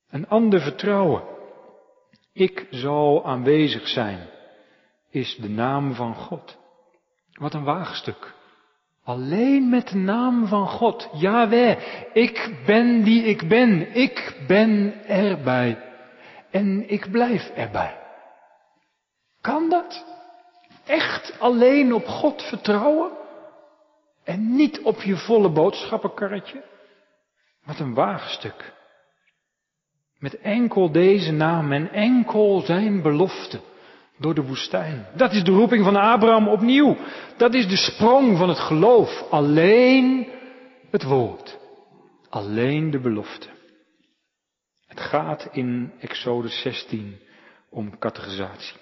Een 0.10 0.28
ander 0.28 0.62
vertrouwen. 0.62 1.24
Ik 2.34 2.68
zal 2.70 3.26
aanwezig 3.26 3.88
zijn, 3.88 4.30
is 5.10 5.36
de 5.36 5.50
naam 5.50 5.94
van 5.94 6.16
God. 6.16 6.58
Wat 7.32 7.54
een 7.54 7.64
waagstuk. 7.64 8.34
Alleen 9.06 9.70
met 9.70 9.88
de 9.88 9.98
naam 9.98 10.48
van 10.48 10.68
God, 10.68 11.10
Yahweh, 11.14 11.78
ik 12.14 12.56
ben 12.66 13.04
die 13.04 13.24
ik 13.24 13.48
ben, 13.48 13.96
ik 13.96 14.44
ben 14.48 15.04
erbij 15.08 15.78
en 16.52 16.90
ik 16.90 17.12
blijf 17.12 17.50
erbij. 17.50 17.98
Kan 19.42 19.70
dat? 19.70 20.06
Echt 20.86 21.40
alleen 21.40 21.94
op 21.94 22.06
God 22.06 22.42
vertrouwen 22.42 23.12
en 24.24 24.56
niet 24.56 24.82
op 24.82 25.02
je 25.02 25.18
volle 25.18 25.50
boodschappenkarretje? 25.50 26.64
Wat 27.64 27.80
een 27.80 27.94
waagstuk. 27.94 28.74
Met 30.18 30.40
enkel 30.40 30.92
deze 30.92 31.32
naam 31.32 31.72
en 31.72 31.92
enkel 31.92 32.62
zijn 32.62 33.02
belofte 33.02 33.60
door 34.18 34.34
de 34.34 34.44
woestijn. 34.44 35.08
Dat 35.16 35.32
is 35.32 35.44
de 35.44 35.52
roeping 35.52 35.84
van 35.84 35.96
Abraham 35.96 36.48
opnieuw. 36.48 36.98
Dat 37.38 37.54
is 37.54 37.68
de 37.68 37.78
sprong 37.78 38.38
van 38.38 38.50
het 38.50 38.60
geloof. 38.60 39.24
Alleen 39.30 40.28
het 40.92 41.04
woord. 41.04 41.58
Alleen 42.30 42.92
de 42.92 43.00
belofte. 43.00 43.48
Het 44.88 45.00
gaat 45.00 45.50
in 45.52 45.92
Exodus 46.00 46.62
16 46.62 47.20
om 47.70 48.00
categorisatie. 48.00 48.76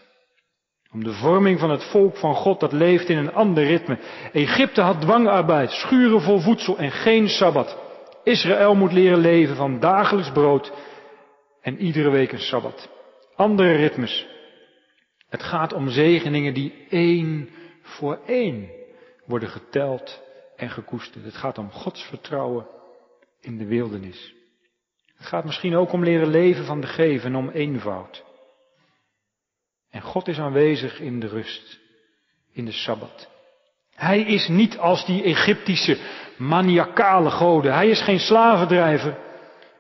Om 0.92 1.04
de 1.04 1.14
vorming 1.14 1.60
van 1.60 1.70
het 1.70 1.84
volk 1.84 2.18
van 2.18 2.36
God 2.36 2.60
dat 2.60 2.72
leeft 2.72 3.10
in 3.10 3.18
een 3.18 3.34
ander 3.34 3.64
ritme. 3.64 3.98
Egypte 4.32 4.82
had 4.82 5.02
dwangarbeid, 5.02 5.72
schuren 5.72 6.22
vol 6.22 6.40
voedsel 6.40 6.78
en 6.78 6.92
geen 6.92 7.28
sabbat. 7.28 7.78
Israël 8.24 8.76
moet 8.76 8.92
leren 8.94 9.20
leven 9.20 9.56
van 9.56 9.80
dagelijks 9.80 10.32
brood 10.32 10.72
en 11.62 11.78
iedere 11.78 12.10
week 12.10 12.32
een 12.32 12.40
sabbat. 12.40 12.90
Andere 13.36 13.76
ritmes. 13.76 14.33
Het 15.34 15.44
gaat 15.44 15.74
om 15.74 15.90
zegeningen 15.90 16.54
die 16.54 16.86
één 16.90 17.50
voor 17.82 18.20
één 18.26 18.70
worden 19.26 19.50
geteld 19.50 20.22
en 20.56 20.70
gekoesterd. 20.70 21.26
Het 21.26 21.36
gaat 21.36 21.58
om 21.58 21.72
Gods 21.72 22.04
vertrouwen 22.04 22.68
in 23.42 23.58
de 23.58 23.66
wildernis. 23.66 24.34
Het 25.16 25.28
gaat 25.28 25.46
misschien 25.46 25.76
ook 25.76 25.92
om 25.92 26.04
leren 26.04 26.28
leven 26.28 26.66
van 26.66 26.82
de 26.82 26.88
geven, 26.88 27.36
om 27.36 27.50
eenvoud. 27.50 28.24
En 29.90 30.02
God 30.02 30.28
is 30.28 30.40
aanwezig 30.40 31.00
in 31.00 31.20
de 31.20 31.28
rust, 31.28 31.80
in 32.52 32.66
de 32.66 32.72
Sabbat. 32.72 33.30
Hij 33.96 34.22
is 34.22 34.48
niet 34.48 34.78
als 34.78 35.06
die 35.06 35.24
Egyptische 35.24 35.98
maniacale 36.38 37.30
goden. 37.30 37.74
Hij 37.74 37.90
is 37.90 38.02
geen 38.02 38.20
slavendrijver. 38.20 39.18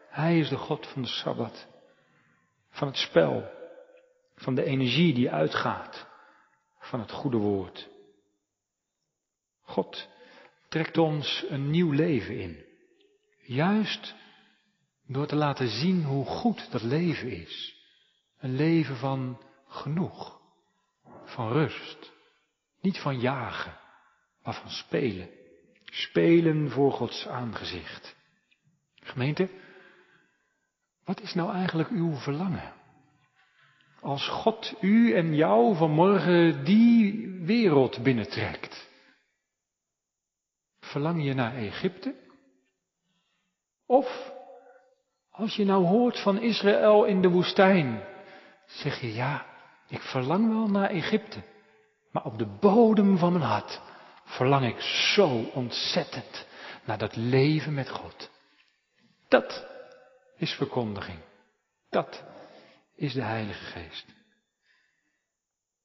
Hij 0.10 0.40
is 0.40 0.50
de 0.50 0.58
God 0.58 0.88
van 0.88 1.02
de 1.02 1.08
Sabbat. 1.08 1.68
Van 2.70 2.88
het 2.88 2.98
spel. 2.98 3.62
Van 4.44 4.56
de 4.56 4.64
energie 4.64 5.14
die 5.14 5.32
uitgaat. 5.32 6.08
Van 6.80 7.00
het 7.00 7.12
goede 7.12 7.38
woord. 7.38 7.90
God 9.62 10.08
trekt 10.70 10.98
ons 10.98 11.46
een 11.50 11.70
nieuw 11.70 11.92
leven 11.92 12.40
in. 12.40 12.66
Juist 13.40 14.16
door 15.08 15.28
te 15.28 15.36
laten 15.36 15.68
zien 15.68 16.04
hoe 16.04 16.26
goed 16.26 16.72
dat 16.72 16.82
leven 16.82 17.32
is. 17.32 17.76
Een 18.40 18.56
leven 18.56 18.96
van 18.96 19.42
genoeg. 19.68 20.42
Van 21.26 21.52
rust. 21.52 22.12
Niet 22.82 23.00
van 23.00 23.20
jagen, 23.20 23.78
maar 24.44 24.54
van 24.54 24.70
spelen. 24.70 25.30
Spelen 25.86 26.70
voor 26.72 26.92
Gods 26.92 27.28
aangezicht. 27.28 28.16
Gemeente, 28.96 29.50
wat 31.04 31.22
is 31.22 31.34
nou 31.34 31.54
eigenlijk 31.54 31.90
uw 31.90 32.16
verlangen? 32.16 32.83
Als 34.04 34.28
God 34.28 34.74
u 34.82 35.14
en 35.14 35.36
jou 35.36 35.76
vanmorgen 35.76 36.66
die 36.66 37.28
wereld 37.46 38.04
binnentrekt. 38.04 38.90
Verlang 40.80 41.24
je 41.24 41.34
naar 41.34 41.56
Egypte? 41.56 42.16
Of 43.86 44.32
als 45.30 45.56
je 45.56 45.66
nou 45.66 45.86
hoort 45.86 46.20
van 46.20 46.42
Israël 46.42 47.06
in 47.06 47.22
de 47.22 47.30
woestijn, 47.30 48.04
zeg 48.66 49.02
je 49.02 49.14
ja, 49.14 49.46
ik 49.88 50.02
verlang 50.02 50.50
wel 50.50 50.68
naar 50.68 50.90
Egypte. 50.90 51.44
Maar 52.12 52.26
op 52.26 52.38
de 52.38 52.58
bodem 52.60 53.18
van 53.18 53.34
mijn 53.34 53.46
hart 53.46 53.82
verlang 54.24 54.66
ik 54.66 54.80
zo 54.82 55.28
ontzettend 55.54 56.48
naar 56.86 56.98
dat 56.98 57.16
leven 57.16 57.74
met 57.74 57.90
God. 57.90 58.30
Dat 59.28 59.66
is 60.38 60.54
verkondiging. 60.54 61.20
Dat 61.90 62.24
is 62.96 63.14
de 63.14 63.22
Heilige 63.22 63.64
Geest. 63.64 64.06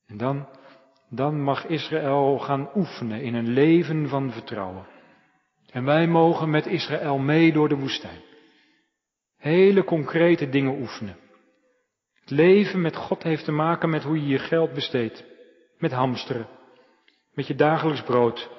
En 0.06 0.16
dan, 0.16 0.48
dan 1.10 1.42
mag 1.42 1.66
Israël 1.66 2.38
gaan 2.38 2.70
oefenen 2.74 3.22
in 3.22 3.34
een 3.34 3.48
leven 3.48 4.08
van 4.08 4.32
vertrouwen. 4.32 4.86
En 5.70 5.84
wij 5.84 6.06
mogen 6.06 6.50
met 6.50 6.66
Israël 6.66 7.18
mee 7.18 7.52
door 7.52 7.68
de 7.68 7.76
woestijn. 7.76 8.20
Hele 9.36 9.84
concrete 9.84 10.48
dingen 10.48 10.80
oefenen. 10.80 11.16
Het 12.20 12.30
leven 12.30 12.80
met 12.80 12.96
God 12.96 13.22
heeft 13.22 13.44
te 13.44 13.52
maken 13.52 13.90
met 13.90 14.02
hoe 14.02 14.20
je 14.20 14.26
je 14.26 14.38
geld 14.38 14.72
besteedt. 14.72 15.24
Met 15.78 15.92
hamsteren. 15.92 16.48
Met 17.34 17.46
je 17.46 17.54
dagelijks 17.54 18.02
brood. 18.02 18.50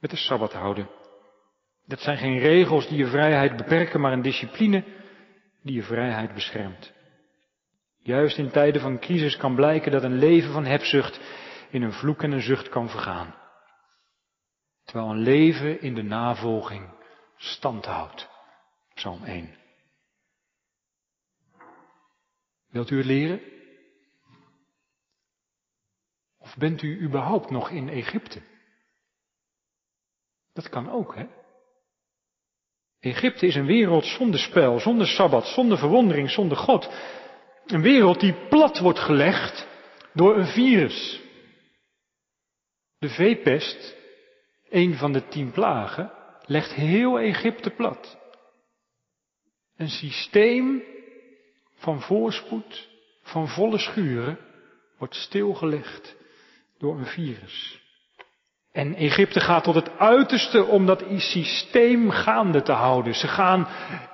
Met 0.00 0.10
de 0.10 0.16
Sabbat 0.16 0.52
houden. 0.52 0.88
Dat 1.86 2.00
zijn 2.00 2.16
geen 2.16 2.38
regels 2.38 2.88
die 2.88 2.98
je 2.98 3.06
vrijheid 3.06 3.56
beperken, 3.56 4.00
maar 4.00 4.12
een 4.12 4.22
discipline 4.22 4.84
die 5.62 5.74
je 5.74 5.82
vrijheid 5.82 6.34
beschermt. 6.34 6.92
Juist 8.06 8.38
in 8.38 8.50
tijden 8.50 8.80
van 8.80 8.98
crisis 8.98 9.36
kan 9.36 9.54
blijken 9.54 9.92
dat 9.92 10.02
een 10.02 10.18
leven 10.18 10.52
van 10.52 10.64
hebzucht 10.64 11.20
in 11.70 11.82
een 11.82 11.92
vloek 11.92 12.22
en 12.22 12.32
een 12.32 12.42
zucht 12.42 12.68
kan 12.68 12.88
vergaan. 12.88 13.34
Terwijl 14.84 15.10
een 15.10 15.18
leven 15.18 15.80
in 15.80 15.94
de 15.94 16.02
navolging 16.02 16.90
stand 17.36 17.84
houdt. 17.84 18.28
Psalm 18.94 19.24
1. 19.24 19.56
Wilt 22.70 22.90
u 22.90 22.96
het 22.96 23.06
leren? 23.06 23.40
Of 26.38 26.56
bent 26.56 26.82
u 26.82 27.00
überhaupt 27.00 27.50
nog 27.50 27.70
in 27.70 27.88
Egypte? 27.88 28.42
Dat 30.52 30.68
kan 30.68 30.90
ook, 30.90 31.14
hè? 31.14 31.26
Egypte 33.00 33.46
is 33.46 33.54
een 33.54 33.66
wereld 33.66 34.04
zonder 34.04 34.40
spel, 34.40 34.78
zonder 34.80 35.06
sabbat, 35.06 35.46
zonder 35.46 35.78
verwondering, 35.78 36.30
zonder 36.30 36.56
God. 36.56 36.88
Een 37.66 37.82
wereld 37.82 38.20
die 38.20 38.34
plat 38.48 38.78
wordt 38.78 38.98
gelegd 38.98 39.66
door 40.12 40.36
een 40.36 40.46
virus. 40.46 41.20
De 42.98 43.08
veepest, 43.08 43.96
een 44.68 44.94
van 44.94 45.12
de 45.12 45.28
tien 45.28 45.50
plagen, 45.50 46.12
legt 46.44 46.72
heel 46.72 47.18
Egypte 47.18 47.70
plat. 47.70 48.18
Een 49.76 49.88
systeem 49.88 50.82
van 51.74 52.00
voorspoed, 52.00 52.88
van 53.22 53.48
volle 53.48 53.78
schuren, 53.78 54.38
wordt 54.98 55.14
stilgelegd 55.14 56.16
door 56.78 56.98
een 56.98 57.06
virus. 57.06 57.80
En 58.72 58.94
Egypte 58.94 59.40
gaat 59.40 59.64
tot 59.64 59.74
het 59.74 59.98
uiterste 59.98 60.64
om 60.64 60.86
dat 60.86 61.04
systeem 61.16 62.10
gaande 62.10 62.62
te 62.62 62.72
houden. 62.72 63.14
Ze 63.14 63.28
gaan 63.28 63.68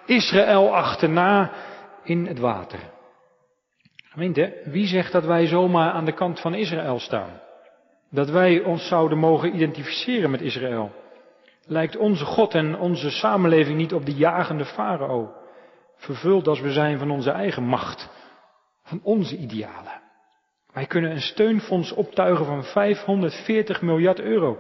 Israël 0.07 0.75
achterna 0.75 1.53
in 2.05 2.27
het 2.27 2.39
water. 2.39 2.81
Gemeente, 4.13 4.61
wie 4.65 4.87
zegt 4.87 5.13
dat 5.13 5.25
wij 5.25 5.47
zomaar 5.47 5.93
aan 5.93 6.05
de 6.05 6.13
kant 6.13 6.41
van 6.41 6.55
Israël 6.55 6.99
staan? 6.99 7.41
Dat 8.11 8.31
wij 8.31 8.63
ons 8.63 8.89
zouden 8.89 9.19
mogen 9.19 9.55
identificeren 9.55 10.31
met 10.31 10.41
Israël? 10.41 10.93
Lijkt 11.67 11.97
onze 11.97 12.25
God 12.25 12.55
en 12.55 12.79
onze 12.79 13.11
samenleving 13.11 13.77
niet 13.77 13.93
op 13.93 14.07
de 14.07 14.15
jagende 14.15 14.65
farao? 14.65 15.33
Vervuld 15.97 16.49
als 16.49 16.61
we 16.61 16.73
zijn 16.73 16.99
van 16.99 17.11
onze 17.11 17.31
eigen 17.31 17.63
macht, 17.63 18.11
van 18.83 19.01
onze 19.03 19.37
idealen. 19.37 20.01
Wij 20.73 20.87
kunnen 20.87 21.11
een 21.11 21.21
steunfonds 21.21 21.93
optuigen 21.93 22.45
van 22.45 22.65
540 22.65 23.83
miljard 23.83 24.21
euro. 24.21 24.59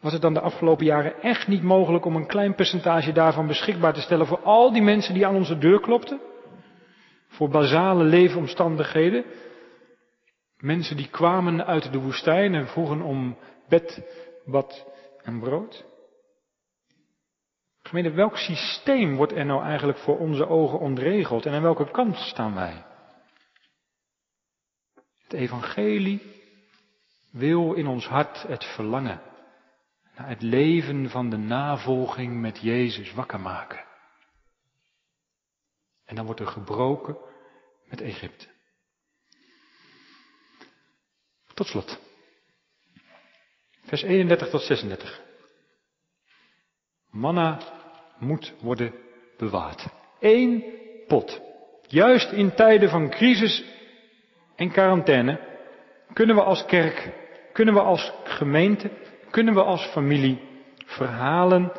Was 0.00 0.12
het 0.12 0.22
dan 0.22 0.34
de 0.34 0.40
afgelopen 0.40 0.84
jaren 0.84 1.22
echt 1.22 1.48
niet 1.48 1.62
mogelijk 1.62 2.04
om 2.04 2.16
een 2.16 2.26
klein 2.26 2.54
percentage 2.54 3.12
daarvan 3.12 3.46
beschikbaar 3.46 3.92
te 3.92 4.00
stellen 4.00 4.26
voor 4.26 4.40
al 4.40 4.72
die 4.72 4.82
mensen 4.82 5.14
die 5.14 5.26
aan 5.26 5.36
onze 5.36 5.58
deur 5.58 5.80
klopten? 5.80 6.29
Voor 7.30 7.48
basale 7.48 8.04
leefomstandigheden? 8.04 9.24
Mensen 10.56 10.96
die 10.96 11.08
kwamen 11.08 11.66
uit 11.66 11.92
de 11.92 11.98
woestijn 11.98 12.54
en 12.54 12.66
vroegen 12.66 13.00
om 13.00 13.38
bed, 13.68 14.02
bad 14.44 14.86
en 15.22 15.40
brood? 15.40 15.84
Gemeente, 17.82 18.10
welk 18.10 18.36
systeem 18.36 19.16
wordt 19.16 19.32
er 19.32 19.46
nou 19.46 19.62
eigenlijk 19.62 19.98
voor 19.98 20.18
onze 20.18 20.46
ogen 20.46 20.78
ontregeld 20.78 21.46
en 21.46 21.52
aan 21.52 21.62
welke 21.62 21.90
kant 21.90 22.16
staan 22.16 22.54
wij? 22.54 22.84
Het 25.22 25.32
evangelie 25.32 26.22
wil 27.32 27.72
in 27.72 27.86
ons 27.86 28.06
hart 28.06 28.42
het 28.42 28.64
verlangen 28.64 29.20
naar 30.16 30.28
het 30.28 30.42
leven 30.42 31.10
van 31.10 31.30
de 31.30 31.36
navolging 31.36 32.40
met 32.40 32.58
Jezus 32.60 33.14
wakker 33.14 33.40
maken. 33.40 33.88
En 36.10 36.16
dan 36.16 36.24
wordt 36.24 36.40
er 36.40 36.46
gebroken 36.46 37.16
met 37.84 38.00
Egypte. 38.00 38.46
Tot 41.54 41.66
slot. 41.66 41.98
Vers 43.84 44.02
31 44.02 44.48
tot 44.48 44.62
36. 44.62 45.20
Manna 47.10 47.58
moet 48.18 48.52
worden 48.60 48.94
bewaard. 49.36 49.86
Eén 50.20 50.64
pot. 51.06 51.40
Juist 51.86 52.32
in 52.32 52.54
tijden 52.54 52.90
van 52.90 53.10
crisis 53.10 53.64
en 54.56 54.70
quarantaine 54.70 55.40
kunnen 56.12 56.36
we 56.36 56.42
als 56.42 56.64
kerk, 56.64 57.12
kunnen 57.52 57.74
we 57.74 57.80
als 57.80 58.12
gemeente, 58.24 58.90
kunnen 59.30 59.54
we 59.54 59.62
als 59.62 59.86
familie 59.86 60.40
verhalen 60.86 61.72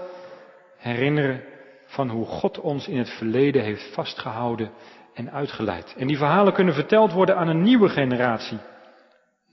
herinneren 0.78 1.44
van 1.92 2.10
hoe 2.10 2.26
God 2.26 2.60
ons 2.60 2.88
in 2.88 2.98
het 2.98 3.10
verleden 3.10 3.64
heeft 3.64 3.94
vastgehouden 3.94 4.72
en 5.14 5.32
uitgeleid. 5.32 5.96
En 5.98 6.08
die 6.08 6.18
verhalen 6.18 6.54
kunnen 6.54 6.74
verteld 6.74 7.12
worden 7.12 7.38
aan 7.38 7.48
een 7.48 7.62
nieuwe 7.62 7.90
generatie, 7.90 8.58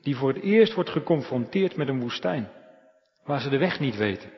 die 0.02 0.16
voor 0.16 0.28
het 0.32 0.42
eerst 0.42 0.74
wordt 0.74 0.90
geconfronteerd 0.90 1.76
met 1.76 1.88
een 1.88 2.00
woestijn, 2.00 2.48
waar 3.24 3.40
ze 3.40 3.48
de 3.48 3.58
weg 3.58 3.80
niet 3.80 3.96
weten. 3.96 4.30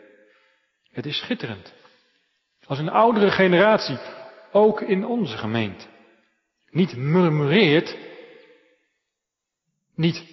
Het 0.90 1.07
is 1.07 1.18
schitterend. 1.18 1.72
Als 2.66 2.78
een 2.78 2.90
oudere 2.90 3.30
generatie, 3.30 3.98
ook 4.53 4.80
in 4.80 5.07
onze 5.07 5.36
gemeente. 5.36 5.84
niet 6.70 6.96
murmureert, 6.96 7.96
niet 9.94 10.24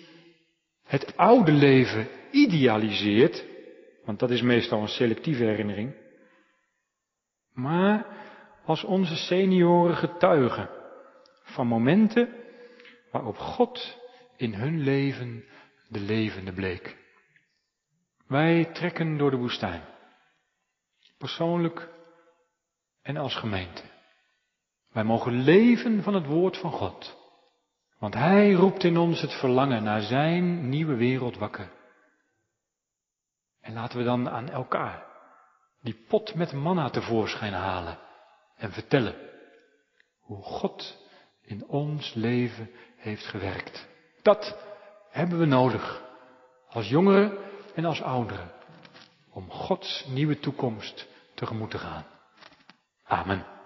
het 0.84 1.18
oude 1.18 1.52
leven 1.52 2.08
idealiseert, 2.32 3.46
want 4.06 4.20
dat 4.20 4.30
is 4.30 4.42
meestal 4.42 4.82
een 4.82 4.88
selectieve 4.88 5.44
herinnering, 5.44 5.94
maar 7.58 8.06
als 8.66 8.84
onze 8.84 9.16
senioren 9.16 9.96
getuigen 9.96 10.70
van 11.44 11.68
momenten 11.68 12.36
waarop 13.12 13.38
God 13.38 13.98
in 14.36 14.54
hun 14.54 14.80
leven 14.80 15.44
de 15.88 16.00
levende 16.00 16.54
bleek. 16.54 16.98
Wij 18.28 18.66
trekken 18.66 19.18
door 19.18 19.32
de 19.32 19.38
woestijn, 19.38 19.82
persoonlijk 21.18 21.90
en 23.02 23.18
als 23.18 23.36
gemeente. 23.36 23.84
Wij 24.92 25.04
mogen 25.04 25.42
leven 25.42 26.04
van 26.04 26.14
het 26.14 26.26
woord 26.26 26.58
van 26.58 26.72
God, 26.72 27.18
want 28.00 28.14
Hij 28.14 28.52
roept 28.52 28.84
in 28.84 28.98
ons 28.98 29.22
het 29.22 29.34
verlangen 29.34 29.84
naar 29.84 30.02
Zijn 30.02 30.70
nieuwe 30.70 30.96
wereld 30.96 31.38
wakker. 31.38 31.72
En 33.62 33.74
laten 33.74 33.98
we 33.98 34.04
dan 34.04 34.30
aan 34.30 34.50
elkaar 34.50 35.07
die 35.88 36.06
pot 36.08 36.36
met 36.36 36.54
manna 36.54 36.90
tevoorschijn 36.90 37.54
halen 37.54 37.98
en 38.56 38.72
vertellen 38.72 39.16
hoe 40.20 40.44
God 40.44 40.98
in 41.42 41.68
ons 41.68 42.14
leven 42.14 42.72
heeft 42.98 43.26
gewerkt. 43.26 43.88
Dat 44.22 44.58
hebben 45.10 45.40
we 45.40 45.46
nodig, 45.46 46.04
als 46.70 46.90
jongeren 46.90 47.38
en 47.76 47.86
als 47.86 48.02
ouderen, 48.02 48.52
om 49.30 49.52
Gods 49.52 50.06
nieuwe 50.06 50.40
toekomst 50.40 51.08
tegemoet 51.34 51.72
te 51.72 51.78
gaan. 51.78 52.06
Amen. 53.04 53.57